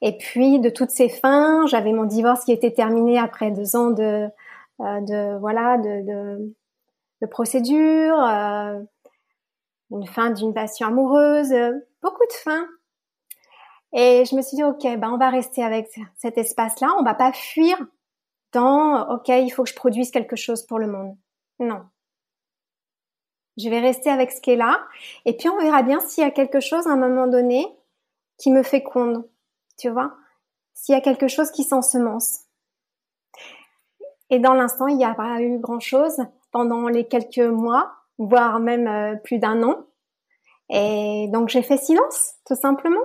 [0.02, 3.90] Et puis, de toutes ces fins, j'avais mon divorce qui était terminé après deux ans
[3.90, 4.28] de, euh,
[4.78, 6.54] de voilà de, de,
[7.22, 8.80] de procédures, euh,
[9.90, 11.54] une fin d'une passion amoureuse,
[12.02, 12.66] beaucoup de fins.
[13.92, 17.14] Et je me suis dit ok, ben on va rester avec cet espace-là, on va
[17.14, 17.78] pas fuir
[18.52, 21.16] dans ok, il faut que je produise quelque chose pour le monde.
[21.58, 21.82] Non.
[23.56, 24.82] Je vais rester avec ce qui est là,
[25.24, 27.66] et puis on verra bien s'il y a quelque chose à un moment donné
[28.36, 29.26] qui me féconde,
[29.78, 30.14] tu vois,
[30.74, 32.45] s'il y a quelque chose qui s'ensemence.
[34.30, 36.18] Et dans l'instant, il n'y a pas eu grand-chose
[36.50, 39.86] pendant les quelques mois, voire même euh, plus d'un an.
[40.68, 43.04] Et donc j'ai fait silence, tout simplement.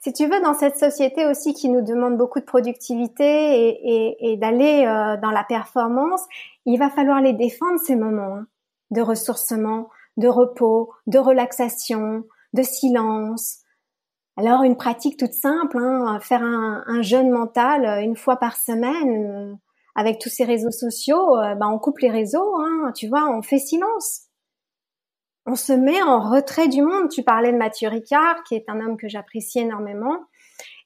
[0.00, 4.86] Si tu veux, dans cette société aussi qui nous demande beaucoup de productivité et, d'aller
[4.86, 6.22] euh, dans la performance,
[6.64, 8.46] il va falloir les défendre ces moments hein,
[8.90, 12.24] de ressourcement, de repos, de relaxation,
[12.54, 13.58] de silence.
[14.36, 18.56] Alors une pratique toute simple, hein, faire un, un jeûne mental euh, une fois par
[18.56, 19.58] semaine,
[19.94, 23.42] avec tous ces réseaux sociaux, euh, ben on coupe les réseaux, hein, tu vois, on
[23.42, 24.22] fait silence.
[25.46, 27.10] On se met en retrait du monde.
[27.10, 30.16] Tu parlais de Mathieu Ricard, qui est un homme que j'apprécie énormément.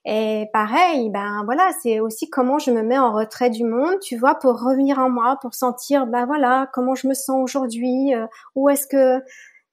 [0.05, 4.17] Et pareil, ben voilà, c'est aussi comment je me mets en retrait du monde, tu
[4.17, 8.25] vois, pour revenir en moi, pour sentir, ben voilà, comment je me sens aujourd'hui, euh,
[8.55, 9.21] où est-ce que,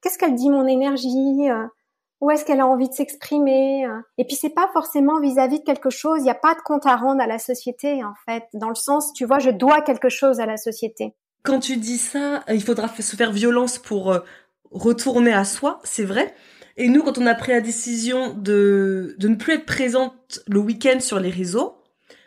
[0.00, 1.66] qu'est-ce qu'elle dit mon énergie, euh,
[2.20, 3.84] où est-ce qu'elle a envie de s'exprimer.
[3.84, 4.02] Hein?
[4.18, 6.86] Et puis c'est pas forcément vis-à-vis de quelque chose, il n'y a pas de compte
[6.86, 10.08] à rendre à la société en fait, dans le sens, tu vois, je dois quelque
[10.08, 11.14] chose à la société.
[11.42, 14.20] Quand tu dis ça, il faudra se faire violence pour euh,
[14.70, 16.34] retourner à soi, c'est vrai.
[16.76, 20.58] Et nous, quand on a pris la décision de, de ne plus être présente le
[20.58, 21.76] week-end sur les réseaux,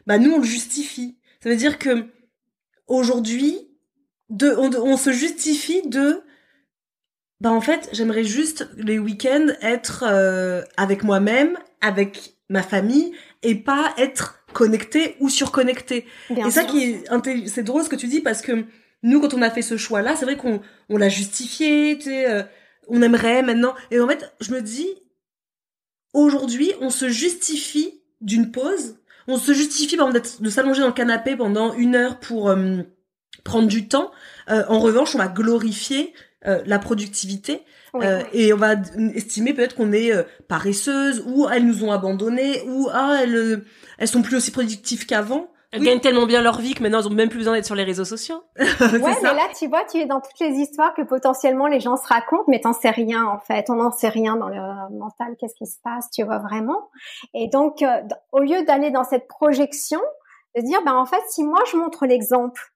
[0.07, 1.19] bah nous on le justifie.
[1.43, 2.07] Ça veut dire que
[2.87, 3.69] aujourd'hui,
[4.29, 6.21] on, se justifie de,
[7.41, 13.13] bah en fait, j'aimerais juste les week-ends être euh, avec moi-même, avec ma famille,
[13.43, 16.05] et pas être connecté ou surconnecté.
[16.29, 18.65] et ça qui est, c'est drôle ce que tu dis parce que
[19.03, 22.29] nous, quand on a fait ce choix-là, c'est vrai qu'on on l'a justifié, tu sais,
[22.29, 22.43] euh,
[22.87, 23.73] on aimerait maintenant.
[23.91, 24.89] Et en fait, je me dis,
[26.13, 28.97] aujourd'hui, on se justifie d'une pause.
[29.27, 32.81] On se justifie, par exemple, de s'allonger dans le canapé pendant une heure pour euh,
[33.43, 34.11] prendre du temps.
[34.49, 36.13] Euh, en revanche, on va glorifier
[36.43, 37.63] la productivité
[38.33, 38.75] et on va
[39.13, 40.11] estimer peut-être qu'on est
[40.47, 43.63] paresseuse ou elles nous ont abandonné ou ah elles
[43.97, 45.47] elles sont plus aussi productives qu'avant.
[45.71, 47.75] Elles gagnent tellement bien leur vie que maintenant, elles ont même plus besoin d'être sur
[47.75, 48.41] les réseaux sociaux.
[48.59, 51.95] ouais, mais là, tu vois, tu es dans toutes les histoires que potentiellement les gens
[51.95, 53.69] se racontent, mais t'en sais rien, en fait.
[53.69, 56.89] On n'en sait rien dans le mental, qu'est-ce qui se passe, tu vois, vraiment.
[57.35, 58.01] Et donc, euh,
[58.31, 59.99] au lieu d'aller dans cette projection,
[60.55, 62.73] de dire, ben, en fait, si moi, je montre l'exemple,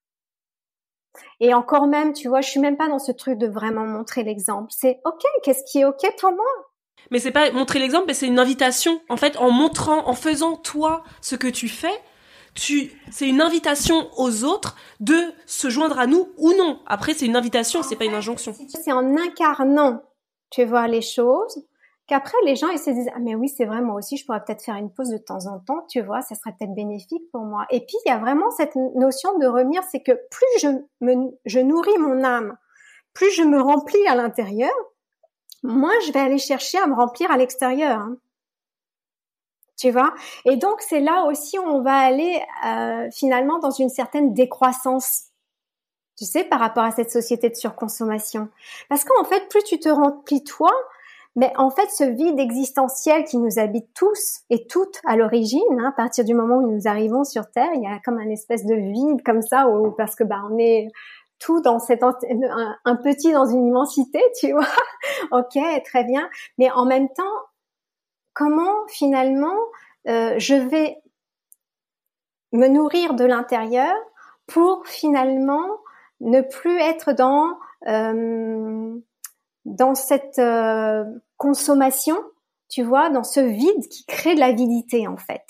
[1.40, 4.23] et encore même, tu vois, je suis même pas dans ce truc de vraiment montrer
[4.23, 4.72] l'exemple.
[4.76, 6.45] C'est, OK, qu'est-ce qui est OK pour moi?
[7.11, 9.02] Mais c'est pas montrer l'exemple, mais c'est une invitation.
[9.10, 11.94] En fait, en montrant, en faisant toi ce que tu fais,
[12.56, 16.80] tu, c'est une invitation aux autres de se joindre à nous ou non.
[16.85, 18.56] Après, c'est une invitation, c'est pas une injonction.
[18.68, 20.02] C'est en incarnant,
[20.49, 21.65] tu vois, les choses,
[22.14, 24.44] qu'après les gens ils se disent ah mais oui c'est vrai moi aussi je pourrais
[24.44, 27.41] peut-être faire une pause de temps en temps tu vois ça serait peut-être bénéfique pour
[27.41, 27.65] moi.
[27.72, 30.68] Et puis il y a vraiment cette notion de revenir c'est que plus je
[31.02, 32.56] me je nourris mon âme
[33.15, 34.72] plus je me remplis à l'intérieur
[35.64, 38.18] moins je vais aller chercher à me remplir à l'extérieur hein.
[39.80, 40.14] Tu vois?
[40.45, 45.30] Et donc c'est là aussi où on va aller euh, finalement dans une certaine décroissance,
[46.15, 48.49] tu sais, par rapport à cette société de surconsommation.
[48.88, 50.72] Parce qu'en fait, plus tu te remplis toi,
[51.35, 55.89] mais en fait, ce vide existentiel qui nous habite tous et toutes à l'origine, hein,
[55.89, 58.65] à partir du moment où nous arrivons sur Terre, il y a comme un espèce
[58.65, 60.89] de vide comme ça, où, parce que bah on est
[61.39, 64.68] tout dans un, un petit dans une immensité, tu vois.
[65.31, 66.30] ok, très bien.
[66.57, 67.23] Mais en même temps,
[68.34, 69.57] comment finalement
[70.07, 70.97] euh, je vais
[72.51, 73.95] me nourrir de l'intérieur
[74.47, 75.65] pour finalement
[76.19, 77.57] ne plus être dans
[77.88, 78.95] euh,
[79.65, 81.03] dans cette euh,
[81.38, 82.18] consommation,
[82.69, 85.44] tu vois, dans ce vide qui crée de l'avidité en fait.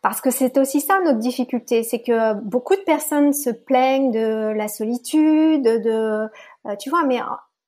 [0.00, 4.52] Parce que c'est aussi ça notre difficulté, c'est que beaucoup de personnes se plaignent de
[4.52, 6.28] la solitude, de,
[6.78, 7.18] tu vois, mais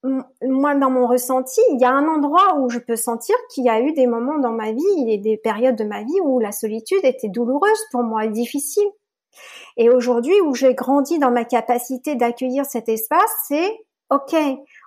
[0.03, 3.69] moi, dans mon ressenti, il y a un endroit où je peux sentir qu'il y
[3.69, 6.53] a eu des moments dans ma vie et des périodes de ma vie où la
[6.53, 8.89] solitude était douloureuse pour moi difficile.
[9.77, 13.79] Et aujourd'hui, où j'ai grandi dans ma capacité d'accueillir cet espace, c'est
[14.11, 14.35] OK.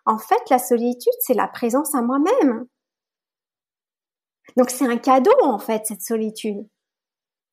[0.05, 2.65] En fait, la solitude, c'est la présence à moi-même.
[4.57, 6.67] Donc c'est un cadeau, en fait, cette solitude.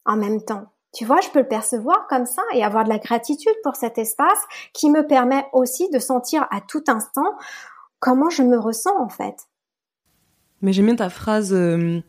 [0.04, 0.66] En même temps.
[0.92, 3.96] Tu vois, je peux le percevoir comme ça et avoir de la gratitude pour cet
[3.96, 4.42] espace
[4.72, 7.36] qui me permet aussi de sentir à tout instant
[8.00, 9.36] comment je me ressens en fait.
[10.62, 12.00] Mais j'aime bien ta phrase, euh,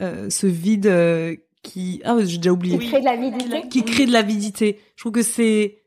[0.00, 2.00] euh, ce vide euh, qui...
[2.04, 2.78] Ah, j'ai déjà oublié.
[2.78, 3.68] Qui crée de l'avidité.
[3.68, 4.80] Qui crée de l'avidité.
[4.94, 5.78] Je trouve que c'est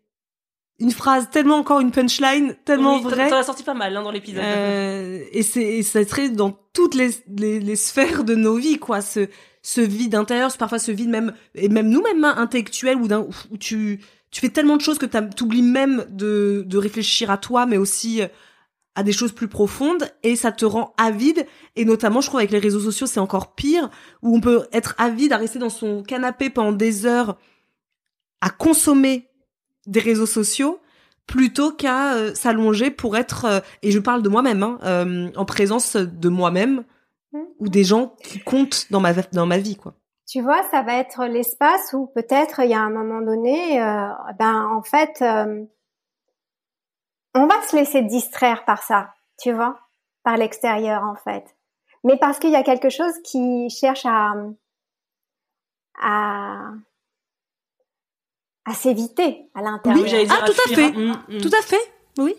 [0.79, 3.29] une phrase tellement encore une punchline tellement oui, vraie.
[3.29, 4.43] Ça a sorti pas mal hein, dans l'épisode.
[4.43, 9.01] et c'est ça serait dans toutes les, les, les, sphères de nos vies quoi.
[9.01, 9.27] Ce
[9.63, 13.57] ce vide intérieur, parfois ce vide même et même nous-mêmes hein, intellectuel ou d'un où
[13.57, 17.65] tu tu fais tellement de choses que tu oublies même de de réfléchir à toi,
[17.65, 18.27] mais aussi euh,
[18.97, 21.45] à des choses plus profondes et ça te rend avide
[21.75, 23.89] et notamment je trouve avec les réseaux sociaux c'est encore pire
[24.21, 27.37] où on peut être avide à rester dans son canapé pendant des heures
[28.41, 29.29] à consommer
[29.85, 30.79] des réseaux sociaux
[31.27, 35.95] plutôt qu'à euh, s'allonger pour être euh, et je parle de moi-même hein, en présence
[35.95, 36.83] de moi-même
[37.59, 39.93] ou des gens qui comptent dans ma dans ma vie quoi.
[40.27, 44.09] Tu vois, ça va être l'espace où peut-être il y a un moment donné, euh,
[44.37, 45.63] ben en fait, euh,
[47.37, 49.79] on va se laisser distraire par ça, tu vois,
[50.23, 51.55] par l'extérieur en fait,
[52.03, 54.33] mais parce qu'il y a quelque chose qui cherche à
[56.01, 56.71] à
[58.65, 60.03] à s'éviter à l'intérieur.
[60.03, 61.41] Oui, ah, tout à fait, mm, mm.
[61.41, 62.35] tout à fait, oui.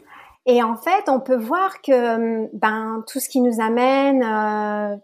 [0.47, 4.97] Et en fait, on peut voir que ben tout ce qui nous amène euh,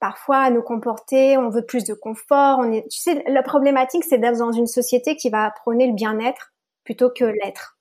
[0.00, 2.58] parfois à nous comporter, on veut plus de confort.
[2.58, 5.94] On est, tu sais, la problématique, c'est d'être dans une société qui va prôner le
[5.94, 6.52] bien-être
[6.84, 7.77] plutôt que l'être.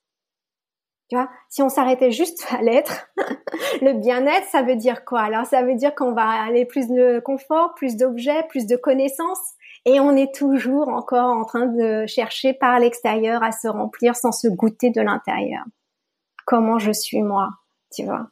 [1.50, 3.08] Si on s'arrêtait juste à l'être,
[3.82, 5.22] le bien-être, ça veut dire quoi?
[5.22, 9.54] Alors, ça veut dire qu'on va aller plus de confort, plus d'objets, plus de connaissances,
[9.86, 14.34] et on est toujours encore en train de chercher par l'extérieur à se remplir sans
[14.34, 15.64] se goûter de l'intérieur
[16.48, 17.50] comment je suis moi,
[17.94, 18.32] tu vois?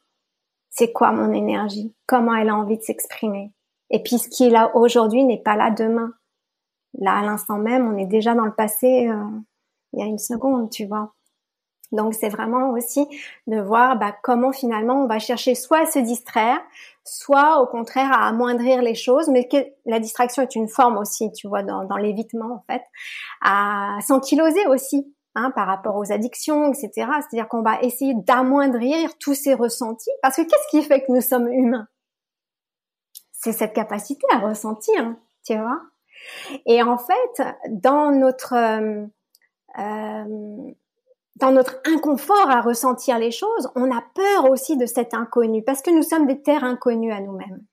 [0.71, 1.93] C'est quoi mon énergie?
[2.07, 3.53] Comment elle a envie de s'exprimer?
[3.91, 6.11] Et puis ce qui est là aujourd'hui n'est pas là demain.
[6.97, 9.39] Là, à l'instant même, on est déjà dans le passé euh,
[9.93, 11.13] il y a une seconde, tu vois.
[11.95, 13.07] Donc c'est vraiment aussi
[13.47, 16.59] de voir bah, comment finalement on va chercher soit à se distraire,
[17.03, 21.31] soit au contraire à amoindrir les choses, mais que la distraction est une forme aussi,
[21.31, 22.81] tu vois, dans, l'évitement en fait,
[23.41, 26.91] à s'ankyloser aussi hein, par rapport aux addictions, etc.
[26.95, 31.21] C'est-à-dire qu'on va essayer d'amoindrir tous ces ressentis, parce que qu'est-ce qui fait que nous
[31.21, 31.87] sommes humains?
[33.31, 35.15] C'est cette capacité à ressentir,
[35.45, 35.79] tu vois?
[36.65, 39.05] Et en fait, dans notre euh,
[39.77, 40.73] euh,
[41.35, 45.81] dans notre inconfort à ressentir les choses, on a peur aussi de cet inconnu parce
[45.81, 47.65] que nous sommes des terres inconnues à nous-mêmes.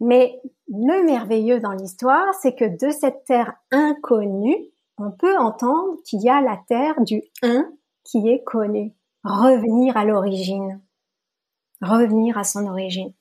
[0.00, 4.56] Mais le merveilleux dans l'histoire, c'est que de cette terre inconnue,
[4.98, 7.70] on peut entendre qu'il y a la terre du un
[8.04, 8.94] qui est connu.
[9.24, 10.80] Revenir à l'origine.
[11.80, 13.12] Revenir à son origine.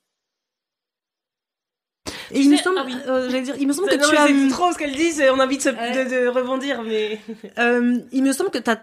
[2.33, 4.77] Et il me semble, ah euh, dire, il me semble que tu as trop ce
[4.77, 7.19] qu'elle dit, on a envie de, de, rebondir, mais
[7.59, 8.77] euh, il me semble que t'as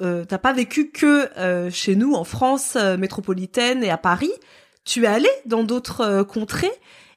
[0.00, 4.32] euh, t'as pas vécu que euh, chez nous en France euh, métropolitaine et à Paris.
[4.84, 6.72] Tu es allé dans d'autres contrées.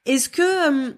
[0.05, 0.93] Est-ce que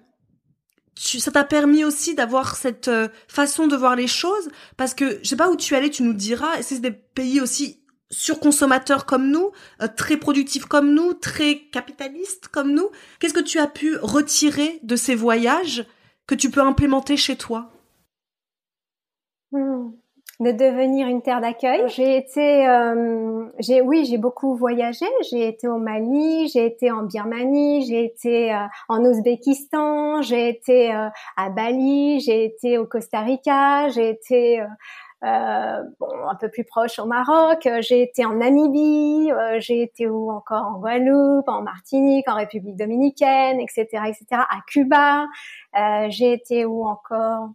[0.96, 2.90] tu, ça t'a permis aussi d'avoir cette
[3.28, 4.48] façon de voir les choses?
[4.76, 6.60] Parce que je sais pas où tu es allé, tu nous diras.
[6.62, 7.78] C'est des pays aussi
[8.10, 9.50] surconsommateurs comme nous,
[9.82, 12.88] euh, très productifs comme nous, très capitalistes comme nous.
[13.18, 15.84] Qu'est-ce que tu as pu retirer de ces voyages
[16.26, 17.70] que tu peux implémenter chez toi?
[19.52, 19.90] Hmm.
[20.38, 21.84] De devenir une terre d'accueil.
[21.86, 25.06] J'ai été, euh, j'ai oui, j'ai beaucoup voyagé.
[25.30, 30.92] J'ai été au Mali, j'ai été en Birmanie, j'ai été euh, en Ouzbékistan, j'ai été
[30.92, 34.62] à Bali, j'ai été au Costa Rica, j'ai été
[35.24, 37.66] euh, bon, un peu plus proche au Maroc.
[37.66, 42.34] Euh, j'ai été en Namibie, euh, j'ai été où encore en Guadeloupe, en Martinique, en
[42.34, 44.26] République dominicaine, etc., etc.
[44.32, 45.26] À Cuba,
[46.08, 47.50] j'ai été où encore?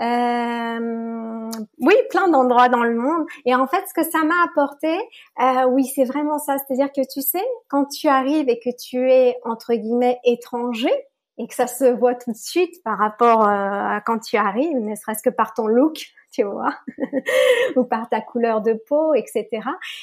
[0.00, 3.26] Euh, oui, plein d'endroits dans le monde.
[3.44, 4.96] Et en fait, ce que ça m'a apporté,
[5.42, 6.56] euh, oui, c'est vraiment ça.
[6.58, 10.92] C'est-à-dire que tu sais, quand tu arrives et que tu es entre guillemets étranger
[11.36, 14.94] et que ça se voit tout de suite par rapport à quand tu arrives, ne
[14.94, 15.98] serait-ce que par ton look,
[16.32, 16.74] tu vois,
[17.76, 19.48] ou par ta couleur de peau, etc.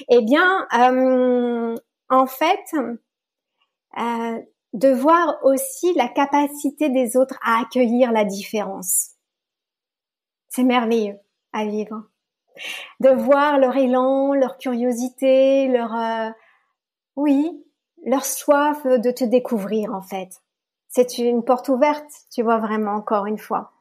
[0.10, 1.76] Eh bien, euh,
[2.10, 2.66] en fait,
[3.98, 4.42] euh,
[4.74, 9.12] de voir aussi la capacité des autres à accueillir la différence.
[10.50, 11.18] C'est merveilleux
[11.54, 12.04] à vivre.
[13.00, 16.30] De voir leur élan, leur curiosité, leur, euh,
[17.16, 17.64] oui,
[18.06, 20.30] leur soif de te découvrir en fait
[20.98, 23.74] c'est une porte ouverte, tu vois vraiment encore une fois.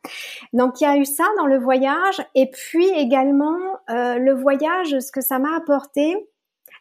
[0.53, 3.57] Donc il y a eu ça dans le voyage et puis également
[3.89, 6.29] euh, le voyage, ce que ça m'a apporté,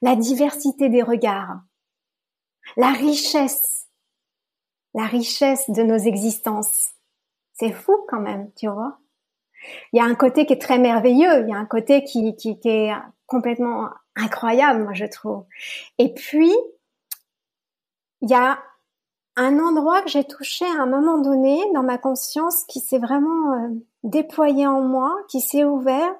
[0.01, 1.61] la diversité des regards,
[2.75, 3.87] la richesse,
[4.93, 6.91] la richesse de nos existences.
[7.53, 8.99] C'est fou quand même, tu vois.
[9.93, 12.35] Il y a un côté qui est très merveilleux, il y a un côté qui,
[12.35, 12.93] qui, qui est
[13.25, 15.45] complètement incroyable, moi je trouve.
[15.97, 16.53] Et puis,
[18.21, 18.59] il y a
[19.35, 23.53] un endroit que j'ai touché à un moment donné dans ma conscience qui s'est vraiment
[23.53, 23.69] euh,
[24.03, 26.15] déployé en moi, qui s'est ouvert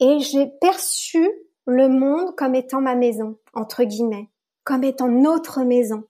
[0.00, 1.28] et j'ai perçu
[1.66, 4.28] le monde comme étant ma maison, entre guillemets,
[4.64, 6.04] comme étant notre maison.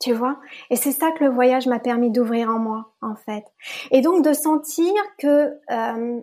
[0.00, 0.38] Tu vois?
[0.70, 3.44] Et c'est ça que le voyage m'a permis d'ouvrir en moi, en fait.
[3.92, 6.20] Et donc de sentir que euh,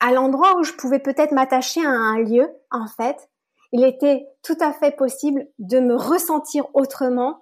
[0.00, 3.28] à l'endroit où je pouvais peut-être m'attacher à un lieu, en fait,
[3.72, 7.40] il était tout à fait possible de me ressentir autrement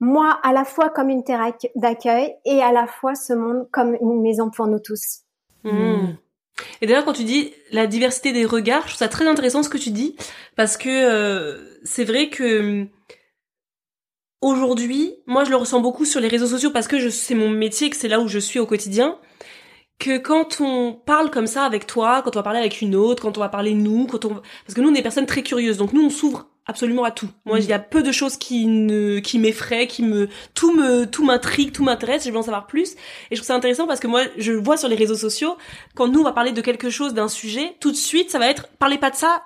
[0.00, 3.96] moi à la fois comme une terre d'accueil et à la fois ce monde comme
[4.00, 5.20] une maison pour nous tous.
[5.64, 6.14] Hmm.
[6.80, 9.68] Et d'ailleurs, quand tu dis la diversité des regards, je trouve ça très intéressant ce
[9.68, 10.16] que tu dis,
[10.56, 12.86] parce que euh, c'est vrai que
[14.40, 17.90] aujourd'hui, moi je le ressens beaucoup sur les réseaux sociaux parce que c'est mon métier,
[17.90, 19.18] que c'est là où je suis au quotidien,
[19.98, 23.22] que quand on parle comme ça avec toi, quand on va parler avec une autre,
[23.22, 25.42] quand on va parler nous, quand on, parce que nous on est des personnes très
[25.42, 27.28] curieuses, donc nous on s'ouvre absolument à tout.
[27.46, 27.62] Moi, mm.
[27.62, 31.24] il y a peu de choses qui ne, qui m'effraient, qui me, tout me, tout
[31.24, 32.24] m'intrigue, tout m'intéresse.
[32.24, 32.92] Je veux en savoir plus.
[32.92, 35.56] Et je trouve ça intéressant parce que moi, je vois sur les réseaux sociaux,
[35.96, 38.48] quand nous on va parler de quelque chose, d'un sujet, tout de suite, ça va
[38.48, 39.42] être, parlez pas de ça.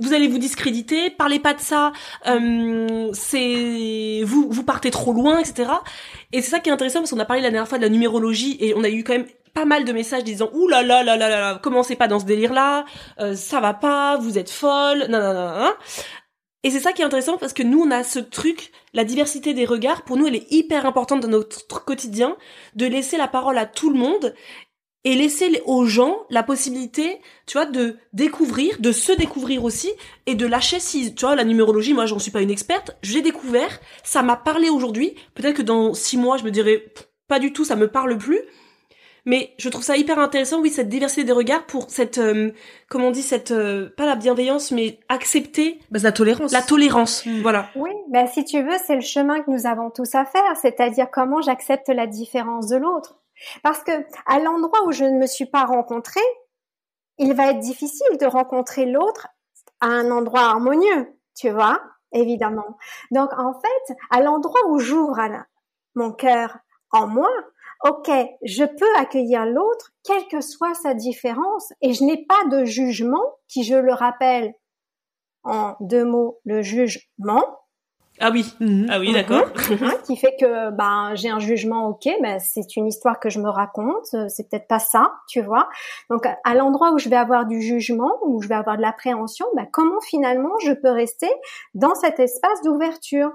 [0.00, 1.92] Vous allez vous discréditer, parlez pas de ça,
[2.26, 5.70] euh, c'est vous vous partez trop loin, etc.
[6.32, 7.88] Et c'est ça qui est intéressant parce qu'on a parlé la dernière fois de la
[7.88, 11.02] numérologie et on a eu quand même pas mal de messages disant ouh là là
[11.02, 12.84] là là là, commencez pas dans ce délire là,
[13.20, 15.72] euh, ça va pas, vous êtes folle, non non non.
[16.62, 19.54] Et c'est ça qui est intéressant parce que nous, on a ce truc, la diversité
[19.54, 22.36] des regards, pour nous, elle est hyper importante dans notre quotidien,
[22.74, 24.34] de laisser la parole à tout le monde
[25.04, 29.90] et laisser aux gens la possibilité, tu vois, de découvrir, de se découvrir aussi
[30.26, 33.22] et de lâcher si, tu vois, la numérologie, moi, j'en suis pas une experte, j'ai
[33.22, 36.92] découvert, ça m'a parlé aujourd'hui, peut-être que dans six mois, je me dirais,
[37.28, 38.40] pas du tout, ça me parle plus.
[39.26, 42.52] Mais je trouve ça hyper intéressant, oui, cette diversité des regards pour cette, euh,
[42.88, 46.52] comment on dit, cette, euh, pas la bienveillance, mais accepter bah, la tolérance.
[46.52, 47.42] La tolérance, mm.
[47.42, 47.68] voilà.
[47.76, 51.08] Oui, ben si tu veux, c'est le chemin que nous avons tous à faire, c'est-à-dire
[51.10, 53.16] comment j'accepte la différence de l'autre.
[53.62, 53.92] Parce que
[54.26, 56.20] à l'endroit où je ne me suis pas rencontrée,
[57.18, 59.28] il va être difficile de rencontrer l'autre
[59.80, 61.80] à un endroit harmonieux, tu vois,
[62.12, 62.76] évidemment.
[63.10, 65.20] Donc en fait, à l'endroit où j'ouvre
[65.94, 66.58] mon cœur
[66.92, 67.30] en moi,
[67.84, 68.10] ok,
[68.42, 73.36] je peux accueillir l'autre, quelle que soit sa différence, et je n'ai pas de jugement,
[73.48, 74.54] qui, je le rappelle,
[75.44, 77.44] en deux mots, le jugement.
[78.22, 78.86] Ah oui, mhm.
[78.90, 79.46] ah oui, d'accord.
[79.82, 83.40] Hein, qui fait que ben j'ai un jugement, ok, mais c'est une histoire que je
[83.40, 85.70] me raconte, euh, c'est peut-être pas ça, tu vois.
[86.10, 89.46] Donc à l'endroit où je vais avoir du jugement, où je vais avoir de l'appréhension,
[89.56, 91.30] ben, comment finalement je peux rester
[91.72, 93.30] dans cet espace d'ouverture?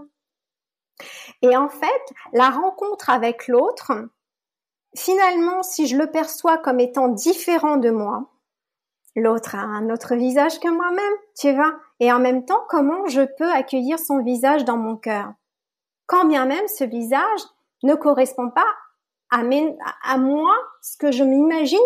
[1.42, 3.92] Et en fait, la rencontre avec l'autre,
[4.96, 8.30] finalement, si je le perçois comme étant différent de moi,
[9.16, 11.76] l'autre a un autre visage que moi-même, tu vois.
[12.00, 15.34] Et en même temps, comment je peux accueillir son visage dans mon cœur?
[16.08, 17.42] Quand bien même ce visage
[17.84, 18.66] ne correspond pas
[19.32, 21.80] à, moi, ce que je m'imagine,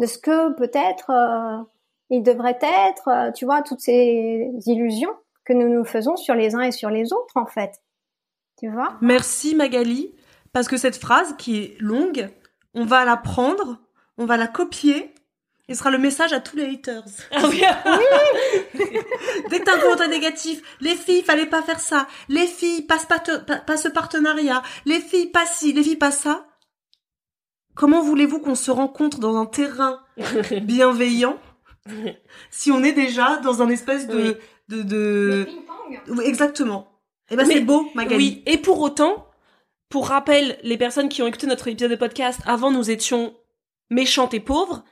[0.00, 1.62] de ce que peut-être euh,
[2.10, 5.14] il devrait être, euh, tu vois, toutes ces illusions
[5.44, 7.80] que nous nous faisons sur les uns et sur les autres, en fait.
[8.58, 8.96] Tu vois?
[9.00, 10.14] Merci Magali.
[10.54, 12.30] Parce que cette phrase, qui est longue,
[12.74, 13.80] on va la prendre,
[14.16, 15.12] on va la copier,
[15.68, 17.02] et ce sera le message à tous les haters.
[17.32, 17.60] Ah oui,
[19.50, 22.06] Dès que t'as un commentaire négatif, les filles, fallait pas faire ça.
[22.28, 24.62] Les filles, passe pas, pas ce partenariat.
[24.86, 26.46] Les filles, pas ci, les filles, pas ça.
[27.74, 30.00] Comment voulez-vous qu'on se rencontre dans un terrain
[30.62, 31.36] bienveillant
[32.50, 34.38] si on est déjà dans un espèce de...
[34.68, 35.48] de, de...
[36.22, 37.00] Exactement.
[37.30, 38.16] Eh ben c'est beau, Magali.
[38.16, 39.23] Oui, et pour autant,
[39.94, 43.32] pour rappel, les personnes qui ont écouté notre épisode de podcast, avant nous étions
[43.90, 44.82] méchantes et pauvres,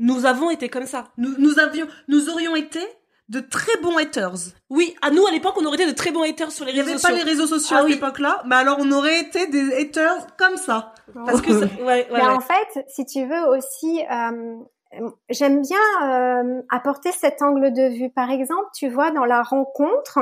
[0.00, 1.12] nous avons été comme ça.
[1.16, 2.80] Nous, nous avions, nous aurions été
[3.28, 4.56] de très bons haters.
[4.68, 6.94] Oui, à nous à l'époque, on aurait été de très bons haters sur les réseaux
[6.94, 7.08] sociaux.
[7.08, 9.20] Il n'y avait pas les réseaux sociaux ah à cette époque-là, mais alors on aurait
[9.20, 10.92] été des haters comme ça.
[11.14, 11.52] Parce que,
[11.84, 14.56] ouais, ouais, en fait, si tu veux aussi, euh,
[15.30, 18.10] j'aime bien euh, apporter cet angle de vue.
[18.10, 20.18] Par exemple, tu vois, dans la rencontre,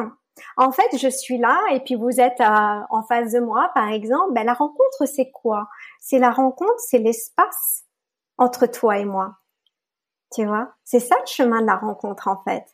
[0.57, 4.33] en fait, je suis là et puis vous êtes en face de moi, par exemple.
[4.33, 5.69] Ben, la rencontre, c'est quoi?
[6.01, 7.85] C'est la rencontre, c'est l'espace
[8.39, 9.37] entre toi et moi.
[10.35, 10.73] Tu vois?
[10.85, 12.65] C'est ça le chemin de la rencontre, en fait.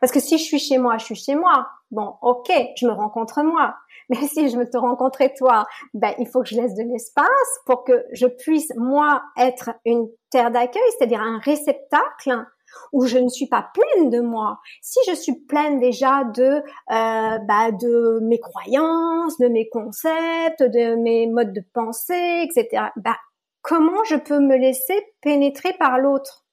[0.00, 1.68] Parce que si je suis chez moi, je suis chez moi.
[1.90, 3.74] Bon, ok, je me rencontre moi.
[4.10, 7.60] Mais si je veux te rencontrer toi, ben il faut que je laisse de l'espace
[7.66, 12.44] pour que je puisse moi être une terre d'accueil, c'est-à-dire un réceptacle
[12.92, 17.38] où je ne suis pas pleine de moi, si je suis pleine déjà de euh,
[17.38, 22.86] bah, de mes croyances, de mes concepts, de mes modes de pensée, etc.
[22.96, 23.16] Bah
[23.62, 26.46] comment je peux me laisser pénétrer par l'autre?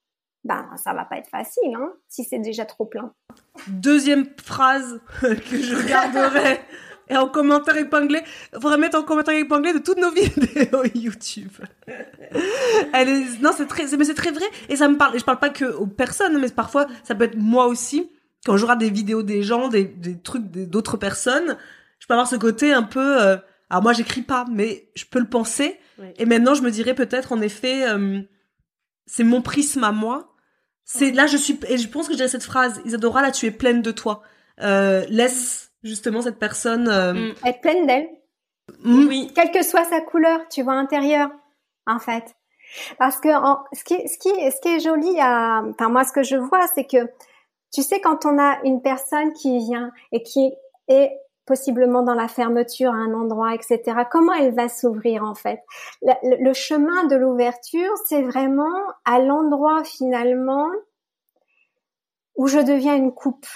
[0.43, 3.13] Ben ça va pas être facile, hein, si c'est déjà trop plein.
[3.67, 6.59] Deuxième phrase que je garderai
[7.09, 8.21] et en commentaire épinglé,
[8.53, 11.51] faudrait mettre en commentaire épinglé de toutes nos vidéos YouTube.
[12.93, 14.45] Elle est, non, c'est très, mais c'est très vrai.
[14.69, 17.25] Et ça me parle, et je parle pas que aux personnes, mais parfois, ça peut
[17.25, 18.09] être moi aussi.
[18.45, 21.57] Quand je regarde des vidéos des gens, des, des trucs d'autres personnes,
[21.99, 23.37] je peux avoir ce côté un peu, euh,
[23.69, 25.79] alors moi j'écris pas, mais je peux le penser.
[26.17, 28.21] Et maintenant, je me dirais peut-être, en effet, euh,
[29.05, 30.35] c'est mon prisme à moi.
[30.83, 33.45] C'est, là, je suis, et je pense que je dirais cette phrase, Isadora, là, tu
[33.45, 34.21] es pleine de toi.
[34.61, 37.13] Euh, laisse, justement cette personne euh...
[37.13, 37.33] Mm.
[37.45, 38.09] être pleine d'elle.
[38.83, 39.07] Mm.
[39.07, 39.31] Oui.
[39.33, 41.29] Quelle que soit sa couleur, tu vois intérieure,
[41.85, 42.35] en fait.
[42.97, 43.29] Parce que
[43.73, 46.67] ce qui, ce qui, ce qui est joli, à, enfin moi ce que je vois,
[46.73, 47.09] c'est que
[47.71, 50.51] tu sais quand on a une personne qui vient et qui
[50.87, 51.11] est
[51.45, 53.81] possiblement dans la fermeture à un endroit, etc.
[54.09, 55.61] Comment elle va s'ouvrir en fait?
[56.01, 58.73] Le, le chemin de l'ouverture, c'est vraiment
[59.05, 60.67] à l'endroit finalement
[62.35, 63.47] où je deviens une coupe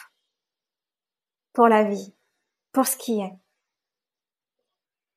[1.53, 2.13] pour la vie
[2.71, 3.33] pour ce qui est.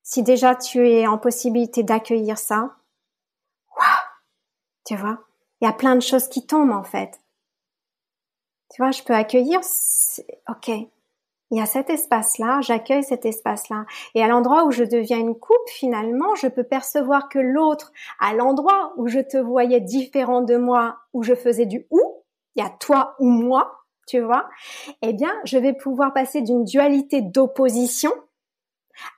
[0.03, 2.77] Si déjà tu es en possibilité d'accueillir ça,
[3.77, 3.87] waouh,
[4.85, 5.19] tu vois,
[5.61, 7.20] il y a plein de choses qui tombent en fait.
[8.74, 9.61] Tu vois, je peux accueillir,
[10.49, 10.69] ok,
[11.53, 13.85] il y a cet espace-là, j'accueille cet espace-là.
[14.15, 18.33] Et à l'endroit où je deviens une coupe, finalement, je peux percevoir que l'autre, à
[18.33, 22.01] l'endroit où je te voyais différent de moi, où je faisais du ou,
[22.57, 24.49] il y a toi ou moi, tu vois,
[25.03, 28.12] eh bien, je vais pouvoir passer d'une dualité d'opposition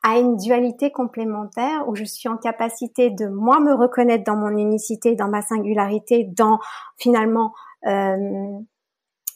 [0.02, 4.56] à une dualité complémentaire où je suis en capacité de moi me reconnaître dans mon
[4.56, 6.58] unicité, dans ma singularité, dans
[6.96, 7.52] finalement
[7.86, 8.58] euh,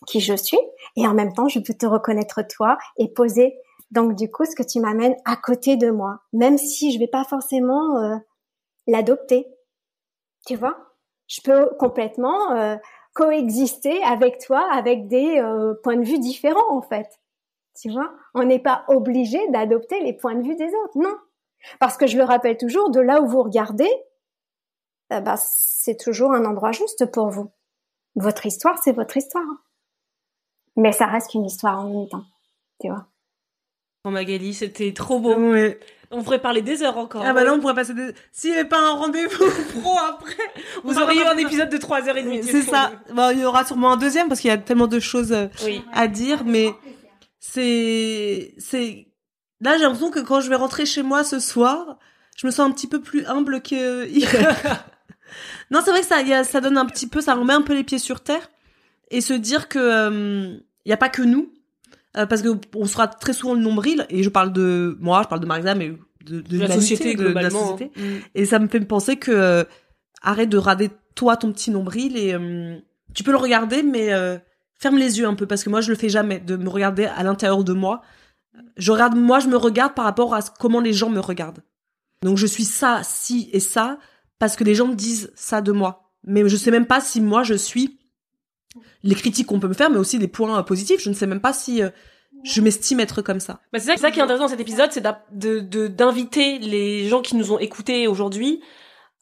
[0.07, 0.61] qui je suis,
[0.97, 3.59] et en même temps je peux te reconnaître toi et poser
[3.91, 7.09] donc du coup ce que tu m'amènes à côté de moi, même si je vais
[7.09, 8.16] pas forcément euh,
[8.87, 9.47] l'adopter.
[10.47, 10.77] Tu vois?
[11.27, 12.77] Je peux complètement euh,
[13.15, 17.09] coexister avec toi avec des euh, points de vue différents en fait.
[17.81, 18.13] Tu vois?
[18.35, 21.17] On n'est pas obligé d'adopter les points de vue des autres, non.
[21.81, 23.91] Parce que je le rappelle toujours, de là où vous regardez,
[25.11, 27.51] eh ben, c'est toujours un endroit juste pour vous.
[28.17, 29.45] Votre histoire, c'est votre histoire.
[30.77, 32.25] Mais ça reste qu'une histoire en même temps.
[32.81, 33.07] Tu vois
[34.05, 35.35] Bon, Magali, c'était trop beau.
[36.11, 37.23] On pourrait parler des heures encore.
[37.25, 38.15] Ah bah là, on pourrait passer des...
[38.33, 40.43] S'il n'y avait pas un rendez-vous pro après,
[40.83, 42.43] vous auriez eu un épisode de 3h30.
[42.45, 42.93] C'est ça.
[43.13, 45.49] Bon, il y aura sûrement un deuxième parce qu'il y a tellement de choses euh,
[45.93, 46.73] à dire, mais
[47.41, 48.55] c'est...
[48.59, 49.07] c'est
[49.61, 51.99] Là, j'ai l'impression que quand je vais rentrer chez moi ce soir,
[52.37, 54.07] je me sens un petit peu plus humble que
[55.71, 57.63] non, c'est vrai que ça, y a, ça donne un petit peu, ça remet un
[57.63, 58.49] peu les pieds sur terre
[59.11, 60.57] et se dire que il euh,
[60.87, 61.53] y a pas que nous,
[62.17, 65.29] euh, parce que on sera très souvent le nombril et je parle de moi, je
[65.29, 65.95] parle de Marisa, mais
[66.25, 67.93] de, de, la société de, la société.
[67.97, 68.01] Hein.
[68.01, 68.19] Mm.
[68.35, 69.65] Et ça me fait penser que euh,
[70.23, 72.35] arrête de rader toi ton petit nombril et
[73.15, 74.11] tu peux le regarder, mais
[74.79, 77.07] ferme les yeux un peu parce que moi je le fais jamais de me regarder
[77.07, 78.03] à l'intérieur de moi
[78.77, 81.63] je regarde, moi, je me regarde par rapport à comment les gens me regardent.
[82.23, 83.99] Donc, je suis ça, si et ça,
[84.39, 86.13] parce que les gens me disent ça de moi.
[86.25, 87.99] Mais je sais même pas si moi, je suis
[89.03, 91.01] les critiques qu'on peut me faire, mais aussi les points positifs.
[91.01, 91.91] Je ne sais même pas si euh,
[92.45, 93.61] je m'estime être comme ça.
[93.73, 97.53] Bah, c'est ça, qui est intéressant dans cet épisode, c'est d'inviter les gens qui nous
[97.53, 98.61] ont écoutés aujourd'hui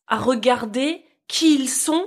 [0.06, 2.06] à regarder qui ils sont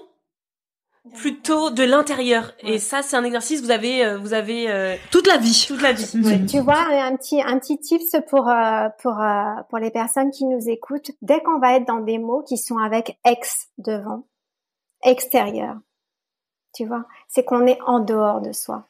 [1.16, 2.54] plutôt de l'intérieur.
[2.60, 3.62] Et ça, c'est un exercice.
[3.62, 6.06] Vous avez, euh, vous avez euh, toute la vie, toute la vie.
[6.48, 9.18] Tu vois, un petit, un petit tips pour euh, pour
[9.70, 11.12] pour les personnes qui nous écoutent.
[11.22, 14.28] Dès qu'on va être dans des mots qui sont avec ex devant,
[15.04, 15.78] extérieur,
[16.74, 18.86] tu vois, c'est qu'on est en dehors de soi.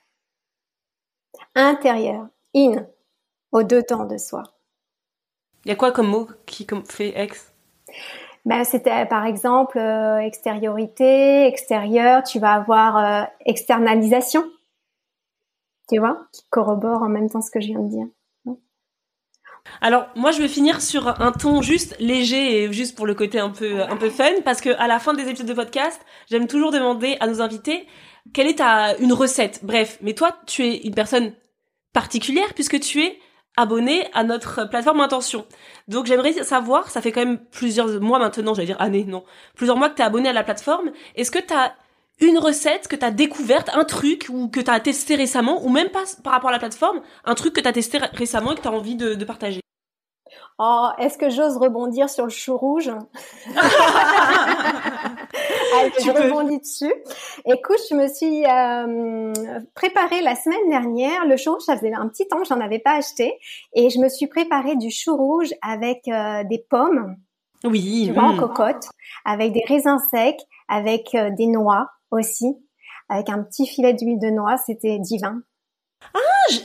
[1.55, 2.85] Intérieur, in,
[3.51, 4.43] au dedans de soi.
[5.65, 7.53] Il y a quoi comme mot qui fait ex
[8.45, 14.43] ben, c'était par exemple euh, extériorité, extérieur, tu vas avoir euh, externalisation,
[15.89, 18.07] tu vois, qui corrobore en même temps ce que je viens de dire.
[19.81, 23.39] Alors moi je vais finir sur un ton juste léger et juste pour le côté
[23.39, 26.47] un peu un peu fun parce que à la fin des épisodes de podcast j'aime
[26.47, 27.87] toujours demander à nos invités
[28.33, 29.61] quelle est ta une recette?
[29.63, 31.33] Bref mais toi tu es une personne
[31.93, 33.19] particulière puisque tu es
[33.57, 35.45] abonné à notre plateforme Intention.
[35.89, 39.25] Donc j'aimerais savoir, ça fait quand même plusieurs mois maintenant, j'allais dire années, non,
[39.55, 40.91] plusieurs mois que tu es abonné à la plateforme.
[41.15, 41.75] Est-ce que tu as
[42.21, 45.69] une recette que tu as découverte, un truc ou que tu as testé récemment, ou
[45.69, 48.55] même pas par rapport à la plateforme, un truc que tu as testé récemment et
[48.55, 49.61] que tu as envie de partager
[50.61, 52.89] Oh, est-ce que j'ose rebondir sur le chou rouge?
[55.77, 56.93] Allez, je rebondis dessus.
[57.45, 59.31] Écoute, je me suis euh,
[59.73, 61.25] préparée la semaine dernière.
[61.25, 63.39] Le chou rouge, ça faisait un petit temps que j'en avais pas acheté,
[63.73, 67.15] et je me suis préparée du chou rouge avec euh, des pommes.
[67.63, 68.11] Oui.
[68.17, 68.39] en mm.
[68.39, 68.89] cocotte,
[69.23, 72.47] avec des raisins secs, avec euh, des noix aussi,
[73.09, 74.57] avec un petit filet d'huile de noix.
[74.57, 75.41] C'était divin.
[76.13, 76.19] Ah,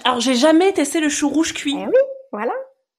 [0.05, 1.77] alors j'ai jamais testé le chou rouge cuit.
[1.79, 2.03] Eh oui,
[2.33, 2.53] voilà.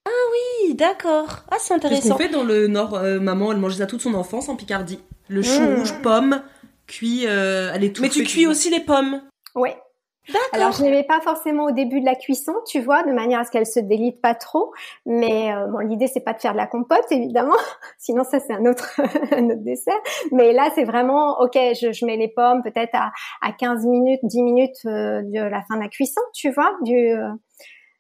[0.06, 1.44] Ah oui, d'accord.
[1.52, 2.02] Ah, c'est intéressant.
[2.02, 2.96] C'est ce qu'on fait dans le Nord.
[2.96, 5.00] Euh, maman, elle mangeait ça toute son enfance en Picardie.
[5.28, 5.76] Le chou mmh.
[5.76, 6.42] rouge pomme
[6.88, 9.22] cuit, euh, elle est toute Mais tu cuis aussi les pommes
[9.56, 9.72] Oui.
[10.54, 13.40] Alors je ne mets pas forcément au début de la cuisson, tu vois, de manière
[13.40, 14.74] à ce qu'elles se délitent pas trop.
[15.06, 17.56] Mais euh, bon, l'idée c'est pas de faire de la compote évidemment,
[17.98, 19.00] sinon ça c'est un autre
[19.32, 20.00] un autre dessert.
[20.32, 23.12] Mais là c'est vraiment ok, je, je mets les pommes peut-être à,
[23.42, 27.14] à 15 minutes, 10 minutes de la fin de la cuisson, tu vois, du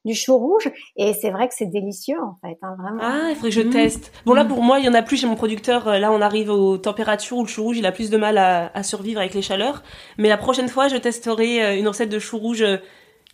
[0.05, 3.01] du chou rouge et c'est vrai que c'est délicieux en fait, hein, vraiment.
[3.01, 4.13] Ah, il faudrait que je teste.
[4.25, 5.87] Bon là pour moi, il y en a plus chez mon producteur.
[5.87, 8.37] Euh, là, on arrive aux températures où le chou rouge il a plus de mal
[8.37, 9.83] à, survivre avec les chaleurs.
[10.17, 12.77] Mais la prochaine fois, je testerai euh, une recette de chou rouge euh,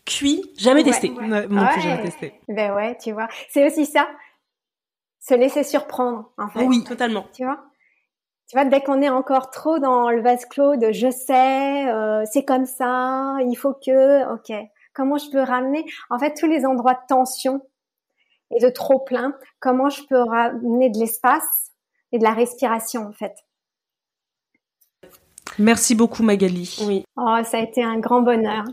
[0.06, 1.10] cuit, jamais testé.
[1.10, 2.34] Non, plus jamais testé.
[2.48, 4.08] Ben ouais, tu vois, c'est aussi ça,
[5.20, 6.64] se laisser surprendre en fait.
[6.64, 7.26] Oui, totalement.
[7.34, 7.60] Tu vois?
[8.50, 12.44] Tu vois, dès qu'on est encore trop dans le vase clos de je sais, c'est
[12.44, 14.52] comme ça, il faut que, ok,
[14.94, 17.62] Comment je peux ramener, en fait, tous les endroits de tension
[18.56, 21.72] et de trop plein, comment je peux ramener de l'espace
[22.12, 23.34] et de la respiration, en fait.
[25.58, 26.78] Merci beaucoup, Magali.
[26.86, 27.04] Oui.
[27.18, 28.66] Oh, ça a été un grand bonheur.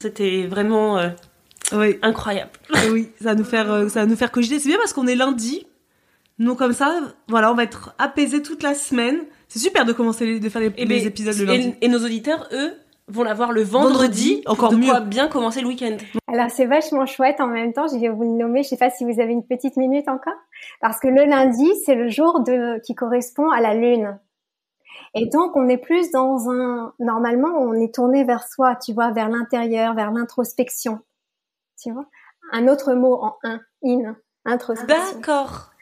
[0.00, 1.10] C'était vraiment euh,
[1.72, 1.98] oui.
[2.02, 2.52] incroyable.
[2.90, 4.58] oui, ça va nous faire, euh, ça va nous faire cogiter.
[4.58, 5.66] C'est bien parce qu'on est lundi.
[6.38, 9.20] Donc comme ça, voilà, on va être apaisé toute la semaine.
[9.48, 11.74] C'est super de commencer de faire les, eh ben, épisodes le lundi.
[11.80, 12.72] et, nos auditeurs, eux,
[13.08, 14.88] vont l'avoir le vendredi, encore de mieux.
[14.88, 15.96] quoi bien commencer le week-end.
[16.26, 18.90] Alors c'est vachement chouette en même temps, je vais vous le nommer, je sais pas
[18.90, 20.34] si vous avez une petite minute encore,
[20.80, 24.18] parce que le lundi c'est le jour de qui correspond à la lune.
[25.14, 29.10] Et donc on est plus dans un normalement on est tourné vers soi, tu vois,
[29.12, 31.00] vers l'intérieur, vers l'introspection.
[31.80, 32.06] Tu vois?
[32.52, 35.16] Un autre mot en un, in, introspection.
[35.16, 35.73] D'accord.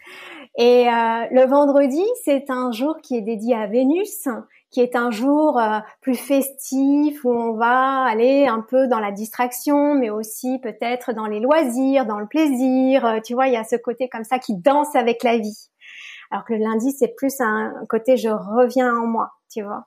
[0.56, 4.28] Et euh, le vendredi, c'est un jour qui est dédié à Vénus,
[4.70, 9.12] qui est un jour euh, plus festif où on va aller un peu dans la
[9.12, 13.06] distraction, mais aussi peut-être dans les loisirs, dans le plaisir.
[13.06, 15.70] Euh, tu vois, il y a ce côté comme ça qui danse avec la vie.
[16.30, 19.86] Alors que le lundi, c'est plus un côté je reviens en moi, tu vois.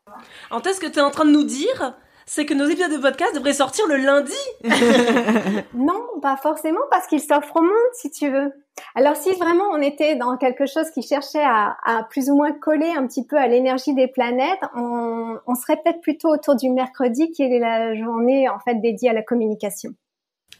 [0.49, 1.95] En ce que tu es en train de nous dire,
[2.25, 4.33] c'est que nos épisodes de podcast devraient sortir le lundi.
[5.73, 8.51] non, pas forcément parce qu'ils s'offrent au monde, si tu veux.
[8.95, 11.77] Alors si vraiment on était dans quelque chose qui cherchait à,
[12.09, 16.01] plus ou moins coller un petit peu à l'énergie des planètes, on, on serait peut-être
[16.01, 19.91] plutôt autour du mercredi qui est la journée en fait dédiée à la communication.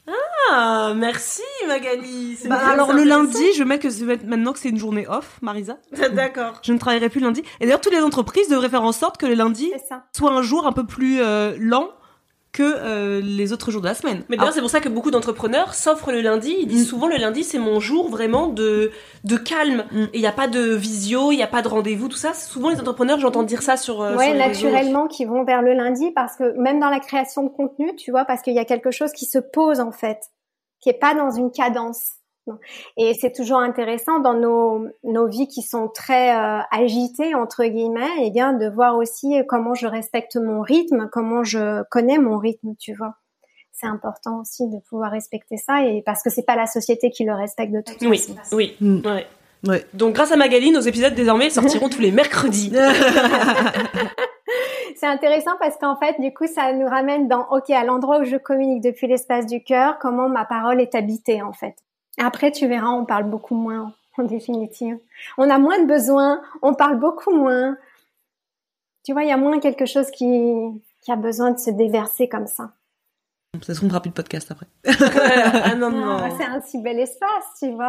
[0.08, 2.38] Ah, merci Magali.
[2.46, 5.78] Bah, alors le lundi, je mets que maintenant que c'est une journée off, Marisa.
[6.14, 6.60] D'accord.
[6.62, 7.42] Je ne travaillerai plus lundi.
[7.60, 9.72] Et d'ailleurs, toutes les entreprises devraient faire en sorte que le lundi
[10.16, 11.90] soit un jour un peu plus euh, lent
[12.56, 14.24] que euh, les autres jours de la semaine.
[14.30, 16.56] Mais d'ailleurs, c'est pour ça que beaucoup d'entrepreneurs s'offrent le lundi.
[16.58, 16.90] Ils disent mm.
[16.90, 18.92] souvent le lundi, c'est mon jour vraiment de,
[19.26, 19.84] de calme.
[19.92, 20.04] Mm.
[20.04, 22.34] Et il n'y a pas de visio, il n'y a pas de rendez-vous, tout ça.
[22.34, 24.02] Souvent, les entrepreneurs, j'entends dire ça sur.
[24.02, 27.50] Euh, ouais, naturellement, qui vont vers le lundi parce que même dans la création de
[27.50, 30.20] contenu, tu vois, parce qu'il y a quelque chose qui se pose en fait,
[30.80, 32.12] qui est pas dans une cadence.
[32.98, 38.02] Et c'est toujours intéressant dans nos, nos vies qui sont très euh, agitées entre guillemets,
[38.20, 42.38] et eh bien de voir aussi comment je respecte mon rythme, comment je connais mon
[42.38, 43.16] rythme, tu vois.
[43.72, 47.26] C'est important aussi de pouvoir respecter ça et parce que c'est pas la société qui
[47.26, 48.56] le respecte de toute oui, façon.
[48.56, 49.06] Oui, oui, mm.
[49.06, 49.28] ouais.
[49.68, 49.86] ouais.
[49.94, 52.72] Donc grâce à Magali, nos épisodes désormais sortiront tous les mercredis.
[54.96, 58.24] c'est intéressant parce qu'en fait, du coup, ça nous ramène dans, ok, à l'endroit où
[58.24, 61.76] je communique depuis l'espace du cœur, comment ma parole est habitée, en fait.
[62.18, 64.98] Après, tu verras, on parle beaucoup moins, en définitive.
[65.38, 67.78] On a moins de besoins, on parle beaucoup moins.
[69.04, 70.28] Tu vois, il y a moins quelque chose qui,
[71.02, 72.72] qui a besoin de se déverser comme ça.
[73.62, 74.68] Ça se fera plus de podcast après.
[75.64, 76.18] ah non, non.
[76.18, 77.88] Ah, c'est un si bel espace, tu vois.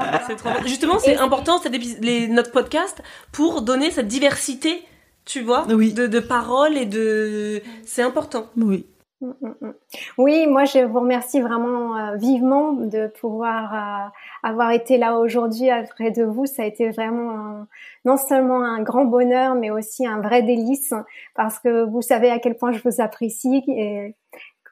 [0.65, 1.61] Justement, c'est important,
[2.01, 4.85] les, notre podcast, pour donner cette diversité,
[5.24, 5.93] tu vois, oui.
[5.93, 7.62] de, de paroles et de...
[7.85, 8.47] C'est important.
[8.57, 8.86] Oui.
[9.22, 9.74] Mm, mm, mm.
[10.18, 14.09] Oui, moi je vous remercie vraiment euh, vivement de pouvoir euh,
[14.43, 16.44] avoir été là aujourd'hui auprès de vous.
[16.44, 17.66] Ça a été vraiment
[18.05, 20.93] non seulement un grand bonheur, mais aussi un vrai délice
[21.34, 24.14] parce que vous savez à quel point je vous apprécie et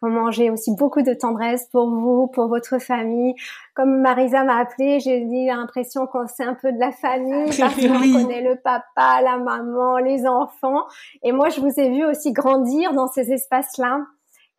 [0.05, 3.35] comment j'ai aussi beaucoup de tendresse pour vous, pour votre famille.
[3.73, 7.75] Comme Marisa m'a appelé, j'ai dit l'impression qu'on c'est un peu de la famille parce
[7.75, 10.85] qu'on connaît le papa, la maman, les enfants.
[11.23, 14.01] Et moi, je vous ai vu aussi grandir dans ces espaces-là.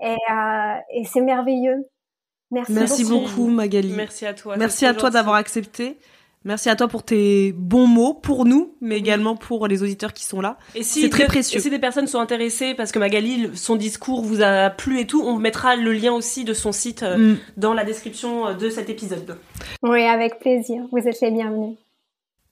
[0.02, 1.88] Et, euh, et c'est merveilleux.
[2.52, 3.48] Merci, Merci beaucoup.
[3.48, 3.94] Magali.
[3.94, 4.56] Merci à toi.
[4.58, 5.98] Merci à toi d'avoir accepté.
[6.46, 10.24] Merci à toi pour tes bons mots pour nous, mais également pour les auditeurs qui
[10.24, 10.60] sont là.
[10.76, 11.58] Et si c'est très précieux.
[11.58, 15.08] Et si des personnes sont intéressées parce que Magali, son discours vous a plu et
[15.08, 17.38] tout, on mettra le lien aussi de son site euh, mm.
[17.58, 19.40] dans la description euh, de cet épisode.
[19.82, 20.84] Oui, avec plaisir.
[20.92, 21.78] Vous êtes les bienvenus.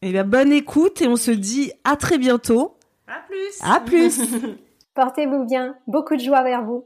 [0.01, 2.75] Eh bien, bonne écoute et on se dit à très bientôt.
[3.07, 3.61] À plus.
[3.61, 4.19] À plus.
[4.95, 5.75] Portez-vous bien.
[5.85, 6.85] Beaucoup de joie vers vous.